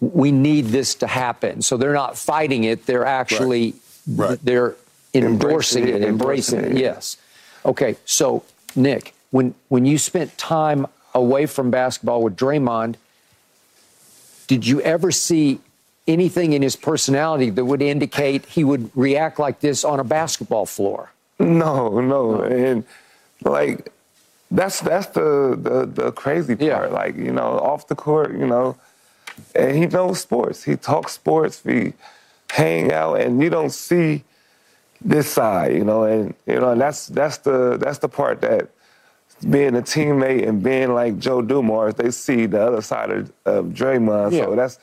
we 0.00 0.32
need 0.32 0.66
this 0.66 0.94
to 0.96 1.06
happen. 1.06 1.62
So 1.62 1.76
they're 1.76 1.92
not 1.92 2.16
fighting 2.16 2.64
it; 2.64 2.86
they're 2.86 3.06
actually 3.06 3.74
right. 4.08 4.30
Right. 4.30 4.38
they're 4.42 4.74
endorsing, 5.14 5.86
it, 5.86 6.02
embracing, 6.02 6.60
it. 6.60 6.72
it. 6.72 6.78
Yes. 6.78 7.16
Okay. 7.64 7.96
So 8.04 8.42
Nick, 8.76 9.14
when 9.30 9.54
when 9.68 9.84
you 9.84 9.98
spent 9.98 10.36
time 10.38 10.86
away 11.14 11.46
from 11.46 11.70
basketball 11.70 12.22
with 12.22 12.36
Draymond, 12.36 12.96
did 14.46 14.66
you 14.66 14.80
ever 14.82 15.10
see 15.10 15.60
anything 16.06 16.52
in 16.52 16.62
his 16.62 16.76
personality 16.76 17.50
that 17.50 17.64
would 17.64 17.82
indicate 17.82 18.44
he 18.46 18.64
would 18.64 18.90
react 18.94 19.38
like 19.38 19.60
this 19.60 19.84
on 19.84 20.00
a 20.00 20.04
basketball 20.04 20.66
floor? 20.66 21.10
No, 21.38 22.00
no, 22.00 22.42
and 22.42 22.84
like 23.42 23.92
that's 24.50 24.80
that's 24.80 25.06
the 25.08 25.58
the, 25.60 25.86
the 25.86 26.12
crazy 26.12 26.54
part. 26.54 26.90
Yeah. 26.90 26.94
Like 26.94 27.16
you 27.16 27.32
know, 27.32 27.58
off 27.58 27.88
the 27.88 27.94
court, 27.96 28.32
you 28.32 28.46
know, 28.46 28.76
and 29.54 29.76
he 29.76 29.86
knows 29.86 30.20
sports. 30.20 30.64
He 30.64 30.76
talks 30.76 31.12
sports. 31.12 31.62
We 31.64 31.94
hang 32.50 32.92
out, 32.92 33.20
and 33.20 33.42
you 33.42 33.50
don't 33.50 33.72
see 33.72 34.22
this 35.04 35.30
side, 35.30 35.74
you 35.74 35.84
know, 35.84 36.04
and 36.04 36.34
you 36.46 36.58
know, 36.58 36.70
and 36.70 36.80
that's 36.80 37.06
that's 37.08 37.38
the 37.38 37.76
that's 37.76 37.98
the 37.98 38.08
part 38.08 38.40
that 38.40 38.70
being 39.48 39.76
a 39.76 39.82
teammate 39.82 40.48
and 40.48 40.62
being 40.62 40.94
like 40.94 41.18
Joe 41.18 41.42
Dumars, 41.42 41.94
they 41.94 42.10
see 42.10 42.46
the 42.46 42.62
other 42.62 42.80
side 42.80 43.10
of, 43.10 43.32
of 43.44 43.66
Draymond. 43.66 44.32
Yeah. 44.32 44.44
So 44.44 44.56
that's 44.56 44.78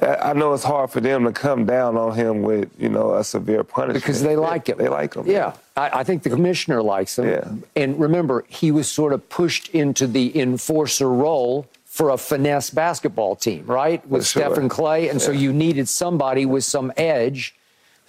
I 0.00 0.32
know 0.32 0.54
it's 0.54 0.64
hard 0.64 0.90
for 0.90 1.00
them 1.00 1.24
to 1.24 1.32
come 1.32 1.66
down 1.66 1.96
on 1.96 2.14
him 2.14 2.42
with 2.42 2.70
you 2.78 2.88
know 2.88 3.14
a 3.14 3.24
severe 3.24 3.64
punishment 3.64 4.02
because 4.02 4.22
they 4.22 4.36
like 4.36 4.68
him. 4.68 4.78
They 4.78 4.88
like 4.88 5.14
him. 5.14 5.26
Yeah, 5.26 5.54
I, 5.76 6.00
I, 6.00 6.04
think 6.04 6.22
the 6.22 6.30
commissioner 6.30 6.82
likes 6.82 7.18
him. 7.18 7.28
Yeah. 7.28 7.50
And 7.76 8.00
remember, 8.00 8.44
he 8.48 8.70
was 8.70 8.90
sort 8.90 9.12
of 9.12 9.28
pushed 9.28 9.68
into 9.70 10.06
the 10.06 10.38
enforcer 10.38 11.10
role 11.10 11.66
for 11.84 12.10
a 12.10 12.16
finesse 12.16 12.70
basketball 12.70 13.36
team, 13.36 13.66
right, 13.66 14.06
with 14.08 14.26
sure. 14.26 14.44
Stephen 14.44 14.68
Clay, 14.68 15.08
and 15.08 15.20
yeah. 15.20 15.26
so 15.26 15.32
you 15.32 15.52
needed 15.52 15.88
somebody 15.88 16.46
with 16.46 16.64
some 16.64 16.92
edge 16.96 17.54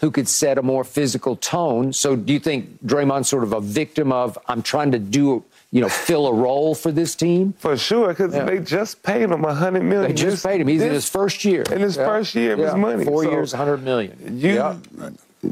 who 0.03 0.11
could 0.11 0.27
set 0.27 0.57
a 0.57 0.61
more 0.61 0.83
physical 0.83 1.37
tone. 1.37 1.93
So 1.93 2.17
do 2.17 2.33
you 2.33 2.39
think 2.39 2.85
Draymond's 2.85 3.29
sort 3.29 3.43
of 3.43 3.53
a 3.53 3.61
victim 3.61 4.11
of 4.11 4.37
I'm 4.49 4.61
trying 4.61 4.91
to 4.91 4.99
do 4.99 5.45
you 5.71 5.79
know, 5.79 5.87
fill 5.87 6.27
a 6.27 6.33
role 6.33 6.75
for 6.75 6.91
this 6.91 7.15
team? 7.15 7.53
For 7.53 7.77
sure, 7.77 8.09
because 8.09 8.35
yeah. 8.35 8.43
they 8.43 8.59
just 8.59 9.01
paid 9.01 9.21
him 9.21 9.45
a 9.45 9.53
hundred 9.53 9.83
million. 9.83 10.09
They 10.09 10.13
just 10.13 10.43
this, 10.43 10.43
paid 10.43 10.59
him. 10.59 10.67
He's 10.67 10.81
this, 10.81 10.87
in 10.87 10.93
his 10.93 11.07
first 11.07 11.45
year. 11.45 11.61
In 11.71 11.79
his 11.79 11.95
yeah. 11.95 12.05
first 12.05 12.35
year 12.35 12.51
of 12.51 12.59
yeah. 12.59 12.65
his 12.65 12.75
money. 12.75 13.05
Four 13.05 13.23
so 13.23 13.31
years, 13.31 13.53
hundred 13.53 13.83
million. 13.83 14.37
You 14.37 14.81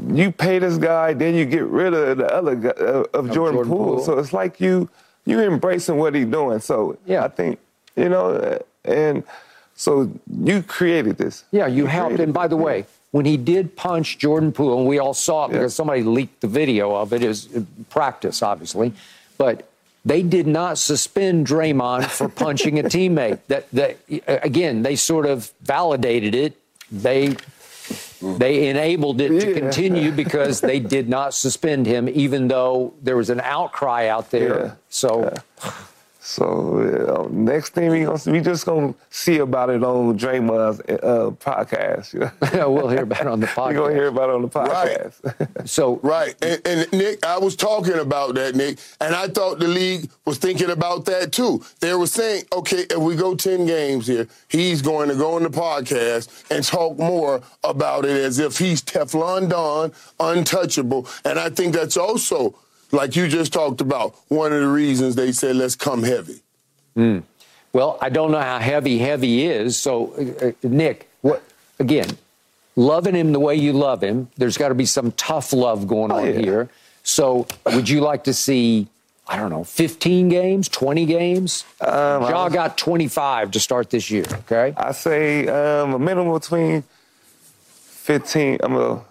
you 0.08 0.30
pay 0.30 0.58
this 0.58 0.76
guy, 0.76 1.14
then 1.14 1.34
you 1.34 1.46
get 1.46 1.64
rid 1.64 1.94
of 1.94 2.18
the 2.18 2.26
other 2.26 2.54
guy 2.54 2.68
uh, 2.68 2.82
of, 2.82 3.06
of, 3.14 3.32
Jordan, 3.32 3.54
Jordan 3.54 3.72
Poole. 3.72 3.96
Poole. 3.96 4.04
So 4.04 4.18
it's 4.18 4.34
like 4.34 4.60
you 4.60 4.90
you 5.24 5.40
embracing 5.40 5.96
what 5.96 6.14
he's 6.14 6.26
doing. 6.26 6.60
So 6.60 6.98
yeah. 7.06 7.24
I 7.24 7.28
think 7.28 7.58
you 7.96 8.10
know, 8.10 8.60
and 8.84 9.24
so 9.76 10.12
you 10.44 10.62
created 10.62 11.16
this. 11.16 11.44
Yeah, 11.52 11.68
you, 11.68 11.84
you 11.84 11.86
helped. 11.86 12.20
And 12.20 12.34
by 12.34 12.48
the 12.48 12.58
way 12.58 12.84
when 13.12 13.26
he 13.26 13.36
did 13.36 13.76
punch 13.76 14.18
Jordan 14.18 14.52
Poole, 14.52 14.78
and 14.78 14.88
we 14.88 14.98
all 14.98 15.14
saw 15.14 15.44
it 15.44 15.52
yeah. 15.52 15.58
because 15.58 15.74
somebody 15.74 16.02
leaked 16.02 16.40
the 16.40 16.48
video 16.48 16.94
of 16.94 17.12
it, 17.12 17.22
is 17.22 17.48
uh, 17.54 17.62
practice, 17.88 18.42
obviously, 18.42 18.92
but 19.38 19.68
they 20.04 20.22
did 20.22 20.46
not 20.46 20.78
suspend 20.78 21.46
Draymond 21.46 22.06
for 22.06 22.28
punching 22.44 22.78
a 22.78 22.82
teammate. 22.82 23.38
That, 23.46 23.70
that 23.70 23.98
again, 24.26 24.82
they 24.82 24.96
sort 24.96 25.26
of 25.26 25.52
validated 25.62 26.34
it. 26.34 26.56
They 26.90 27.36
they 28.20 28.68
enabled 28.68 29.20
it 29.20 29.40
to 29.40 29.54
continue 29.54 30.12
because 30.12 30.60
they 30.60 30.78
did 30.78 31.08
not 31.08 31.34
suspend 31.34 31.86
him, 31.86 32.08
even 32.08 32.48
though 32.48 32.94
there 33.02 33.16
was 33.16 33.30
an 33.30 33.40
outcry 33.40 34.08
out 34.08 34.30
there. 34.30 34.58
Yeah. 34.58 34.74
So. 34.88 35.34
Yeah. 36.22 36.28
So 36.28 37.28
next 37.32 37.70
thing 37.70 37.90
we 37.90 38.04
gonna 38.04 38.20
we 38.26 38.40
just 38.40 38.64
gonna 38.64 38.94
see 39.10 39.38
about 39.38 39.70
it 39.70 39.82
on 39.82 40.16
Draymond's 40.16 40.80
uh, 40.80 41.30
podcast. 41.32 42.14
yeah, 42.54 42.64
we'll 42.66 42.88
hear 42.88 43.02
about 43.02 43.22
it 43.22 43.26
on 43.26 43.40
the 43.40 43.46
podcast. 43.48 43.66
We're 43.66 43.74
gonna 43.74 43.94
hear 43.94 44.06
about 44.06 44.28
it 44.28 44.34
on 44.36 44.42
the 44.42 44.48
podcast. 44.48 45.24
Right. 45.24 45.68
so 45.68 45.96
right, 46.02 46.34
and, 46.40 46.62
and, 46.64 46.92
Nick, 46.92 47.26
I 47.26 47.38
was 47.38 47.56
talking 47.56 47.98
about 47.98 48.34
that, 48.36 48.54
Nick, 48.54 48.78
and 49.00 49.14
I 49.14 49.28
thought 49.28 49.58
the 49.58 49.68
league 49.68 50.10
was 50.24 50.38
thinking 50.38 50.70
about 50.70 51.06
that 51.06 51.32
too. 51.32 51.64
They 51.80 51.94
were 51.94 52.06
saying, 52.06 52.44
okay, 52.52 52.86
if 52.88 52.98
we 52.98 53.16
go 53.16 53.34
ten 53.34 53.66
games 53.66 54.06
here, 54.06 54.28
he's 54.48 54.80
going 54.80 55.08
to 55.08 55.16
go 55.16 55.34
on 55.34 55.42
the 55.42 55.50
podcast 55.50 56.44
and 56.50 56.64
talk 56.64 56.98
more 56.98 57.42
about 57.64 58.04
it 58.04 58.16
as 58.16 58.38
if 58.38 58.58
he's 58.58 58.80
Teflon 58.80 59.48
Don, 59.48 59.92
untouchable, 60.20 61.08
and 61.24 61.38
I 61.38 61.50
think 61.50 61.74
that's 61.74 61.96
also 61.96 62.54
like 62.92 63.16
you 63.16 63.26
just 63.26 63.52
talked 63.52 63.80
about, 63.80 64.14
one 64.28 64.52
of 64.52 64.60
the 64.60 64.68
reasons 64.68 65.14
they 65.14 65.32
said 65.32 65.56
let's 65.56 65.74
come 65.74 66.02
heavy. 66.02 66.40
Mm. 66.96 67.22
Well, 67.72 67.98
I 68.00 68.10
don't 68.10 68.30
know 68.30 68.40
how 68.40 68.58
heavy 68.58 68.98
heavy 68.98 69.46
is. 69.46 69.78
So, 69.78 70.12
uh, 70.12 70.48
uh, 70.48 70.52
Nick, 70.62 71.08
what 71.22 71.42
again? 71.78 72.18
Loving 72.76 73.14
him 73.14 73.32
the 73.32 73.40
way 73.40 73.54
you 73.56 73.72
love 73.72 74.02
him, 74.02 74.28
there's 74.36 74.56
got 74.56 74.68
to 74.68 74.74
be 74.74 74.86
some 74.86 75.12
tough 75.12 75.52
love 75.52 75.86
going 75.86 76.12
oh, 76.12 76.16
on 76.16 76.26
yeah. 76.26 76.32
here. 76.32 76.70
So, 77.02 77.46
would 77.66 77.88
you 77.88 78.00
like 78.00 78.24
to 78.24 78.34
see? 78.34 78.88
I 79.26 79.36
don't 79.36 79.50
know, 79.50 79.64
15 79.64 80.28
games, 80.28 80.68
20 80.68 81.06
games. 81.06 81.64
Um, 81.80 82.22
Ja 82.22 82.48
got 82.48 82.76
25 82.76 83.52
to 83.52 83.60
start 83.60 83.88
this 83.88 84.10
year. 84.10 84.26
Okay, 84.32 84.74
I 84.76 84.92
say 84.92 85.46
um, 85.46 85.94
a 85.94 85.98
minimum 85.98 86.34
between 86.34 86.82
15. 87.62 88.58
I'm 88.62 88.76
a 88.76 89.02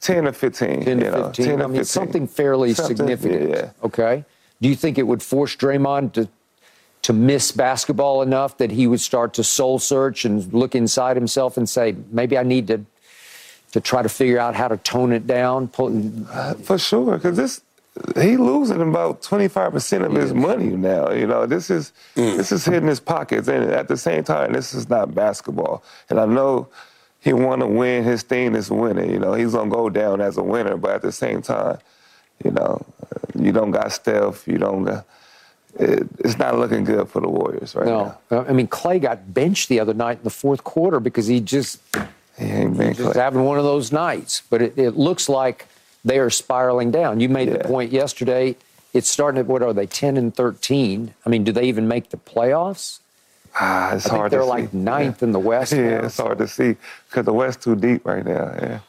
10 0.00 0.26
or 0.26 0.32
15. 0.32 0.84
10 0.84 0.98
to 1.00 1.04
15. 1.32 1.32
10 1.32 1.54
I 1.54 1.66
mean, 1.66 1.68
15. 1.70 1.84
something 1.84 2.26
fairly 2.26 2.74
something, 2.74 2.96
significant. 2.96 3.50
Yeah. 3.50 3.70
Okay. 3.82 4.24
Do 4.60 4.68
you 4.68 4.74
think 4.74 4.98
it 4.98 5.04
would 5.04 5.22
force 5.22 5.56
Draymond 5.56 6.12
to 6.14 6.28
to 7.02 7.12
miss 7.12 7.52
basketball 7.52 8.22
enough 8.22 8.58
that 8.58 8.72
he 8.72 8.86
would 8.86 9.00
start 9.00 9.32
to 9.34 9.44
soul 9.44 9.78
search 9.78 10.24
and 10.24 10.52
look 10.52 10.74
inside 10.74 11.16
himself 11.16 11.56
and 11.56 11.68
say, 11.68 11.94
maybe 12.10 12.36
I 12.36 12.42
need 12.42 12.66
to 12.68 12.84
to 13.72 13.80
try 13.80 14.02
to 14.02 14.08
figure 14.08 14.38
out 14.38 14.54
how 14.54 14.68
to 14.68 14.76
tone 14.78 15.12
it 15.12 15.26
down? 15.26 15.70
Uh, 15.78 16.54
for 16.54 16.78
sure, 16.78 17.16
because 17.16 17.36
this 17.36 17.60
he 18.16 18.36
losing 18.36 18.80
about 18.80 19.22
25% 19.22 20.04
of 20.04 20.12
his 20.12 20.32
money 20.32 20.76
now. 20.76 21.10
You 21.10 21.26
know, 21.26 21.46
this 21.46 21.70
is 21.70 21.92
mm. 22.14 22.36
this 22.36 22.52
is 22.52 22.64
hitting 22.64 22.88
his 22.88 23.00
pockets, 23.00 23.48
and 23.48 23.70
at 23.70 23.88
the 23.88 23.96
same 23.96 24.24
time, 24.24 24.52
this 24.52 24.74
is 24.74 24.88
not 24.88 25.14
basketball. 25.14 25.82
And 26.08 26.20
I 26.20 26.26
know 26.26 26.68
he 27.20 27.32
want 27.32 27.60
to 27.60 27.66
win 27.66 28.04
his 28.04 28.22
thing 28.22 28.54
is 28.54 28.70
winning. 28.70 29.10
You 29.10 29.18
know, 29.18 29.34
he's 29.34 29.52
gonna 29.52 29.70
go 29.70 29.90
down 29.90 30.20
as 30.20 30.36
a 30.36 30.42
winner, 30.42 30.76
but 30.76 30.92
at 30.92 31.02
the 31.02 31.12
same 31.12 31.42
time, 31.42 31.78
you 32.44 32.50
know, 32.50 32.84
you 33.34 33.52
don't 33.52 33.70
got 33.70 33.92
Steph, 33.92 34.46
you 34.46 34.58
don't 34.58 34.84
got. 34.84 35.06
It, 35.78 36.08
it's 36.20 36.38
not 36.38 36.58
looking 36.58 36.82
good 36.84 37.08
for 37.08 37.20
the 37.20 37.28
Warriors 37.28 37.74
right 37.74 37.86
no. 37.86 38.16
now. 38.30 38.44
I 38.46 38.52
mean, 38.52 38.66
Clay 38.66 38.98
got 38.98 39.32
benched 39.32 39.68
the 39.68 39.78
other 39.78 39.94
night 39.94 40.18
in 40.18 40.24
the 40.24 40.30
fourth 40.30 40.64
quarter 40.64 40.98
because 40.98 41.26
he 41.26 41.40
just 41.40 41.78
he 42.38 42.44
ain't 42.44 42.80
He's 42.96 43.14
having 43.14 43.44
one 43.44 43.58
of 43.58 43.64
those 43.64 43.92
nights. 43.92 44.42
But 44.48 44.62
it, 44.62 44.78
it, 44.78 44.96
looks 44.96 45.28
like 45.28 45.66
they 46.04 46.18
are 46.18 46.30
spiraling 46.30 46.90
down. 46.90 47.20
You 47.20 47.28
made 47.28 47.48
yeah. 47.48 47.58
the 47.58 47.64
point 47.64 47.92
yesterday. 47.92 48.56
It's 48.94 49.10
starting 49.10 49.38
at 49.38 49.46
what 49.46 49.62
are 49.62 49.72
they, 49.72 49.86
10 49.86 50.16
and 50.16 50.34
13? 50.34 51.14
I 51.26 51.28
mean, 51.28 51.44
do 51.44 51.52
they 51.52 51.64
even 51.64 51.88
make 51.88 52.10
the 52.10 52.16
playoffs? 52.16 53.00
Ah, 53.60 53.94
it's 53.94 54.06
I 54.06 54.16
hard 54.16 54.30
they're 54.30 54.40
to 54.40 54.46
like 54.46 54.70
see. 54.70 54.76
ninth 54.78 55.22
yeah. 55.22 55.26
in 55.26 55.32
the 55.32 55.38
West. 55.38 55.72
Yeah, 55.78 55.98
now. 56.00 56.06
it's 56.06 56.16
hard 56.18 56.38
to 56.38 56.48
see 56.48 56.76
because 57.08 57.24
the 57.24 57.32
West 57.32 57.62
too 57.62 57.76
deep 57.76 58.06
right 58.06 58.24
now. 58.24 58.52
Yeah. 58.60 58.80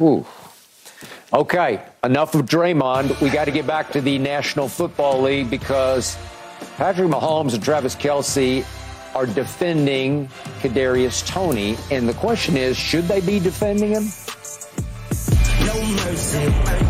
Ooh. 0.00 0.26
Okay, 1.32 1.80
enough 2.02 2.34
of 2.34 2.46
Draymond. 2.46 3.20
We 3.20 3.30
got 3.30 3.44
to 3.44 3.52
get 3.52 3.66
back 3.66 3.92
to 3.92 4.00
the 4.00 4.18
National 4.18 4.68
Football 4.68 5.22
League 5.22 5.48
because 5.48 6.16
Patrick 6.76 7.08
Mahomes 7.08 7.54
and 7.54 7.62
Travis 7.62 7.94
Kelce 7.94 8.64
are 9.14 9.26
defending 9.26 10.26
Kadarius 10.60 11.26
Toney, 11.26 11.76
and 11.90 12.08
the 12.08 12.14
question 12.14 12.56
is, 12.56 12.76
should 12.76 13.04
they 13.04 13.20
be 13.20 13.38
defending 13.38 13.90
him? 13.90 14.04
No 15.64 15.74
mercy, 16.04 16.89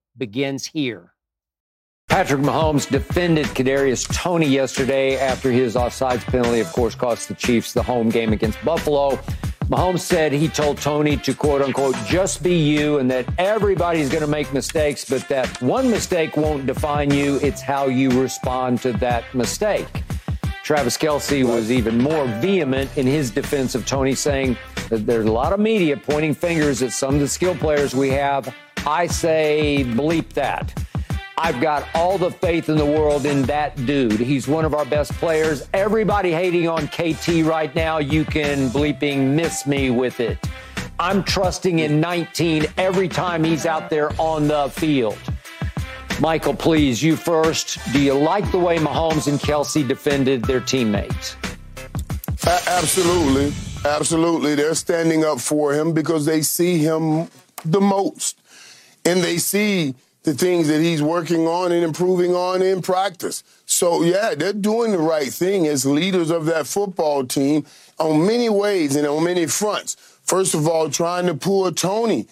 begins 0.17 0.65
here. 0.65 1.13
Patrick 2.09 2.41
Mahomes 2.41 2.89
defended 2.89 3.45
Kadarius 3.47 4.05
Toney 4.13 4.47
yesterday 4.47 5.17
after 5.17 5.49
his 5.49 5.75
offsides 5.75 6.23
penalty, 6.23 6.59
of 6.59 6.71
course, 6.73 6.93
cost 6.93 7.29
the 7.29 7.35
Chiefs 7.35 7.71
the 7.71 7.81
home 7.81 8.09
game 8.09 8.33
against 8.33 8.63
Buffalo. 8.65 9.17
Mahomes 9.69 9.99
said 9.99 10.33
he 10.33 10.49
told 10.49 10.77
Toney 10.77 11.15
to 11.15 11.33
quote 11.33 11.61
unquote 11.61 11.95
just 12.05 12.43
be 12.43 12.55
you 12.55 12.97
and 12.97 13.09
that 13.09 13.25
everybody's 13.37 14.09
going 14.09 14.21
to 14.21 14.27
make 14.27 14.51
mistakes, 14.51 15.05
but 15.05 15.25
that 15.29 15.61
one 15.61 15.89
mistake 15.89 16.35
won't 16.35 16.65
define 16.65 17.11
you. 17.11 17.39
It's 17.41 17.61
how 17.61 17.85
you 17.85 18.09
respond 18.21 18.81
to 18.81 18.91
that 18.93 19.23
mistake. 19.33 19.87
Travis 20.63 20.97
Kelce 20.97 21.45
was 21.45 21.71
even 21.71 21.97
more 21.97 22.25
vehement 22.41 22.95
in 22.97 23.07
his 23.07 23.31
defense 23.31 23.73
of 23.73 23.85
Toney, 23.85 24.15
saying 24.15 24.57
that 24.89 25.05
there's 25.05 25.25
a 25.25 25.31
lot 25.31 25.53
of 25.53 25.61
media 25.61 25.95
pointing 25.95 26.33
fingers 26.33 26.81
at 26.81 26.91
some 26.91 27.15
of 27.15 27.21
the 27.21 27.27
skill 27.29 27.55
players 27.55 27.95
we 27.95 28.09
have. 28.09 28.53
I 28.85 29.07
say, 29.07 29.83
bleep 29.87 30.29
that. 30.33 30.73
I've 31.37 31.59
got 31.59 31.87
all 31.95 32.17
the 32.17 32.29
faith 32.29 32.69
in 32.69 32.77
the 32.77 32.85
world 32.85 33.25
in 33.25 33.43
that 33.43 33.75
dude. 33.85 34.19
He's 34.19 34.47
one 34.47 34.63
of 34.63 34.73
our 34.73 34.85
best 34.85 35.11
players. 35.13 35.67
Everybody 35.73 36.31
hating 36.31 36.67
on 36.67 36.87
KT 36.87 37.43
right 37.43 37.73
now, 37.75 37.97
you 37.97 38.25
can 38.25 38.69
bleeping 38.69 39.33
miss 39.33 39.65
me 39.65 39.89
with 39.89 40.19
it. 40.19 40.37
I'm 40.99 41.23
trusting 41.23 41.79
in 41.79 41.99
19 41.99 42.67
every 42.77 43.07
time 43.07 43.43
he's 43.43 43.65
out 43.65 43.89
there 43.89 44.11
on 44.19 44.47
the 44.47 44.69
field. 44.69 45.17
Michael, 46.19 46.53
please, 46.53 47.01
you 47.01 47.15
first. 47.15 47.79
Do 47.91 47.99
you 47.99 48.13
like 48.13 48.51
the 48.51 48.59
way 48.59 48.77
Mahomes 48.77 49.27
and 49.27 49.39
Kelce 49.39 49.87
defended 49.87 50.43
their 50.45 50.59
teammates? 50.59 51.35
A- 52.45 52.69
absolutely. 52.69 53.51
Absolutely. 53.83 54.53
They're 54.53 54.75
standing 54.75 55.25
up 55.25 55.39
for 55.39 55.73
him 55.73 55.93
because 55.93 56.27
they 56.27 56.43
see 56.43 56.77
him 56.77 57.29
the 57.65 57.81
most. 57.81 58.40
And 59.05 59.21
they 59.21 59.37
see 59.37 59.95
the 60.23 60.33
things 60.33 60.67
that 60.67 60.81
he's 60.81 61.01
working 61.01 61.47
on 61.47 61.71
and 61.71 61.83
improving 61.83 62.35
on 62.35 62.61
in 62.61 62.81
practice. 62.81 63.43
So, 63.65 64.03
yeah, 64.03 64.35
they're 64.35 64.53
doing 64.53 64.91
the 64.91 64.99
right 64.99 65.33
thing 65.33 65.65
as 65.65 65.85
leaders 65.85 66.29
of 66.29 66.45
that 66.45 66.67
football 66.67 67.25
team 67.25 67.65
on 67.97 68.27
many 68.27 68.49
ways 68.49 68.95
and 68.95 69.07
on 69.07 69.23
many 69.23 69.47
fronts. 69.47 69.95
First 70.23 70.53
of 70.53 70.67
all, 70.67 70.89
trying 70.89 71.25
to 71.25 71.33
pull 71.33 71.71
Toney, 71.71 72.27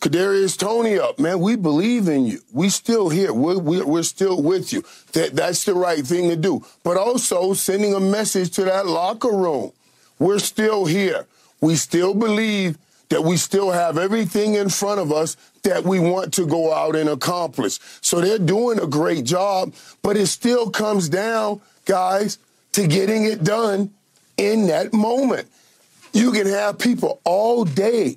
Kadarius 0.00 0.58
Toney 0.58 0.98
up. 0.98 1.20
Man, 1.20 1.38
we 1.38 1.54
believe 1.54 2.08
in 2.08 2.26
you. 2.26 2.40
We 2.52 2.68
still 2.70 3.08
here. 3.08 3.32
We're, 3.32 3.58
we're, 3.58 3.86
we're 3.86 4.02
still 4.02 4.42
with 4.42 4.72
you. 4.72 4.82
That, 5.12 5.36
that's 5.36 5.64
the 5.64 5.74
right 5.74 6.04
thing 6.04 6.28
to 6.28 6.36
do. 6.36 6.64
But 6.82 6.96
also 6.96 7.52
sending 7.52 7.94
a 7.94 8.00
message 8.00 8.50
to 8.56 8.64
that 8.64 8.86
locker 8.86 9.30
room. 9.30 9.70
We're 10.18 10.40
still 10.40 10.86
here. 10.86 11.26
We 11.60 11.76
still 11.76 12.14
believe 12.14 12.76
that 13.12 13.22
we 13.22 13.36
still 13.36 13.70
have 13.70 13.98
everything 13.98 14.54
in 14.54 14.70
front 14.70 14.98
of 14.98 15.12
us 15.12 15.36
that 15.64 15.84
we 15.84 16.00
want 16.00 16.32
to 16.32 16.46
go 16.46 16.72
out 16.72 16.96
and 16.96 17.10
accomplish. 17.10 17.78
So 18.00 18.22
they're 18.22 18.38
doing 18.38 18.80
a 18.80 18.86
great 18.86 19.26
job, 19.26 19.74
but 20.00 20.16
it 20.16 20.28
still 20.28 20.70
comes 20.70 21.10
down, 21.10 21.60
guys, 21.84 22.38
to 22.72 22.86
getting 22.86 23.26
it 23.26 23.44
done 23.44 23.90
in 24.38 24.66
that 24.68 24.94
moment. 24.94 25.46
You 26.14 26.32
can 26.32 26.46
have 26.46 26.78
people 26.78 27.20
all 27.24 27.66
day 27.66 28.16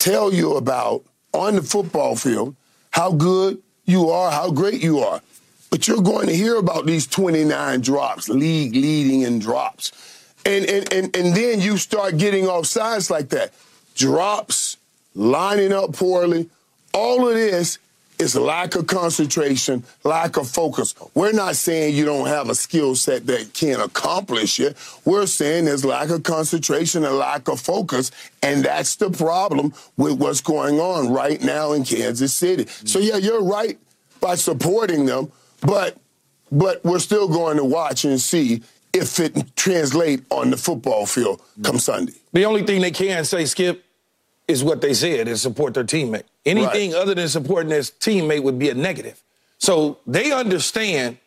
tell 0.00 0.34
you 0.34 0.56
about 0.56 1.04
on 1.32 1.54
the 1.54 1.62
football 1.62 2.16
field 2.16 2.56
how 2.90 3.12
good 3.12 3.62
you 3.84 4.10
are, 4.10 4.32
how 4.32 4.50
great 4.50 4.82
you 4.82 4.98
are. 4.98 5.20
But 5.70 5.86
you're 5.86 6.02
going 6.02 6.26
to 6.26 6.34
hear 6.34 6.56
about 6.56 6.86
these 6.86 7.06
29 7.06 7.82
drops, 7.82 8.28
league 8.28 8.74
leading 8.74 9.20
in 9.20 9.38
drops. 9.38 9.92
And, 10.44 10.64
and, 10.64 10.92
and, 10.92 11.16
and 11.16 11.36
then 11.36 11.60
you 11.60 11.78
start 11.78 12.18
getting 12.18 12.48
off 12.48 12.66
sides 12.66 13.12
like 13.12 13.28
that. 13.28 13.52
Drops, 13.94 14.76
lining 15.14 15.72
up 15.72 15.92
poorly, 15.92 16.48
all 16.92 17.28
of 17.28 17.34
this 17.34 17.78
is 18.18 18.36
lack 18.36 18.74
of 18.76 18.86
concentration, 18.86 19.82
lack 20.04 20.36
of 20.36 20.48
focus. 20.48 20.94
We're 21.14 21.32
not 21.32 21.56
saying 21.56 21.94
you 21.94 22.04
don't 22.04 22.28
have 22.28 22.48
a 22.48 22.54
skill 22.54 22.94
set 22.94 23.26
that 23.26 23.52
can 23.54 23.80
accomplish 23.80 24.60
it. 24.60 24.76
We're 25.04 25.26
saying 25.26 25.64
there's 25.64 25.84
lack 25.84 26.10
of 26.10 26.22
concentration 26.22 27.04
and 27.04 27.16
lack 27.16 27.48
of 27.48 27.60
focus, 27.60 28.10
and 28.42 28.64
that's 28.64 28.96
the 28.96 29.10
problem 29.10 29.74
with 29.96 30.14
what's 30.14 30.40
going 30.40 30.78
on 30.78 31.12
right 31.12 31.40
now 31.42 31.72
in 31.72 31.84
Kansas 31.84 32.32
City. 32.32 32.66
So 32.84 32.98
yeah, 32.98 33.16
you're 33.16 33.42
right 33.42 33.78
by 34.20 34.36
supporting 34.36 35.06
them, 35.06 35.30
but 35.60 35.96
but 36.52 36.84
we're 36.84 37.00
still 37.00 37.26
going 37.26 37.56
to 37.56 37.64
watch 37.64 38.04
and 38.04 38.20
see 38.20 38.62
if 38.92 39.18
it 39.18 39.56
translate 39.56 40.22
on 40.30 40.50
the 40.50 40.56
football 40.56 41.04
field 41.04 41.42
come 41.64 41.80
Sunday. 41.80 42.12
The 42.32 42.44
only 42.44 42.62
thing 42.62 42.80
they 42.80 42.92
can 42.92 43.24
say, 43.24 43.44
Skip, 43.44 43.83
is 44.46 44.62
what 44.62 44.80
they 44.80 44.94
said 44.94 45.28
is 45.28 45.40
support 45.40 45.74
their 45.74 45.84
teammate. 45.84 46.24
Anything 46.44 46.92
right. 46.92 47.00
other 47.00 47.14
than 47.14 47.28
supporting 47.28 47.70
their 47.70 47.80
teammate 47.80 48.42
would 48.42 48.58
be 48.58 48.68
a 48.68 48.74
negative. 48.74 49.22
So 49.58 49.98
they 50.06 50.32
understand 50.32 51.18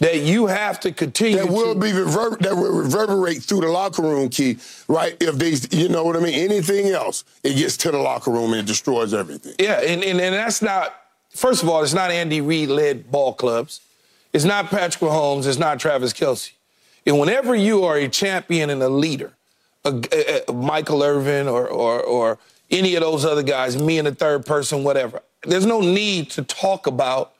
that 0.00 0.20
you 0.20 0.46
have 0.46 0.80
to 0.80 0.92
continue. 0.92 1.38
That 1.38 1.48
will 1.48 1.74
to, 1.74 1.80
be 1.80 1.92
rever- 1.92 2.36
that 2.40 2.54
will 2.56 2.72
reverberate 2.72 3.42
through 3.42 3.60
the 3.60 3.68
locker 3.68 4.02
room, 4.02 4.28
key. 4.28 4.58
Right? 4.86 5.16
If 5.20 5.36
they, 5.36 5.54
you 5.76 5.88
know 5.88 6.04
what 6.04 6.16
I 6.16 6.20
mean. 6.20 6.34
Anything 6.34 6.88
else, 6.88 7.24
it 7.42 7.54
gets 7.54 7.76
to 7.78 7.90
the 7.90 7.98
locker 7.98 8.30
room 8.30 8.52
and 8.52 8.60
it 8.60 8.66
destroys 8.66 9.14
everything. 9.14 9.54
Yeah, 9.58 9.80
and, 9.80 10.02
and, 10.02 10.20
and 10.20 10.34
that's 10.34 10.62
not. 10.62 10.94
First 11.30 11.62
of 11.62 11.68
all, 11.68 11.82
it's 11.82 11.94
not 11.94 12.10
Andy 12.10 12.40
Reid 12.40 12.68
led 12.68 13.10
ball 13.10 13.34
clubs. 13.34 13.80
It's 14.32 14.44
not 14.44 14.66
Patrick 14.66 15.00
Mahomes. 15.00 15.46
It's 15.46 15.58
not 15.58 15.78
Travis 15.78 16.12
Kelce. 16.12 16.52
And 17.06 17.18
whenever 17.18 17.54
you 17.54 17.84
are 17.84 17.96
a 17.96 18.08
champion 18.08 18.70
and 18.70 18.82
a 18.82 18.88
leader, 18.88 19.32
a, 19.88 20.50
a, 20.50 20.52
Michael 20.52 21.02
Irvin 21.02 21.48
or, 21.48 21.66
or, 21.68 22.00
or 22.00 22.38
any 22.70 22.94
of 22.94 23.02
those 23.02 23.24
other 23.24 23.42
guys, 23.42 23.80
me 23.80 23.98
and 23.98 24.06
the 24.06 24.14
third 24.14 24.46
person, 24.46 24.84
whatever. 24.84 25.22
There's 25.42 25.66
no 25.66 25.80
need 25.80 26.30
to 26.30 26.42
talk 26.42 26.86
about 26.86 27.32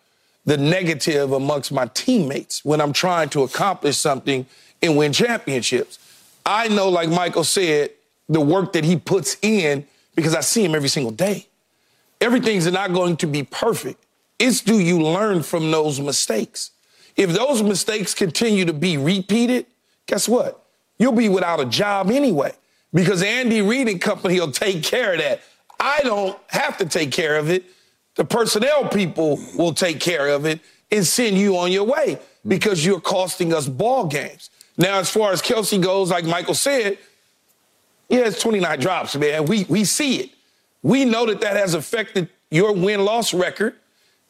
the 0.44 0.56
negative 0.56 1.32
amongst 1.32 1.72
my 1.72 1.86
teammates 1.94 2.64
when 2.64 2.80
I'm 2.80 2.92
trying 2.92 3.28
to 3.30 3.42
accomplish 3.42 3.96
something 3.96 4.46
and 4.80 4.96
win 4.96 5.12
championships. 5.12 5.98
I 6.46 6.68
know, 6.68 6.88
like 6.88 7.10
Michael 7.10 7.44
said, 7.44 7.90
the 8.28 8.40
work 8.40 8.72
that 8.72 8.84
he 8.84 8.96
puts 8.96 9.36
in 9.42 9.86
because 10.14 10.34
I 10.34 10.40
see 10.40 10.64
him 10.64 10.74
every 10.74 10.88
single 10.88 11.12
day. 11.12 11.46
Everything's 12.20 12.70
not 12.70 12.92
going 12.92 13.16
to 13.18 13.26
be 13.26 13.42
perfect. 13.42 14.04
It's 14.38 14.60
do 14.60 14.78
you 14.78 15.02
learn 15.02 15.42
from 15.42 15.70
those 15.70 16.00
mistakes? 16.00 16.70
If 17.16 17.32
those 17.32 17.62
mistakes 17.62 18.14
continue 18.14 18.64
to 18.64 18.72
be 18.72 18.96
repeated, 18.96 19.66
guess 20.06 20.28
what? 20.28 20.64
You'll 20.98 21.12
be 21.12 21.28
without 21.28 21.60
a 21.60 21.64
job 21.64 22.10
anyway 22.10 22.52
because 22.92 23.22
Andy 23.22 23.62
Reid 23.62 23.88
and 23.88 24.00
company 24.00 24.40
will 24.40 24.50
take 24.50 24.82
care 24.82 25.12
of 25.12 25.20
that. 25.20 25.40
I 25.78 26.00
don't 26.02 26.38
have 26.48 26.76
to 26.78 26.86
take 26.86 27.12
care 27.12 27.36
of 27.36 27.50
it. 27.50 27.64
The 28.16 28.24
personnel 28.24 28.88
people 28.88 29.38
will 29.56 29.72
take 29.72 30.00
care 30.00 30.28
of 30.28 30.44
it 30.44 30.60
and 30.90 31.06
send 31.06 31.38
you 31.38 31.56
on 31.56 31.70
your 31.70 31.84
way 31.84 32.18
because 32.46 32.84
you're 32.84 33.00
costing 33.00 33.54
us 33.54 33.68
ball 33.68 34.06
games. 34.06 34.50
Now, 34.76 34.98
as 34.98 35.10
far 35.10 35.32
as 35.32 35.42
Kelce 35.42 35.80
goes, 35.80 36.10
like 36.10 36.24
Michael 36.24 36.54
said, 36.54 36.98
yeah, 38.08 38.20
it's 38.20 38.40
29 38.40 38.80
drops, 38.80 39.16
man. 39.16 39.44
We, 39.44 39.64
we 39.68 39.84
see 39.84 40.20
it. 40.20 40.30
We 40.82 41.04
know 41.04 41.26
that 41.26 41.40
that 41.42 41.56
has 41.56 41.74
affected 41.74 42.28
your 42.50 42.72
win 42.72 43.04
loss 43.04 43.34
record. 43.34 43.74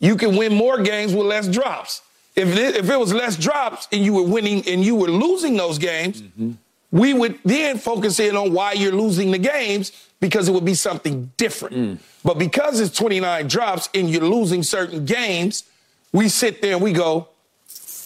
You 0.00 0.16
can 0.16 0.36
win 0.36 0.54
more 0.54 0.82
games 0.82 1.14
with 1.14 1.26
less 1.26 1.48
drops. 1.48 2.02
If 2.38 2.56
it, 2.56 2.76
if 2.76 2.88
it 2.88 2.96
was 2.96 3.12
less 3.12 3.36
drops 3.36 3.88
and 3.90 4.04
you 4.04 4.12
were 4.12 4.22
winning 4.22 4.62
and 4.68 4.84
you 4.84 4.94
were 4.94 5.08
losing 5.08 5.56
those 5.56 5.76
games, 5.76 6.22
mm-hmm. 6.22 6.52
we 6.92 7.12
would 7.12 7.36
then 7.44 7.78
focus 7.78 8.20
in 8.20 8.36
on 8.36 8.52
why 8.52 8.74
you're 8.74 8.92
losing 8.92 9.32
the 9.32 9.38
games 9.38 9.90
because 10.20 10.48
it 10.48 10.52
would 10.52 10.64
be 10.64 10.74
something 10.74 11.32
different. 11.36 11.74
Mm. 11.74 11.98
But 12.22 12.38
because 12.38 12.78
it's 12.78 12.96
29 12.96 13.48
drops 13.48 13.88
and 13.92 14.08
you're 14.08 14.22
losing 14.22 14.62
certain 14.62 15.04
games, 15.04 15.64
we 16.12 16.28
sit 16.28 16.62
there 16.62 16.74
and 16.74 16.82
we 16.82 16.92
go, 16.92 17.28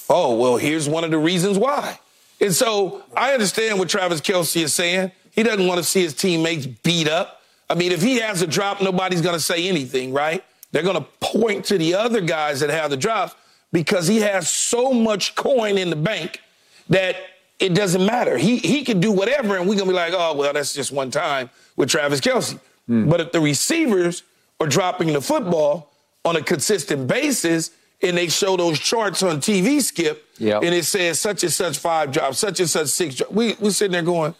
oh, 0.08 0.34
well, 0.36 0.56
here's 0.56 0.88
one 0.88 1.04
of 1.04 1.10
the 1.10 1.18
reasons 1.18 1.58
why. 1.58 2.00
And 2.40 2.54
so 2.54 3.02
I 3.14 3.34
understand 3.34 3.78
what 3.78 3.90
Travis 3.90 4.22
Kelce 4.22 4.62
is 4.62 4.72
saying. 4.72 5.12
He 5.30 5.42
doesn't 5.42 5.66
want 5.66 5.76
to 5.76 5.84
see 5.84 6.02
his 6.02 6.14
teammates 6.14 6.66
beat 6.66 7.06
up. 7.06 7.42
I 7.68 7.74
mean, 7.74 7.92
if 7.92 8.00
he 8.00 8.16
has 8.20 8.40
a 8.40 8.46
drop, 8.46 8.80
nobody's 8.80 9.20
going 9.20 9.36
to 9.36 9.40
say 9.40 9.68
anything, 9.68 10.14
right? 10.14 10.42
They're 10.70 10.82
going 10.82 10.96
to 10.96 11.06
point 11.20 11.66
to 11.66 11.76
the 11.76 11.94
other 11.94 12.22
guys 12.22 12.60
that 12.60 12.70
have 12.70 12.90
the 12.90 12.96
drops 12.96 13.34
because 13.72 14.06
he 14.06 14.20
has 14.20 14.48
so 14.48 14.92
much 14.92 15.34
coin 15.34 15.78
in 15.78 15.90
the 15.90 15.96
bank 15.96 16.40
that 16.88 17.16
it 17.58 17.74
doesn't 17.74 18.04
matter. 18.04 18.36
He 18.36 18.58
he 18.58 18.84
can 18.84 19.00
do 19.00 19.12
whatever, 19.12 19.56
and 19.56 19.68
we're 19.68 19.78
gonna 19.78 19.90
be 19.90 19.96
like, 19.96 20.12
oh 20.14 20.34
well, 20.34 20.52
that's 20.52 20.74
just 20.74 20.92
one 20.92 21.10
time 21.10 21.50
with 21.76 21.88
Travis 21.88 22.20
Kelce. 22.20 22.58
Mm. 22.88 23.08
But 23.08 23.20
if 23.20 23.32
the 23.32 23.40
receivers 23.40 24.22
are 24.60 24.66
dropping 24.66 25.12
the 25.12 25.20
football 25.20 25.92
on 26.24 26.36
a 26.36 26.42
consistent 26.42 27.06
basis, 27.06 27.70
and 28.02 28.16
they 28.16 28.28
show 28.28 28.56
those 28.56 28.78
charts 28.78 29.22
on 29.22 29.40
TV, 29.40 29.80
Skip, 29.80 30.26
yep. 30.38 30.62
and 30.62 30.74
it 30.74 30.84
says 30.84 31.20
such 31.20 31.44
and 31.44 31.52
such 31.52 31.78
five 31.78 32.10
drops, 32.10 32.38
such 32.38 32.60
and 32.60 32.68
such 32.68 32.88
six 32.88 33.14
drops, 33.16 33.32
we 33.32 33.54
we're 33.60 33.70
sitting 33.70 33.92
there 33.92 34.02
going, 34.02 34.34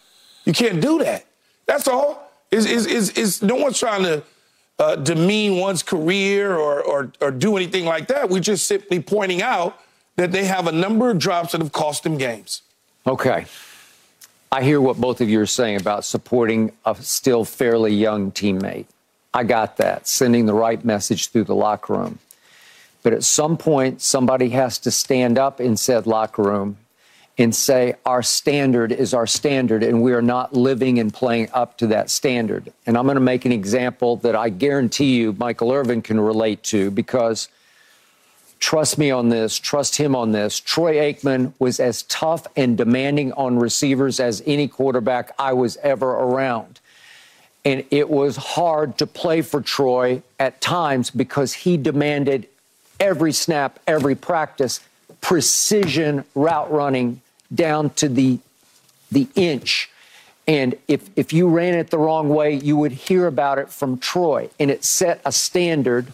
you 0.45 0.53
can't 0.53 0.81
do 0.81 0.99
that. 0.99 1.25
That's 1.67 1.87
all. 1.87 2.31
Is 2.51 2.67
is 2.67 2.87
is 2.87 3.11
is 3.11 3.43
no 3.43 3.55
one's 3.55 3.79
trying 3.79 4.03
to 4.03 4.23
uh, 4.79 4.97
demean 4.97 5.59
one's 5.59 5.83
career 5.83 6.57
or, 6.57 6.83
or 6.83 7.13
or 7.21 7.31
do 7.31 7.57
anything 7.57 7.85
like 7.85 8.09
that. 8.09 8.31
We're 8.31 8.41
just 8.41 8.67
simply 8.67 9.01
pointing 9.01 9.43
out 9.43 9.79
that 10.17 10.33
they 10.33 10.45
have 10.45 10.67
a 10.67 10.73
number 10.73 11.11
of 11.11 11.19
drops 11.19 11.53
that 11.53 11.61
have 11.61 11.73
cost 11.73 12.03
them 12.03 12.19
games. 12.19 12.63
Okay. 13.07 13.47
I 14.51 14.63
hear 14.63 14.81
what 14.81 14.99
both 14.99 15.21
of 15.23 15.31
you 15.31 15.41
are 15.41 15.47
saying 15.47 15.81
about 15.81 16.05
supporting 16.05 16.73
a 16.85 16.95
still 16.97 17.45
fairly 17.45 17.95
young 17.95 18.31
teammate. 18.33 18.85
I 19.33 19.45
got 19.45 19.79
that, 19.79 20.07
sending 20.07 20.45
the 20.45 20.53
right 20.53 20.85
message 20.85 21.29
through 21.29 21.45
the 21.45 21.55
locker 21.55 21.95
room. 21.95 22.19
But 23.03 23.15
at 23.15 23.25
some 23.25 23.57
point, 23.57 24.03
somebody 24.03 24.51
has 24.51 24.79
to 24.81 24.91
stand 24.91 25.39
up 25.39 25.59
in 25.59 25.79
said 25.79 26.07
locker 26.07 26.43
room 26.43 26.77
and 27.39 27.55
say, 27.55 27.95
our 28.05 28.23
standard 28.23 28.93
is 28.93 29.15
our 29.15 29.27
standard, 29.27 29.83
and 29.83 30.03
we 30.03 30.13
are 30.13 30.23
not 30.23 30.53
living 30.53 30.99
and 30.99 31.13
playing 31.13 31.49
up 31.55 31.79
to 31.79 31.87
that 31.89 32.11
standard. 32.11 32.73
And 32.87 32.97
I'm 32.99 33.05
going 33.05 33.15
to 33.15 33.21
make 33.21 33.45
an 33.45 33.53
example 33.53 34.17
that 34.17 34.37
I 34.37 34.51
guarantee 34.51 35.17
you 35.17 35.33
Michael 35.33 35.73
Irvin 35.73 36.03
can 36.03 36.21
relate 36.21 36.63
to 36.65 36.91
because– 36.91 37.49
trust 38.63 38.97
me 38.97 39.11
on 39.11 39.29
this, 39.29 39.59
trust 39.59 39.97
him 39.97 40.15
on 40.15 40.31
this. 40.31 40.61
Troy 40.61 40.95
Aikman 40.95 41.53
was 41.59 41.81
as 41.81 42.05
tough 42.05 42.47
and 42.55 42.79
demanding 42.79 43.33
on 43.33 43.59
receivers 43.59 44.21
as 44.21 44.41
any 44.47 44.69
quarterback 44.69 45.33
I 45.37 45.53
was 45.53 45.77
ever 45.79 46.09
around. 46.09 46.79
And 47.65 47.85
it 47.91 48.09
was 48.09 48.37
hard 48.37 48.99
to 48.99 49.07
play 49.07 49.43
for 49.43 49.61
Troy 49.61 50.23
at 50.39 50.61
times 50.61 51.11
because 51.11 51.53
he 51.53 51.77
demanded 51.77 52.47
every 53.01 53.33
snap, 53.33 53.81
every 53.89 54.15
practice, 54.15 54.79
precision 55.23 56.25
route 56.35 56.71
running 56.71 57.23
down 57.55 57.89
to 57.91 58.09
the 58.09 58.39
the 59.11 59.27
inch. 59.35 59.89
And 60.47 60.77
if 60.89 61.09
if 61.17 61.33
you 61.33 61.49
ran 61.49 61.75
it 61.75 61.89
the 61.89 61.99
wrong 61.99 62.29
way, 62.29 62.53
you 62.53 62.77
would 62.77 62.93
hear 62.93 63.27
about 63.27 63.59
it 63.59 63.71
from 63.71 63.97
Troy. 63.99 64.51
And 64.61 64.71
it 64.71 64.85
set 64.85 65.23
a 65.25 65.33
standard 65.33 66.13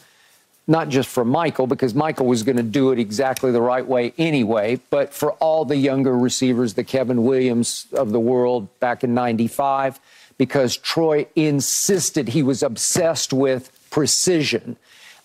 not 0.68 0.90
just 0.90 1.08
for 1.08 1.24
Michael, 1.24 1.66
because 1.66 1.94
Michael 1.94 2.26
was 2.26 2.42
going 2.42 2.58
to 2.58 2.62
do 2.62 2.92
it 2.92 2.98
exactly 2.98 3.50
the 3.50 3.60
right 3.60 3.86
way 3.86 4.12
anyway, 4.18 4.78
but 4.90 5.14
for 5.14 5.32
all 5.32 5.64
the 5.64 5.76
younger 5.76 6.16
receivers, 6.16 6.74
the 6.74 6.84
Kevin 6.84 7.24
Williams 7.24 7.86
of 7.94 8.12
the 8.12 8.20
world 8.20 8.68
back 8.78 9.02
in 9.02 9.14
95, 9.14 9.98
because 10.36 10.76
Troy 10.76 11.26
insisted 11.34 12.28
he 12.28 12.42
was 12.42 12.62
obsessed 12.62 13.32
with 13.32 13.72
precision. 13.90 14.76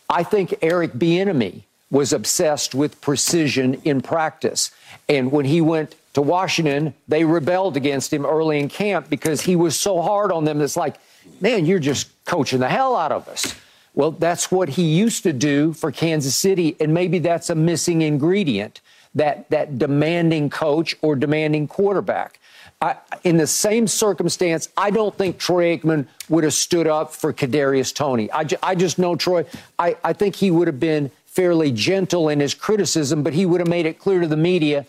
I 0.09 0.23
think 0.23 0.55
Eric 0.61 0.93
Bieniemy 0.93 1.63
was 1.93 2.11
obsessed 2.11 2.73
with 2.73 2.99
precision 3.01 3.75
in 3.85 4.01
practice. 4.01 4.71
And 5.07 5.31
when 5.31 5.45
he 5.45 5.61
went 5.61 5.95
to 6.15 6.23
Washington, 6.23 6.95
they 7.07 7.23
rebelled 7.23 7.77
against 7.77 8.11
him 8.11 8.25
early 8.25 8.59
in 8.59 8.67
camp 8.67 9.11
because 9.11 9.41
he 9.41 9.55
was 9.55 9.79
so 9.79 10.01
hard 10.01 10.31
on 10.31 10.43
them. 10.43 10.59
It's 10.59 10.75
like, 10.75 10.95
man, 11.39 11.67
you're 11.67 11.77
just 11.77 12.09
coaching 12.25 12.59
the 12.59 12.67
hell 12.67 12.95
out 12.95 13.11
of 13.11 13.27
us. 13.27 13.55
Well, 13.93 14.09
that's 14.09 14.51
what 14.51 14.69
he 14.69 14.81
used 14.81 15.21
to 15.21 15.33
do 15.33 15.71
for 15.71 15.91
Kansas 15.91 16.35
City, 16.35 16.75
and 16.79 16.95
maybe 16.95 17.19
that's 17.19 17.51
a 17.51 17.55
missing 17.55 18.01
ingredient 18.01 18.81
that 19.13 19.47
that 19.51 19.77
demanding 19.77 20.49
coach 20.49 20.95
or 21.03 21.15
demanding 21.15 21.67
quarterback. 21.67 22.39
I, 22.81 22.97
in 23.23 23.37
the 23.37 23.45
same 23.45 23.87
circumstance, 23.87 24.67
I 24.75 24.89
don't 24.89 25.15
think 25.15 25.37
Troy 25.37 25.77
Aikman 25.77 26.07
would 26.27 26.43
have 26.43 26.55
stood 26.55 26.87
up 26.87 27.13
for 27.13 27.31
Kadarius 27.31 27.93
Toney. 27.93 28.31
I, 28.31 28.45
ju- 28.45 28.57
I 28.63 28.73
just 28.73 28.97
know 28.97 29.15
Troy. 29.15 29.45
I, 29.77 29.95
I 30.03 30.13
think 30.13 30.35
he 30.35 30.49
would 30.49 30.67
have 30.67 30.79
been 30.79 31.11
fairly 31.33 31.71
gentle 31.71 32.29
in 32.29 32.39
his 32.39 32.53
criticism, 32.53 33.23
but 33.23 33.33
he 33.33 33.45
would 33.45 33.59
have 33.59 33.67
made 33.67 33.85
it 33.85 33.99
clear 33.99 34.21
to 34.21 34.27
the 34.27 34.37
media 34.37 34.85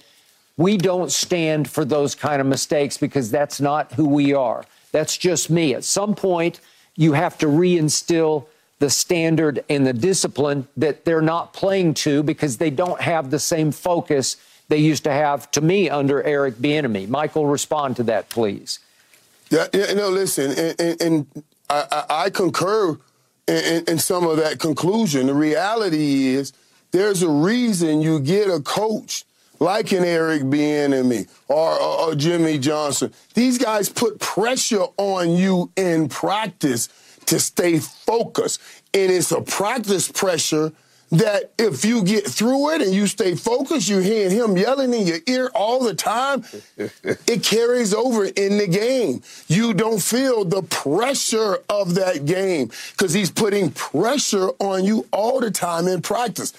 we 0.57 0.77
don't 0.77 1.11
stand 1.11 1.69
for 1.69 1.85
those 1.85 2.15
kind 2.15 2.41
of 2.41 2.47
mistakes 2.47 2.97
because 2.97 3.31
that's 3.31 3.61
not 3.61 3.93
who 3.93 4.07
we 4.07 4.33
are. 4.33 4.65
That's 4.93 5.17
just 5.17 5.51
me. 5.51 5.75
At 5.75 5.85
some 5.85 6.15
point, 6.15 6.61
you 6.95 7.15
have 7.15 7.37
to 7.39 7.47
reinstill 7.47 8.47
the 8.79 8.91
standard 8.91 9.65
and 9.69 9.87
the 9.87 9.93
discipline 9.93 10.69
that 10.77 11.05
they're 11.05 11.23
not 11.23 11.53
playing 11.53 11.95
to 11.95 12.23
because 12.23 12.59
they 12.59 12.71
don't 12.71 13.01
have 13.01 13.31
the 13.31 13.39
same 13.39 13.73
focus 13.73 14.37
they 14.69 14.79
used 14.79 15.05
to 15.05 15.13
have 15.13 15.51
to 15.53 15.61
me 15.61 15.91
under 15.91 16.23
Eric 16.23 16.55
Bieniemy. 16.55 17.09
Michael, 17.09 17.47
respond 17.47 17.97
to 17.97 18.03
that, 18.05 18.29
please. 18.29 18.79
Yeah, 19.51 19.67
yeah 19.73 19.93
no, 19.93 20.09
listen, 20.09 20.53
and, 20.53 20.81
and, 20.81 21.03
and 21.03 21.45
I, 21.69 22.05
I, 22.09 22.31
concur 22.31 22.99
in 23.47 23.99
some 23.99 24.27
of 24.27 24.37
that 24.39 24.59
conclusion. 24.59 25.27
The 25.27 25.35
reality 25.35 26.29
is 26.29 26.53
there's 26.93 27.23
a 27.23 27.29
reason 27.29 28.03
you 28.03 28.21
get 28.21 28.49
a 28.49 28.61
coach 28.61 29.25
like 29.61 29.93
an 29.93 30.05
Eric 30.05 30.43
Bieniemy 30.43 31.29
or, 31.49 31.73
or, 31.73 32.09
or 32.11 32.15
Jimmy 32.15 32.59
Johnson. 32.59 33.13
These 33.35 33.59
guys 33.59 33.89
put 33.89 34.19
pressure 34.19 34.87
on 34.97 35.31
you 35.31 35.71
in 35.77 36.09
practice 36.09 36.89
to 37.27 37.41
stay 37.41 37.79
focused. 37.79 38.61
And 38.93 39.11
it's 39.11 39.33
a 39.33 39.41
practice 39.41 40.11
pressure 40.11 40.73
that 41.19 41.53
if 41.59 41.85
you 41.85 42.03
get 42.03 42.27
through 42.27 42.71
it 42.71 42.83
and 42.83 42.93
you 42.93 43.07
stay 43.07 43.35
focused, 43.35 43.89
you're 43.89 44.01
hearing 44.01 44.31
him 44.31 44.57
yelling 44.57 44.93
in 44.95 45.07
your 45.07 45.19
ear 45.27 45.51
all 45.55 45.83
the 45.83 45.95
time, 45.95 46.45
it 46.77 47.43
carries 47.43 47.95
over 47.95 48.25
in 48.25 48.59
the 48.59 48.67
game. 48.67 49.23
You 49.49 49.75
don't 49.75 50.03
feel 50.03 50.45
the 50.45 50.63
pressure 50.63 51.59
of 51.69 51.95
that 51.95 52.27
game 52.27 52.71
because 52.93 53.13
he's 53.13 53.31
putting 53.31 53.71
pressure 53.71 54.51
on 54.59 54.85
you 54.85 55.07
all 55.13 55.41
the 55.41 55.51
time 55.51 55.89
in 55.89 56.03
practice. 56.03 56.53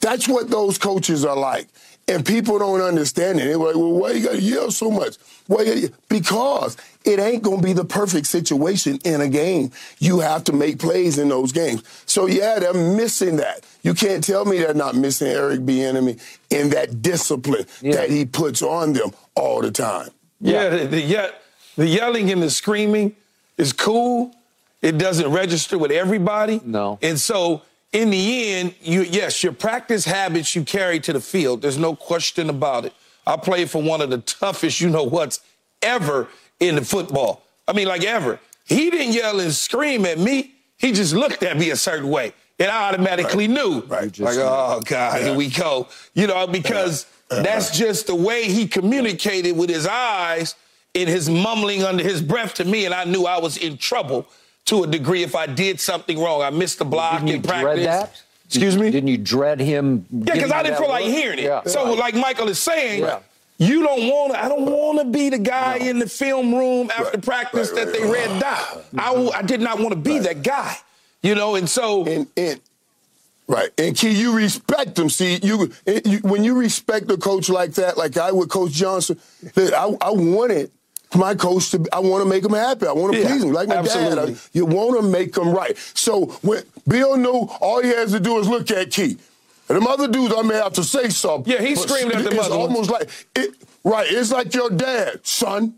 That's 0.00 0.26
what 0.26 0.50
those 0.50 0.78
coaches 0.78 1.24
are 1.24 1.36
like. 1.36 1.68
And 2.08 2.26
people 2.26 2.58
don't 2.58 2.80
understand 2.80 3.38
it. 3.38 3.44
They're 3.44 3.56
like, 3.56 3.76
well, 3.76 3.92
why 3.92 4.12
you 4.12 4.24
got 4.24 4.32
to 4.32 4.42
yell 4.42 4.70
so 4.72 4.90
much? 4.90 5.16
Why 5.46 5.88
because 6.08 6.76
it 7.04 7.20
ain't 7.20 7.42
going 7.42 7.58
to 7.58 7.64
be 7.64 7.72
the 7.72 7.84
perfect 7.84 8.26
situation 8.26 8.98
in 9.04 9.20
a 9.20 9.28
game. 9.28 9.70
You 9.98 10.20
have 10.20 10.44
to 10.44 10.52
make 10.52 10.78
plays 10.78 11.18
in 11.18 11.28
those 11.28 11.52
games. 11.52 11.82
So, 12.06 12.26
yeah, 12.26 12.58
they're 12.58 12.74
missing 12.74 13.36
that. 13.36 13.64
You 13.82 13.94
can't 13.94 14.24
tell 14.24 14.44
me 14.44 14.58
they're 14.58 14.74
not 14.74 14.96
missing 14.96 15.28
Eric 15.28 15.60
Bieniemy 15.60 16.20
in 16.50 16.70
that 16.70 17.00
discipline 17.00 17.66
yeah. 17.80 17.96
that 17.96 18.10
he 18.10 18.24
puts 18.24 18.60
on 18.60 18.92
them 18.92 19.12
all 19.34 19.60
the 19.60 19.70
time. 19.70 20.10
Yeah, 20.40 20.74
yeah. 20.74 21.30
the 21.76 21.86
yelling 21.86 22.30
and 22.30 22.42
the 22.42 22.50
screaming 22.50 23.14
is 23.56 23.72
cool. 23.72 24.34
It 24.82 24.98
doesn't 24.98 25.30
register 25.30 25.78
with 25.78 25.90
everybody. 25.90 26.60
No. 26.64 26.98
And 27.02 27.20
so 27.20 27.62
in 27.92 28.10
the 28.10 28.52
end, 28.52 28.74
you 28.80 29.02
yes, 29.02 29.42
your 29.42 29.52
practice 29.52 30.04
habits 30.04 30.54
you 30.54 30.64
carry 30.64 31.00
to 31.00 31.12
the 31.12 31.20
field. 31.20 31.62
There's 31.62 31.78
no 31.78 31.96
question 31.96 32.48
about 32.50 32.84
it. 32.84 32.92
I 33.26 33.36
played 33.36 33.70
for 33.70 33.82
one 33.82 34.00
of 34.00 34.10
the 34.10 34.18
toughest, 34.18 34.80
you 34.80 34.90
know 34.90 35.04
what's 35.04 35.40
ever 35.82 36.28
in 36.58 36.76
the 36.76 36.84
football. 36.84 37.42
I 37.66 37.72
mean, 37.72 37.88
like 37.88 38.04
ever. 38.04 38.38
He 38.64 38.90
didn't 38.90 39.14
yell 39.14 39.40
and 39.40 39.52
scream 39.52 40.06
at 40.06 40.18
me. 40.18 40.54
He 40.76 40.92
just 40.92 41.14
looked 41.14 41.42
at 41.42 41.56
me 41.56 41.70
a 41.70 41.76
certain 41.76 42.08
way. 42.08 42.32
And 42.58 42.70
I 42.70 42.88
automatically 42.88 43.48
right. 43.48 43.54
knew. 43.54 43.80
Right. 43.82 44.12
Just, 44.12 44.36
Like, 44.36 44.46
oh 44.46 44.80
God, 44.84 45.20
yeah. 45.20 45.26
here 45.26 45.34
we 45.34 45.48
go. 45.48 45.88
You 46.14 46.26
know, 46.26 46.46
because 46.46 47.06
yeah. 47.30 47.42
that's 47.42 47.76
just 47.76 48.06
the 48.06 48.14
way 48.14 48.44
he 48.44 48.66
communicated 48.68 49.56
with 49.56 49.70
his 49.70 49.86
eyes 49.86 50.54
in 50.94 51.08
his 51.08 51.28
mumbling 51.28 51.82
under 51.82 52.02
his 52.02 52.20
breath 52.20 52.54
to 52.54 52.64
me, 52.64 52.84
and 52.84 52.94
I 52.94 53.04
knew 53.04 53.24
I 53.24 53.38
was 53.38 53.56
in 53.56 53.76
trouble 53.76 54.26
to 54.66 54.84
a 54.84 54.86
degree 54.86 55.22
if 55.22 55.34
I 55.34 55.46
did 55.46 55.80
something 55.80 56.18
wrong. 56.18 56.42
I 56.42 56.50
missed 56.50 56.78
the 56.78 56.84
block 56.84 57.20
didn't 57.20 57.34
in 57.36 57.42
practice. 57.42 57.62
Dread 57.62 57.86
that? 57.86 58.22
Excuse 58.46 58.76
me? 58.76 58.90
Didn't 58.90 59.08
you 59.08 59.18
dread 59.18 59.60
him? 59.60 60.06
Yeah, 60.10 60.34
because 60.34 60.50
I 60.52 60.62
didn't 60.62 60.78
feel 60.78 60.88
like 60.88 61.04
hearing 61.04 61.38
it. 61.38 61.44
Yeah. 61.44 61.62
So, 61.64 61.92
like 61.94 62.14
Michael 62.14 62.48
is 62.48 62.58
saying, 62.58 63.02
Yeah. 63.02 63.20
you 63.58 63.82
don't 63.82 64.08
want 64.08 64.32
to. 64.32 64.42
I 64.44 64.48
don't 64.48 64.66
want 64.66 64.98
to 64.98 65.04
be 65.04 65.28
the 65.30 65.38
guy 65.38 65.78
No. 65.78 65.86
in 65.86 65.98
the 66.00 66.08
film 66.08 66.54
room 66.54 66.90
after 66.90 67.16
Right, 67.18 67.22
practice 67.22 67.70
right, 67.70 67.76
that 67.86 67.92
right, 67.92 68.00
they 68.00 68.04
right. 68.10 68.28
read 68.28 68.40
dot. 68.40 68.58
I, 68.58 68.74
mm-hmm. 68.74 68.96
w- 69.12 69.30
I 69.30 69.42
did 69.42 69.60
not 69.60 69.78
want 69.78 69.90
to 69.90 69.96
be 69.96 70.18
that 70.20 70.42
guy. 70.42 70.76
You 71.22 71.34
know, 71.34 71.54
and 71.54 71.68
so 71.68 72.04
and 72.06 72.26
and 72.36 72.60
right 73.46 73.70
and 73.78 73.96
key 73.96 74.10
you 74.12 74.32
respect 74.36 74.94
them 74.94 75.10
see 75.10 75.38
you, 75.42 75.72
you 76.04 76.18
when 76.18 76.44
you 76.44 76.54
respect 76.54 77.10
a 77.10 77.16
coach 77.16 77.48
like 77.48 77.72
that 77.72 77.98
like 77.98 78.16
i 78.16 78.30
with 78.30 78.48
coach 78.48 78.70
johnson 78.70 79.18
that 79.54 79.74
i, 79.74 79.86
I 80.00 80.10
wanted 80.12 80.70
my 81.14 81.34
coach 81.34 81.70
to 81.70 81.84
i 81.92 81.98
want 81.98 82.22
to 82.22 82.28
make 82.28 82.44
him 82.44 82.52
happy 82.52 82.86
i 82.86 82.92
want 82.92 83.12
to 83.12 83.20
Yeah, 83.20 83.26
please 83.28 83.42
him 83.42 83.52
like 83.52 83.68
my 83.68 83.76
absolutely. 83.76 84.32
dad 84.34 84.36
I- 84.36 84.48
you 84.52 84.64
want 84.64 85.00
to 85.00 85.06
make 85.08 85.36
him 85.36 85.50
right 85.52 85.76
so 85.94 86.26
when 86.42 86.62
bill 86.86 87.16
knew 87.16 87.48
all 87.60 87.82
he 87.82 87.88
has 87.90 88.12
to 88.12 88.20
do 88.20 88.38
is 88.38 88.48
look 88.48 88.70
at 88.70 88.90
key 88.90 89.16
and 89.68 89.76
them 89.76 89.86
other 89.86 90.06
dudes 90.08 90.34
i 90.36 90.42
may 90.42 90.54
have 90.54 90.72
to 90.74 90.84
say 90.84 91.08
something 91.08 91.52
Yeah, 91.52 91.60
he 91.62 91.74
screamed 91.74 92.12
at 92.12 92.22
them 92.24 92.34
it's 92.34 92.48
almost 92.48 92.90
like 92.90 93.08
it 93.34 93.50
right 93.82 94.06
it's 94.08 94.30
like 94.30 94.54
your 94.54 94.70
dad 94.70 95.26
son 95.26 95.74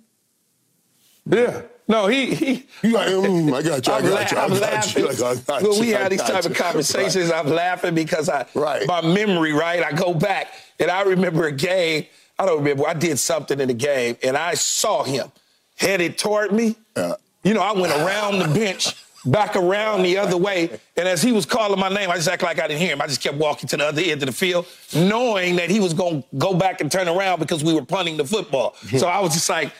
yeah. 1.24 1.62
No, 1.88 2.06
he 2.06 2.34
he. 2.34 2.66
you 2.82 2.92
like 2.92 3.08
mm, 3.08 3.52
i 3.54 3.62
got 3.62 3.86
you 3.86 3.92
i 3.92 3.96
I'm, 3.98 4.02
got 4.04 4.30
you 4.32 4.38
i 4.38 4.44
I'm 4.44 4.50
got 4.50 4.60
laughing. 4.62 5.02
you 5.04 5.08
I 5.10 5.14
got- 5.14 5.46
got 5.46 5.62
when 5.62 5.80
we 5.80 5.88
had 5.90 6.10
these 6.12 6.22
type 6.22 6.44
of 6.44 6.50
you. 6.50 6.54
conversations, 6.64 7.30
I'm 7.30 7.48
laughing 7.48 7.94
because 7.94 8.28
I, 8.28 8.46
Right. 8.54 8.86
my 8.86 9.00
memory, 9.02 9.52
right? 9.52 9.82
I 9.82 9.92
go 9.92 10.14
back 10.14 10.48
and 10.78 10.90
I 10.90 11.02
remember 11.02 11.46
a 11.46 11.52
game. 11.52 12.06
I 12.42 12.46
don't 12.46 12.58
remember. 12.58 12.88
I 12.88 12.94
did 12.94 13.20
something 13.20 13.60
in 13.60 13.68
the 13.68 13.74
game 13.74 14.16
and 14.20 14.36
I 14.36 14.54
saw 14.54 15.04
him 15.04 15.30
headed 15.76 16.18
toward 16.18 16.50
me. 16.50 16.74
Yeah. 16.96 17.14
You 17.44 17.54
know, 17.54 17.60
I 17.60 17.72
went 17.72 17.92
around 17.92 18.40
the 18.40 18.48
bench, 18.48 18.96
back 19.24 19.54
around 19.54 20.02
the 20.02 20.18
other 20.18 20.36
way, 20.36 20.68
and 20.96 21.06
as 21.06 21.22
he 21.22 21.30
was 21.30 21.46
calling 21.46 21.78
my 21.78 21.88
name, 21.88 22.10
I 22.10 22.16
just 22.16 22.28
act 22.28 22.42
like 22.42 22.58
I 22.58 22.66
didn't 22.66 22.80
hear 22.80 22.92
him. 22.92 23.00
I 23.00 23.06
just 23.06 23.22
kept 23.22 23.36
walking 23.36 23.68
to 23.68 23.76
the 23.76 23.86
other 23.86 24.02
end 24.02 24.22
of 24.22 24.26
the 24.26 24.32
field, 24.32 24.66
knowing 24.92 25.54
that 25.56 25.70
he 25.70 25.78
was 25.78 25.94
going 25.94 26.22
to 26.22 26.28
go 26.36 26.52
back 26.52 26.80
and 26.80 26.90
turn 26.90 27.08
around 27.08 27.38
because 27.38 27.62
we 27.62 27.74
were 27.74 27.84
punting 27.84 28.16
the 28.16 28.24
football. 28.24 28.74
So 28.98 29.06
I 29.06 29.20
was 29.20 29.32
just 29.34 29.48
like. 29.48 29.72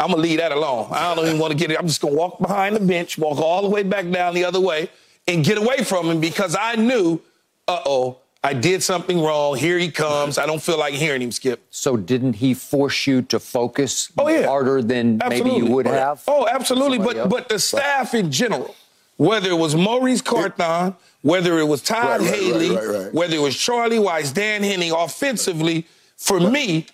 I'm 0.00 0.10
gonna 0.10 0.22
leave 0.22 0.38
that 0.38 0.50
alone. 0.50 0.88
I 0.90 1.14
don't 1.14 1.26
even 1.26 1.38
want 1.38 1.52
to 1.52 1.56
get 1.56 1.70
it. 1.70 1.78
I'm 1.78 1.86
just 1.86 2.00
gonna 2.00 2.16
walk 2.16 2.40
behind 2.40 2.74
the 2.74 2.80
bench, 2.80 3.16
walk 3.18 3.38
all 3.38 3.62
the 3.62 3.68
way 3.68 3.84
back 3.84 4.10
down 4.10 4.34
the 4.34 4.44
other 4.44 4.58
way, 4.58 4.90
and 5.28 5.44
get 5.44 5.58
away 5.58 5.84
from 5.84 6.06
him 6.06 6.20
because 6.20 6.56
I 6.58 6.74
knew, 6.74 7.20
uh 7.68 7.82
oh, 7.86 8.18
I 8.44 8.54
did 8.54 8.82
something 8.82 9.20
wrong. 9.20 9.56
Here 9.56 9.78
he 9.78 9.90
comes. 9.90 10.36
I 10.36 10.46
don't 10.46 10.60
feel 10.60 10.78
like 10.78 10.94
hearing 10.94 11.22
him, 11.22 11.30
Skip. 11.30 11.64
So 11.70 11.96
didn't 11.96 12.34
he 12.34 12.54
force 12.54 13.06
you 13.06 13.22
to 13.22 13.38
focus 13.38 14.10
Oh, 14.18 14.28
yeah. 14.28 14.46
harder 14.46 14.82
than 14.82 15.18
maybe 15.28 15.50
you 15.50 15.66
would 15.66 15.86
have? 15.86 16.22
Oh, 16.26 16.42
oh 16.42 16.48
absolutely. 16.50 16.98
But 16.98 17.16
else? 17.16 17.30
but 17.30 17.48
the 17.48 17.58
staff 17.60 18.14
in 18.14 18.32
general, 18.32 18.74
whether 19.16 19.48
it 19.50 19.56
was 19.58 19.76
Maurice 19.76 20.20
Carthon, 20.22 20.96
whether 21.22 21.60
it 21.60 21.66
was 21.66 21.82
Todd 21.82 22.20
Right, 22.20 22.34
Haley, 22.34 22.70
right, 22.74 22.84
right. 23.04 23.14
whether 23.14 23.36
it 23.36 23.40
was 23.40 23.56
Charlie 23.56 23.98
Weis, 23.98 24.34
Dan 24.34 24.64
Henning, 24.64 24.90
offensively, 24.90 25.86
for 26.16 26.40
me, 26.40 26.86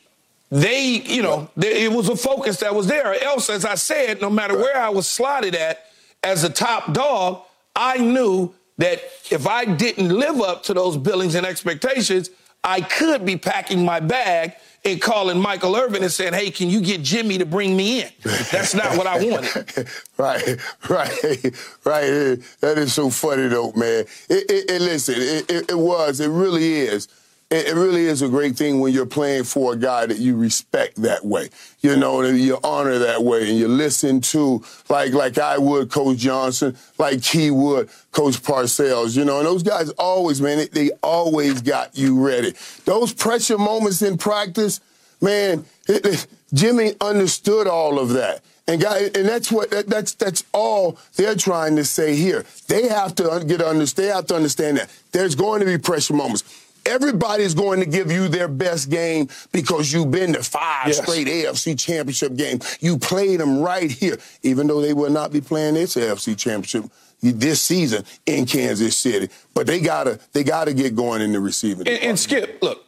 they, 0.50 0.82
you 0.84 1.22
know, 1.22 1.50
they, 1.56 1.84
it 1.84 1.92
was 1.92 2.10
a 2.10 2.16
focus 2.16 2.58
that 2.58 2.74
was 2.74 2.86
there. 2.86 3.14
Else, 3.24 3.48
as 3.48 3.64
I 3.64 3.74
said, 3.76 4.20
no 4.20 4.28
matter 4.28 4.56
where 4.56 4.76
I 4.76 4.90
was 4.90 5.06
slotted 5.06 5.54
at 5.54 5.86
as 6.22 6.44
a 6.44 6.50
top 6.50 6.92
dog, 6.92 7.42
I 7.74 7.96
knew 7.98 8.52
that 8.78 9.02
if 9.30 9.46
I 9.46 9.64
didn't 9.64 10.08
live 10.08 10.40
up 10.40 10.62
to 10.64 10.74
those 10.74 10.96
billings 10.96 11.34
and 11.34 11.44
expectations, 11.44 12.30
I 12.64 12.80
could 12.80 13.24
be 13.24 13.36
packing 13.36 13.84
my 13.84 14.00
bag 14.00 14.54
and 14.84 15.00
calling 15.00 15.38
Michael 15.38 15.76
Irvin 15.76 16.02
and 16.02 16.12
saying, 16.12 16.32
hey, 16.32 16.50
can 16.50 16.68
you 16.68 16.80
get 16.80 17.02
Jimmy 17.02 17.38
to 17.38 17.46
bring 17.46 17.76
me 17.76 18.02
in? 18.02 18.10
That's 18.52 18.74
not 18.74 18.96
what 18.96 19.06
I 19.06 19.24
wanted. 19.24 19.88
right, 20.16 20.58
right, 20.88 21.44
right. 21.84 22.38
That 22.60 22.74
is 22.78 22.94
so 22.94 23.10
funny 23.10 23.48
though, 23.48 23.72
man. 23.72 24.04
It, 24.28 24.80
listen, 24.80 25.16
it, 25.18 25.70
it 25.70 25.78
was, 25.78 26.20
it 26.20 26.28
really 26.28 26.74
is. 26.74 27.08
It, 27.50 27.74
really 27.74 28.04
is 28.04 28.20
a 28.20 28.28
great 28.28 28.56
thing 28.56 28.78
when 28.78 28.92
you're 28.92 29.06
playing 29.06 29.44
for 29.44 29.72
a 29.72 29.76
guy 29.76 30.04
that 30.04 30.18
you 30.18 30.36
respect 30.36 30.96
that 30.96 31.24
way, 31.24 31.48
you 31.80 31.96
know, 31.96 32.20
and 32.20 32.38
you 32.38 32.58
honor 32.62 32.98
that 32.98 33.22
way, 33.24 33.48
and 33.48 33.58
you 33.58 33.68
listen 33.68 34.20
to 34.20 34.62
like 34.90 35.14
like 35.14 35.38
I 35.38 35.56
would 35.56 35.90
Coach 35.90 36.18
Johnson, 36.18 36.76
like 36.98 37.24
he 37.24 37.50
would 37.50 37.88
Coach 38.12 38.42
Parcells, 38.42 39.16
you 39.16 39.24
know, 39.24 39.38
and 39.38 39.46
those 39.46 39.62
guys 39.62 39.88
always, 39.92 40.42
man, 40.42 40.58
they, 40.58 40.66
they 40.66 40.90
always 41.02 41.62
got 41.62 41.96
you 41.96 42.20
ready. 42.22 42.52
Those 42.84 43.14
pressure 43.14 43.56
moments 43.56 44.02
in 44.02 44.18
practice, 44.18 44.80
man, 45.22 45.64
it, 45.88 46.04
it- 46.04 46.26
Jimmy 46.52 46.94
understood 47.00 47.66
all 47.66 47.98
of 47.98 48.10
that. 48.10 48.42
And 48.66 48.82
guy, 48.82 49.04
and 49.14 49.26
that's 49.26 49.50
what 49.50 49.70
that, 49.70 49.86
that's 49.86 50.12
that's 50.12 50.44
all 50.52 50.98
they're 51.16 51.34
trying 51.34 51.76
to 51.76 51.84
say 51.84 52.14
here. 52.16 52.44
They 52.68 52.88
have 52.88 53.14
to 53.14 53.42
get 53.46 53.62
understand. 53.62 54.06
They 54.08 54.12
have 54.14 54.26
to 54.26 54.34
understand 54.36 54.76
that 54.76 54.90
there's 55.12 55.34
going 55.34 55.60
to 55.60 55.66
be 55.66 55.78
pressure 55.78 56.12
moments. 56.12 56.44
Everybody's 56.86 57.54
going 57.54 57.80
to 57.80 57.86
give 57.86 58.10
you 58.10 58.28
their 58.28 58.48
best 58.48 58.90
game 58.90 59.28
because 59.52 59.92
you've 59.92 60.10
been 60.10 60.32
to 60.32 60.42
five 60.42 60.88
Yes. 60.88 61.02
straight 61.02 61.26
AFC 61.26 61.78
championship 61.78 62.34
games. 62.36 62.78
You 62.80 62.98
played 62.98 63.40
them 63.40 63.60
right 63.60 63.90
here, 63.90 64.18
even 64.42 64.66
though 64.66 64.80
they 64.80 64.94
will 64.94 65.10
not 65.10 65.32
be 65.32 65.40
playing 65.40 65.74
this 65.74 65.96
AFC 65.96 66.36
championship 66.36 66.84
this 67.20 67.60
season 67.60 68.04
in 68.26 68.46
Kansas 68.46 68.96
City. 68.96 69.28
But 69.54 69.66
they 69.66 69.80
gotta 69.80 70.18
they 70.32 70.44
gotta 70.44 70.72
get 70.72 70.94
going 70.96 71.20
in 71.20 71.32
the 71.32 71.40
receiving. 71.40 71.86
And, 71.88 71.98
and 72.02 72.18
Skip, 72.18 72.58
look, 72.62 72.84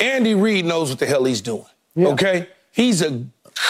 Andy 0.00 0.34
Reid 0.34 0.64
knows 0.64 0.90
what 0.90 0.98
the 0.98 1.06
hell 1.06 1.24
he's 1.24 1.40
doing. 1.42 1.66
Okay? 1.98 2.48
He's 2.72 3.00
a 3.02 3.24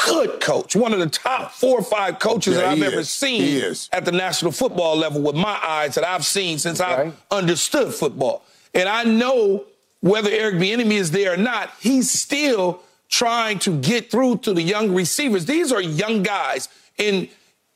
good 0.07 0.41
coach, 0.41 0.75
one 0.75 0.93
of 0.93 0.99
the 0.99 1.07
top 1.09 1.53
four 1.53 1.79
or 1.79 1.83
five 1.83 2.19
coaches 2.19 2.55
Yeah, 2.55 2.61
that 2.63 2.69
I've 2.71 2.79
he 2.79 2.85
ever 2.85 3.01
is. 3.01 3.11
seen 3.11 3.75
at 3.93 4.05
the 4.05 4.11
national 4.13 4.51
football 4.53 4.97
level 4.97 5.21
with 5.23 5.37
my 5.37 5.59
eyes 5.63 5.95
that 5.97 6.05
I've 6.05 6.25
seen 6.25 6.59
since 6.59 6.81
Okay. 6.81 6.91
I've 6.93 7.15
understood 7.31 7.93
football. 7.95 8.45
And 8.77 8.89
I 8.89 9.05
know 9.05 9.65
whether 10.01 10.31
Eric 10.31 10.57
Bieniemy 10.57 10.93
is 10.93 11.11
there 11.11 11.33
or 11.33 11.37
not, 11.39 11.71
he's 11.81 12.11
still 12.11 12.83
trying 13.09 13.59
to 13.61 13.81
get 13.81 14.11
through 14.11 14.39
to 14.39 14.53
the 14.53 14.63
young 14.63 14.95
receivers. 14.95 15.47
These 15.47 15.73
are 15.73 15.81
young 15.81 16.23
guys, 16.23 16.69
and 16.99 17.29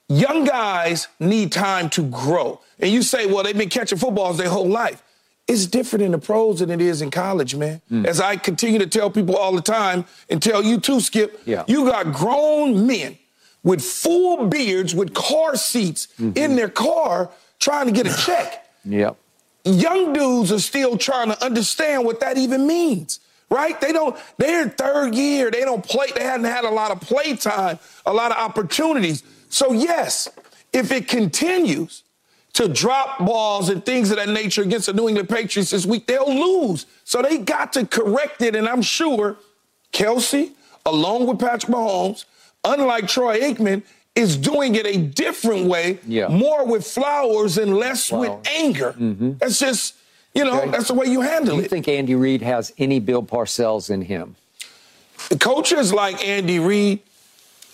young 0.08 0.44
guys 0.44 1.08
need 1.18 1.52
time 1.52 1.88
to 1.90 2.02
grow. 2.02 2.60
And 2.78 2.90
you 2.90 3.02
say, 3.02 3.26
well, 3.26 3.42
they've 3.42 3.56
been 3.56 3.70
catching 3.70 3.96
footballs 3.98 4.36
their 4.36 4.50
whole 4.50 4.68
life. 4.68 5.02
It's 5.48 5.66
different 5.66 6.04
in 6.04 6.12
the 6.12 6.18
pros 6.18 6.60
than 6.60 6.70
it 6.70 6.80
is 6.80 7.00
in 7.02 7.10
college, 7.10 7.56
man. 7.56 7.80
Hmm. 7.88 8.06
As 8.06 8.20
I 8.20 8.36
continue 8.36 8.78
to 8.78 8.86
tell 8.86 9.10
people 9.10 9.36
all 9.36 9.52
the 9.52 9.62
time, 9.62 10.04
and 10.28 10.42
tell 10.42 10.62
you 10.62 10.78
too, 10.78 11.00
Skip, 11.00 11.40
Yeah. 11.46 11.64
you 11.66 11.86
got 11.86 12.12
grown 12.12 12.86
men 12.86 13.18
with 13.62 13.82
full 13.82 14.46
beards, 14.46 14.94
with 14.94 15.14
car 15.14 15.56
seats 15.56 16.08
mm-hmm. 16.20 16.36
in 16.36 16.56
their 16.56 16.68
car 16.68 17.30
trying 17.58 17.86
to 17.86 17.92
get 17.92 18.06
a 18.06 18.16
check 18.16 18.66
Yep. 18.84 19.16
Young 19.64 20.12
dudes 20.12 20.52
are 20.52 20.58
still 20.58 20.96
trying 20.96 21.28
to 21.28 21.44
understand 21.44 22.04
what 22.04 22.20
that 22.20 22.38
even 22.38 22.66
means, 22.66 23.20
right? 23.50 23.78
They 23.80 23.92
don't, 23.92 24.16
they're 24.38 24.68
third 24.68 25.14
year. 25.14 25.50
They 25.50 25.60
don't 25.60 25.84
play, 25.84 26.08
they 26.14 26.22
hadn't 26.22 26.46
had 26.46 26.64
a 26.64 26.70
lot 26.70 26.90
of 26.90 27.00
play 27.00 27.36
time, 27.36 27.78
a 28.06 28.12
lot 28.12 28.30
of 28.30 28.38
opportunities. 28.38 29.22
So, 29.48 29.72
yes, 29.72 30.28
if 30.72 30.92
it 30.92 31.08
continues 31.08 32.04
to 32.54 32.68
drop 32.68 33.18
balls 33.18 33.68
and 33.68 33.84
things 33.84 34.10
of 34.10 34.16
that 34.16 34.28
nature 34.28 34.62
against 34.62 34.86
the 34.86 34.92
New 34.92 35.08
England 35.08 35.28
Patriots 35.28 35.70
this 35.70 35.86
week, 35.86 36.06
they'll 36.06 36.32
lose. 36.32 36.86
So 37.04 37.22
they 37.22 37.38
got 37.38 37.72
to 37.74 37.86
correct 37.86 38.42
it. 38.42 38.56
And 38.56 38.68
I'm 38.68 38.82
sure 38.82 39.36
Kelce, 39.92 40.52
along 40.86 41.26
with 41.26 41.38
Patrick 41.38 41.72
Mahomes, 41.72 42.24
unlike 42.64 43.08
Troy 43.08 43.40
Aikman, 43.40 43.82
is 44.20 44.36
doing 44.36 44.74
it 44.76 44.86
a 44.86 44.96
different 44.96 45.66
way, 45.66 45.98
Yeah. 46.06 46.28
more 46.28 46.64
with 46.64 46.86
flowers 46.86 47.58
and 47.58 47.76
less 47.76 48.06
Flowers. 48.06 48.28
with 48.30 48.48
anger. 48.48 48.94
Mm-hmm. 48.98 49.32
That's 49.38 49.58
just, 49.58 49.94
you 50.34 50.44
know, 50.44 50.60
Okay. 50.60 50.70
that's 50.70 50.88
the 50.88 50.94
way 50.94 51.06
you 51.06 51.20
handle 51.22 51.22
Do 51.22 51.30
handle 51.30 51.54
you 51.56 51.60
it. 51.60 51.62
Do 51.62 51.64
you 51.64 51.68
think 51.82 51.88
Andy 51.88 52.14
Reid 52.14 52.42
has 52.42 52.72
any 52.78 53.00
Bill 53.00 53.22
Parcells 53.22 53.90
in 53.90 54.02
him? 54.02 54.36
Coaches 55.38 55.92
like 55.92 56.24
Andy 56.26 56.58
Reid 56.58 57.00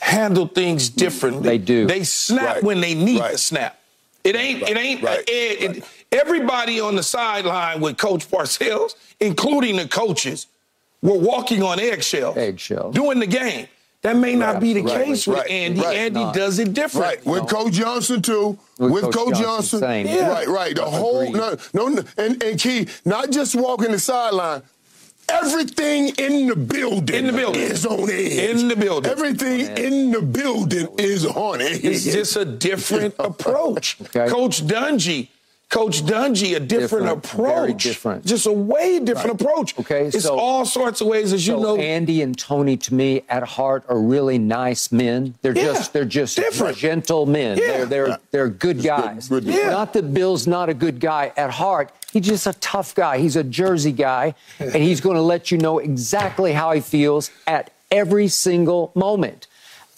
handle 0.00 0.46
things 0.46 0.88
differently. 0.88 1.48
They 1.48 1.58
do. 1.58 1.86
They 1.86 2.04
snap 2.04 2.56
Right. 2.56 2.62
when 2.62 2.80
they 2.80 2.94
need 2.94 3.20
Right. 3.20 3.32
to 3.32 3.38
snap. 3.38 3.78
It 4.24 4.36
ain't. 4.36 4.62
It 4.68 4.76
ain't. 4.76 5.02
Right. 5.02 5.20
Eh, 5.20 5.32
it- 5.32 5.76
it- 5.78 5.84
everybody 6.12 6.80
on 6.80 6.96
the 6.96 7.02
sideline 7.02 7.80
with 7.80 7.96
Coach 7.96 8.28
Parcells, 8.30 8.94
including 9.20 9.76
the 9.76 9.86
coaches, 9.88 10.46
were 11.02 11.14
walking 11.18 11.62
on 11.62 11.78
eggshells. 11.78 12.36
Eggshells. 12.36 12.94
Doing 12.94 13.20
the 13.20 13.26
game. 13.26 13.68
That 14.06 14.16
may 14.16 14.36
not 14.36 14.60
be 14.60 14.72
the 14.72 14.82
Right, 14.82 15.04
case 15.04 15.26
right, 15.26 15.38
with 15.38 15.50
Andy. 15.50 15.80
right. 15.80 15.96
Andy 15.96 16.20
Not. 16.20 16.34
does 16.34 16.60
it 16.60 16.72
different. 16.72 17.06
Right, 17.06 17.26
with 17.26 17.48
Coach 17.48 17.72
Johnson 17.72 18.22
too. 18.22 18.56
With 18.78 18.92
With, 18.92 19.02
Coach 19.02 19.14
Coach, 19.14 19.28
Johnson, 19.30 19.42
Johnson, 19.42 19.80
same. 19.80 20.06
Yeah. 20.06 20.28
right, 20.30 20.46
right. 20.46 20.76
The 20.76 20.84
whole 20.84 21.28
no, 21.32 21.56
no, 21.74 21.88
no, 21.88 22.04
and 22.16 22.40
and 22.40 22.60
key, 22.60 22.86
not 23.04 23.30
just 23.32 23.56
walking 23.56 23.90
the 23.90 23.98
sideline. 23.98 24.62
Everything 25.28 26.10
in 26.18 26.46
the 26.46 26.54
building, 26.54 27.16
In 27.16 27.26
the 27.26 27.32
building. 27.32 27.62
is 27.62 27.84
on 27.84 28.08
edge. 28.08 28.32
In 28.60 28.68
the 28.68 28.76
building. 28.76 29.10
everything 29.10 29.60
in 29.76 30.12
the 30.12 30.22
building 30.22 30.86
is 30.98 31.26
on 31.26 31.60
edge. 31.60 31.82
It's 31.84 32.04
just 32.04 32.36
a 32.36 32.44
different 32.44 33.14
approach. 33.18 33.96
Okay. 34.02 34.28
Coach 34.28 34.64
Dungy, 34.64 35.26
Coach 35.68 36.02
Dungy, 36.04 36.54
a 36.54 36.60
different, 36.60 37.06
Different, 37.06 37.24
approach. 37.24 37.54
very 37.56 37.72
different. 37.74 38.24
Just 38.24 38.46
a 38.46 38.52
way 38.52 39.00
different 39.00 39.40
approach. 39.42 39.76
Okay, 39.80 40.06
It's 40.06 40.22
so- 40.22 40.38
all 40.38 40.64
sorts 40.64 41.00
of 41.00 41.08
ways, 41.08 41.32
as 41.32 41.44
you 41.44 41.54
So 41.54 41.60
know. 41.60 41.76
Andy 41.76 42.22
and 42.22 42.38
Tony, 42.38 42.76
to 42.76 42.94
me, 42.94 43.22
at 43.28 43.42
heart, 43.42 43.82
are 43.88 43.98
really 43.98 44.38
nice 44.38 44.92
men. 44.92 45.34
They're 45.42 45.56
Yeah, 45.56 45.64
just 45.64 45.92
they're 45.92 46.04
just 46.04 46.36
different. 46.36 46.76
gentle 46.78 47.26
men. 47.26 47.58
Yeah. 47.58 47.66
They're 47.84 47.86
they're 47.86 48.18
they're 48.30 48.48
good 48.48 48.80
guys. 48.82 49.26
good- 49.28 49.42
Yeah. 49.42 49.70
Not 49.70 49.92
that 49.94 50.14
Bill's 50.14 50.46
not 50.46 50.68
a 50.68 50.74
good 50.74 51.00
guy 51.00 51.32
at 51.36 51.50
heart. 51.50 51.90
He's 52.12 52.26
just 52.26 52.46
a 52.46 52.52
tough 52.54 52.94
guy. 52.94 53.18
He's 53.18 53.34
a 53.34 53.42
Jersey 53.44 53.92
guy, 53.92 54.34
and 54.60 54.76
he's 54.76 55.00
going 55.00 55.16
to 55.16 55.22
let 55.22 55.50
you 55.50 55.58
know 55.58 55.80
exactly 55.80 56.52
how 56.52 56.70
he 56.72 56.80
feels 56.80 57.30
at 57.46 57.72
every 57.90 58.28
single 58.28 58.92
moment. 58.94 59.48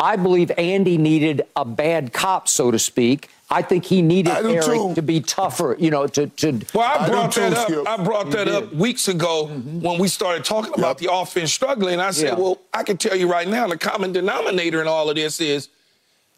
I 0.01 0.17
believe 0.17 0.51
Andy 0.57 0.97
needed 0.97 1.43
a 1.55 1.65
bad 1.67 2.13
cop, 2.15 2.49
so 2.49 2.71
to 2.71 2.79
speak. 2.79 3.29
I 3.51 3.63
think 3.63 3.85
he 3.87 4.03
needed 4.03 4.33
Eric 4.33 4.63
too. 4.65 4.95
to 4.95 5.03
be 5.03 5.21
tougher. 5.21 5.75
You 5.79 5.91
know, 5.91 6.07
to 6.07 6.27
to. 6.27 6.61
Well, 6.75 6.87
I 6.87 7.05
I 7.05 7.07
do 7.07 7.13
brought 7.13 7.33
too, 7.33 7.41
that 7.41 7.53
up. 7.55 7.69
Skip. 7.69 7.89
I 7.89 8.05
brought 8.05 8.31
that 8.33 8.49
up 8.49 8.73
weeks 8.75 9.09
ago 9.09 9.47
mm-hmm. 9.47 9.81
when 9.81 9.99
we 9.99 10.09
started 10.09 10.45
talking 10.45 10.75
about 10.77 10.99
the 10.99 11.11
offense 11.11 11.53
struggling. 11.53 11.99
I 11.99 12.11
said, 12.11 12.31
Yeah. 12.31 12.43
well, 12.43 12.59
I 12.75 12.83
can 12.83 12.99
tell 12.99 13.17
you 13.17 13.31
right 13.31 13.49
now, 13.49 13.67
the 13.67 13.79
common 13.79 14.13
denominator 14.13 14.83
in 14.83 14.89
all 14.89 15.09
of 15.09 15.17
this 15.17 15.41
is 15.41 15.69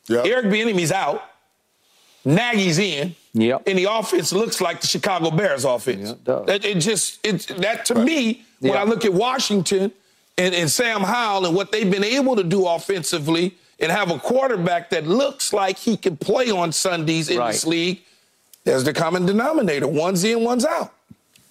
Yep. 0.06 0.26
Eric 0.26 0.46
Bieniemy's 0.46 0.92
out, 0.92 1.22
Nagy's 2.24 2.78
in, 2.78 3.14
Yep. 3.34 3.62
and 3.66 3.78
the 3.78 3.84
offense 3.84 4.32
looks 4.32 4.60
like 4.60 4.80
the 4.80 4.86
Chicago 4.86 5.30
Bears 5.30 5.64
offense. 5.64 6.08
Yeah, 6.08 6.12
it 6.12 6.24
does. 6.24 6.64
It 6.64 6.74
just 6.78 7.26
it 7.26 7.46
that 7.58 7.84
to 7.86 7.94
me, 7.96 8.44
when 8.60 8.76
I 8.76 8.84
look 8.84 9.04
at 9.04 9.12
Washington 9.12 9.92
and, 10.38 10.54
and 10.54 10.70
Sam 10.70 11.00
Howell 11.02 11.46
and 11.46 11.56
what 11.56 11.72
they've 11.72 11.90
been 11.90 12.04
able 12.04 12.36
to 12.36 12.44
do 12.44 12.66
offensively 12.66 13.56
and 13.80 13.90
have 13.90 14.10
a 14.10 14.18
quarterback 14.18 14.90
that 14.90 15.06
looks 15.06 15.52
like 15.52 15.78
he 15.78 15.96
can 15.96 16.16
play 16.16 16.50
on 16.50 16.72
Sundays 16.72 17.28
in 17.30 17.38
Right. 17.38 17.52
this 17.52 17.66
league, 17.66 18.00
there's 18.64 18.84
the 18.84 18.92
common 18.92 19.26
denominator. 19.26 19.88
One's 19.88 20.22
in, 20.24 20.44
one's 20.44 20.64
out. 20.64 20.92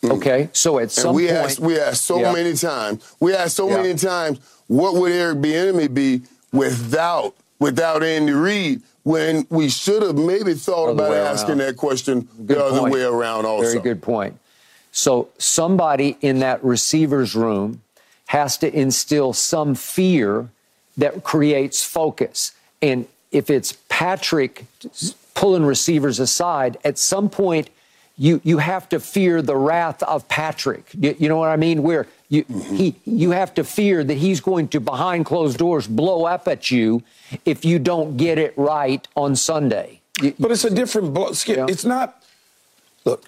Mm. 0.03 0.11
Okay, 0.11 0.49
so 0.53 0.77
at 0.77 0.83
And 0.83 0.91
some 0.91 1.15
we 1.15 1.25
point, 1.27 1.37
asked, 1.37 1.59
we 1.59 1.79
asked 1.79 2.05
so 2.05 2.19
Yeah. 2.19 2.31
many 2.31 2.53
times. 2.53 3.03
We 3.19 3.33
asked 3.33 3.55
so 3.55 3.69
Yeah. 3.69 3.77
many 3.81 3.95
times, 3.95 4.39
what 4.67 4.95
would 4.95 5.11
Eric 5.11 5.39
Bieniemy 5.39 5.93
be 5.93 6.21
without 6.53 7.33
without 7.59 8.03
Andy 8.03 8.31
Reid? 8.33 8.81
When 9.03 9.47
we 9.49 9.69
should 9.69 10.03
have 10.03 10.15
maybe 10.17 10.53
thought 10.53 10.89
about 10.89 11.13
asking 11.13 11.51
around. 11.51 11.57
that 11.59 11.77
question 11.77 12.27
Good 12.45 12.57
the 12.57 12.63
other 12.63 12.79
point. 12.81 12.93
way 12.93 13.01
around. 13.01 13.45
Also, 13.45 13.63
Very 13.71 13.79
good 13.79 14.01
point. 14.01 14.37
So 14.91 15.29
somebody 15.37 16.17
in 16.21 16.39
that 16.39 16.63
receiver's 16.63 17.33
room 17.35 17.81
has 18.27 18.57
to 18.57 18.71
instill 18.73 19.33
some 19.33 19.73
fear 19.73 20.49
that 20.99 21.23
creates 21.23 21.83
focus. 21.83 22.51
And 22.81 23.07
if 23.31 23.49
it's 23.49 23.77
Patrick 23.89 24.65
pulling 25.33 25.65
receivers 25.65 26.19
aside, 26.19 26.77
at 26.83 26.97
some 26.97 27.29
point 27.29 27.69
you 28.17 28.41
you 28.43 28.57
have 28.57 28.89
to 28.89 28.99
fear 28.99 29.41
the 29.41 29.55
wrath 29.55 30.03
of 30.03 30.27
Patrick. 30.27 30.85
You, 30.93 31.15
you 31.17 31.29
know 31.29 31.37
what 31.37 31.49
I 31.49 31.55
mean? 31.55 31.81
Where 31.83 32.05
you 32.27 32.43
mm-hmm. 32.43 32.75
he 32.75 32.95
you 33.05 33.31
have 33.31 33.53
to 33.55 33.63
fear 33.63 34.03
that 34.03 34.17
he's 34.17 34.41
going 34.41 34.67
to 34.69 34.79
behind 34.79 35.25
closed 35.25 35.57
doors 35.57 35.87
blow 35.87 36.25
up 36.25 36.47
at 36.47 36.69
you 36.69 37.01
if 37.45 37.63
you 37.63 37.79
don't 37.79 38.17
get 38.17 38.37
it 38.37 38.53
right 38.57 39.07
on 39.15 39.35
Sunday. 39.35 40.01
You- 40.21 40.35
But 40.37 40.51
it's 40.51 40.65
a 40.65 40.69
different 40.69 41.13
blow. 41.13 41.31
Skip, 41.31 41.57
Yeah. 41.57 41.65
it's 41.69 41.85
not. 41.85 42.21
Look, 43.05 43.23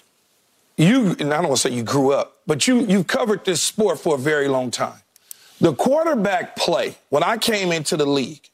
you 0.76 1.16
and 1.18 1.32
I 1.32 1.38
don't 1.40 1.48
want 1.48 1.60
to 1.62 1.68
say 1.68 1.74
you 1.74 1.82
grew 1.82 2.12
up, 2.12 2.36
but 2.46 2.68
you 2.68 2.80
you've 2.80 3.06
covered 3.06 3.46
this 3.46 3.62
sport 3.62 3.98
for 3.98 4.16
a 4.16 4.18
very 4.18 4.48
long 4.48 4.70
time. 4.70 5.01
The 5.62 5.74
quarterback 5.74 6.56
play 6.56 6.96
when 7.10 7.22
I 7.22 7.36
came 7.36 7.70
into 7.70 7.96
the 7.96 8.04
league, 8.04 8.50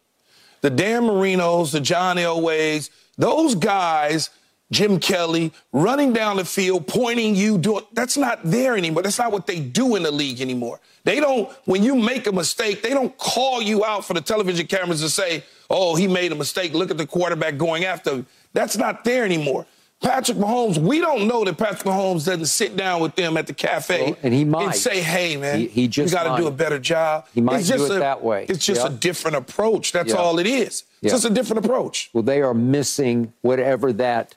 the 0.60 0.68
Dan 0.68 1.04
Marinos, 1.04 1.72
the 1.72 1.80
John 1.80 2.18
Elways, 2.18 2.90
those 3.16 3.54
guys, 3.54 4.28
Jim 4.70 5.00
Kelly, 5.00 5.50
running 5.72 6.12
down 6.12 6.36
the 6.36 6.44
field, 6.44 6.86
pointing 6.86 7.34
you, 7.34 7.56
doing 7.56 7.82
that's 7.94 8.18
not 8.18 8.40
there 8.44 8.76
anymore. 8.76 9.02
That's 9.02 9.18
not 9.18 9.32
what 9.32 9.46
they 9.46 9.58
do 9.58 9.96
in 9.96 10.02
the 10.02 10.10
league 10.10 10.42
anymore. 10.42 10.80
They 11.04 11.18
don't, 11.18 11.50
when 11.64 11.82
you 11.82 11.94
make 11.94 12.26
a 12.26 12.32
mistake, 12.32 12.82
they 12.82 12.90
don't 12.90 13.16
call 13.16 13.62
you 13.62 13.86
out 13.86 14.04
for 14.04 14.12
the 14.12 14.20
television 14.20 14.66
cameras 14.66 15.00
to 15.00 15.08
say, 15.08 15.44
oh, 15.70 15.96
he 15.96 16.06
made 16.06 16.32
a 16.32 16.34
mistake. 16.34 16.74
Look 16.74 16.90
at 16.90 16.98
the 16.98 17.06
quarterback 17.06 17.56
going 17.56 17.86
after 17.86 18.10
him. 18.10 18.26
That's 18.52 18.76
not 18.76 19.04
there 19.04 19.24
anymore. 19.24 19.64
Patrick 20.00 20.38
Mahomes, 20.38 20.78
we 20.78 21.00
don't 21.00 21.26
know 21.26 21.44
that 21.44 21.58
Patrick 21.58 21.80
Mahomes 21.82 22.24
doesn't 22.24 22.46
sit 22.46 22.76
down 22.76 23.00
with 23.00 23.16
them 23.16 23.36
at 23.36 23.48
the 23.48 23.52
cafe 23.52 24.04
Well, 24.12 24.16
and 24.22 24.32
he 24.32 24.44
might. 24.44 24.64
and 24.66 24.74
say, 24.74 25.00
hey, 25.00 25.36
man, 25.36 25.58
He- 25.60 25.66
he 25.66 25.88
just 25.88 26.12
you 26.12 26.18
got 26.18 26.36
to 26.36 26.40
do 26.40 26.46
a 26.46 26.52
better 26.52 26.78
job. 26.78 27.26
He 27.34 27.40
might 27.40 27.60
it's 27.60 27.68
do 27.68 27.78
just 27.78 27.90
it 27.90 27.96
a- 27.96 27.98
that 27.98 28.22
way. 28.22 28.46
It's 28.48 28.64
just 28.64 28.80
Yeah. 28.82 28.86
a 28.86 28.90
different 28.90 29.36
approach. 29.36 29.90
That's 29.90 30.10
Yeah. 30.10 30.16
all 30.18 30.38
it 30.38 30.46
is. 30.46 30.84
It's 31.02 31.12
just 31.12 31.24
a 31.24 31.30
different 31.30 31.64
approach. 31.64 32.10
Well, 32.12 32.22
they 32.22 32.40
are 32.42 32.54
missing 32.54 33.32
whatever 33.42 33.92
that 33.94 34.34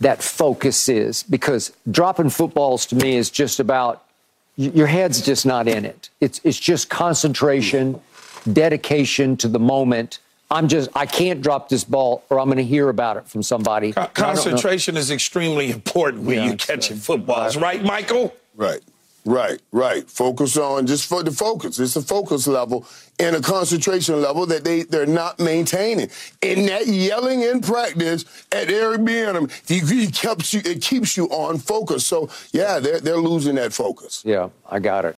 that 0.00 0.20
focus 0.20 0.88
is 0.88 1.22
because 1.22 1.70
dropping 1.88 2.28
footballs 2.30 2.84
to 2.86 2.96
me 2.96 3.14
is 3.14 3.30
just 3.30 3.60
about 3.60 4.02
your 4.56 4.88
head's 4.88 5.20
just 5.20 5.46
not 5.46 5.68
in 5.68 5.84
it. 5.84 6.08
It's 6.20 6.40
it's 6.42 6.58
just 6.58 6.88
concentration, 6.90 8.00
dedication 8.52 9.36
to 9.36 9.46
the 9.46 9.60
moment. 9.60 10.18
I'm 10.52 10.68
just 10.68 10.90
I 10.94 11.06
can't 11.06 11.40
drop 11.40 11.68
this 11.68 11.82
ball 11.82 12.22
or 12.30 12.38
I'm 12.38 12.46
going 12.46 12.58
to 12.58 12.64
hear 12.64 12.88
about 12.90 13.16
it 13.16 13.26
from 13.26 13.42
somebody. 13.42 13.92
Con- 13.92 14.04
And 14.04 14.10
I 14.16 14.20
don't 14.20 14.36
know- 14.36 14.42
Concentration 14.52 14.96
is 14.96 15.10
extremely 15.10 15.70
important 15.70 16.24
when 16.24 16.36
Yeah, 16.36 16.44
you're 16.44 16.54
it's, 16.54 16.66
catching 16.66 16.98
uh, 16.98 17.00
footballs, 17.00 17.56
right, 17.56 17.82
Michael? 17.82 18.34
Right. 18.54 18.80
Right, 19.24 19.60
right. 19.70 20.10
Focus 20.10 20.56
on 20.56 20.88
just 20.88 21.06
for 21.06 21.22
the 21.22 21.30
focus. 21.30 21.78
It's 21.78 21.94
a 21.94 22.02
focus 22.02 22.48
level 22.48 22.84
and 23.20 23.36
a 23.36 23.40
concentration 23.40 24.20
level 24.20 24.46
that 24.46 24.64
they, 24.64 24.82
they're 24.82 25.06
not 25.06 25.38
maintaining. 25.38 26.10
And 26.42 26.66
that 26.68 26.88
yelling 26.88 27.42
in 27.42 27.60
practice 27.60 28.24
at 28.50 28.68
Eric 28.68 29.02
Bieniemy, 29.02 29.48
he, 29.68 29.78
he 29.78 30.10
keeps 30.10 30.52
you 30.52 30.60
it 30.64 30.82
keeps 30.82 31.16
you 31.16 31.26
on 31.28 31.58
focus. 31.58 32.04
So 32.04 32.30
yeah, 32.52 32.80
they're 32.80 32.98
they're 32.98 33.16
losing 33.16 33.54
that 33.54 33.72
focus. 33.72 34.22
Yeah, 34.26 34.48
I 34.68 34.80
got 34.80 35.04
it. 35.04 35.14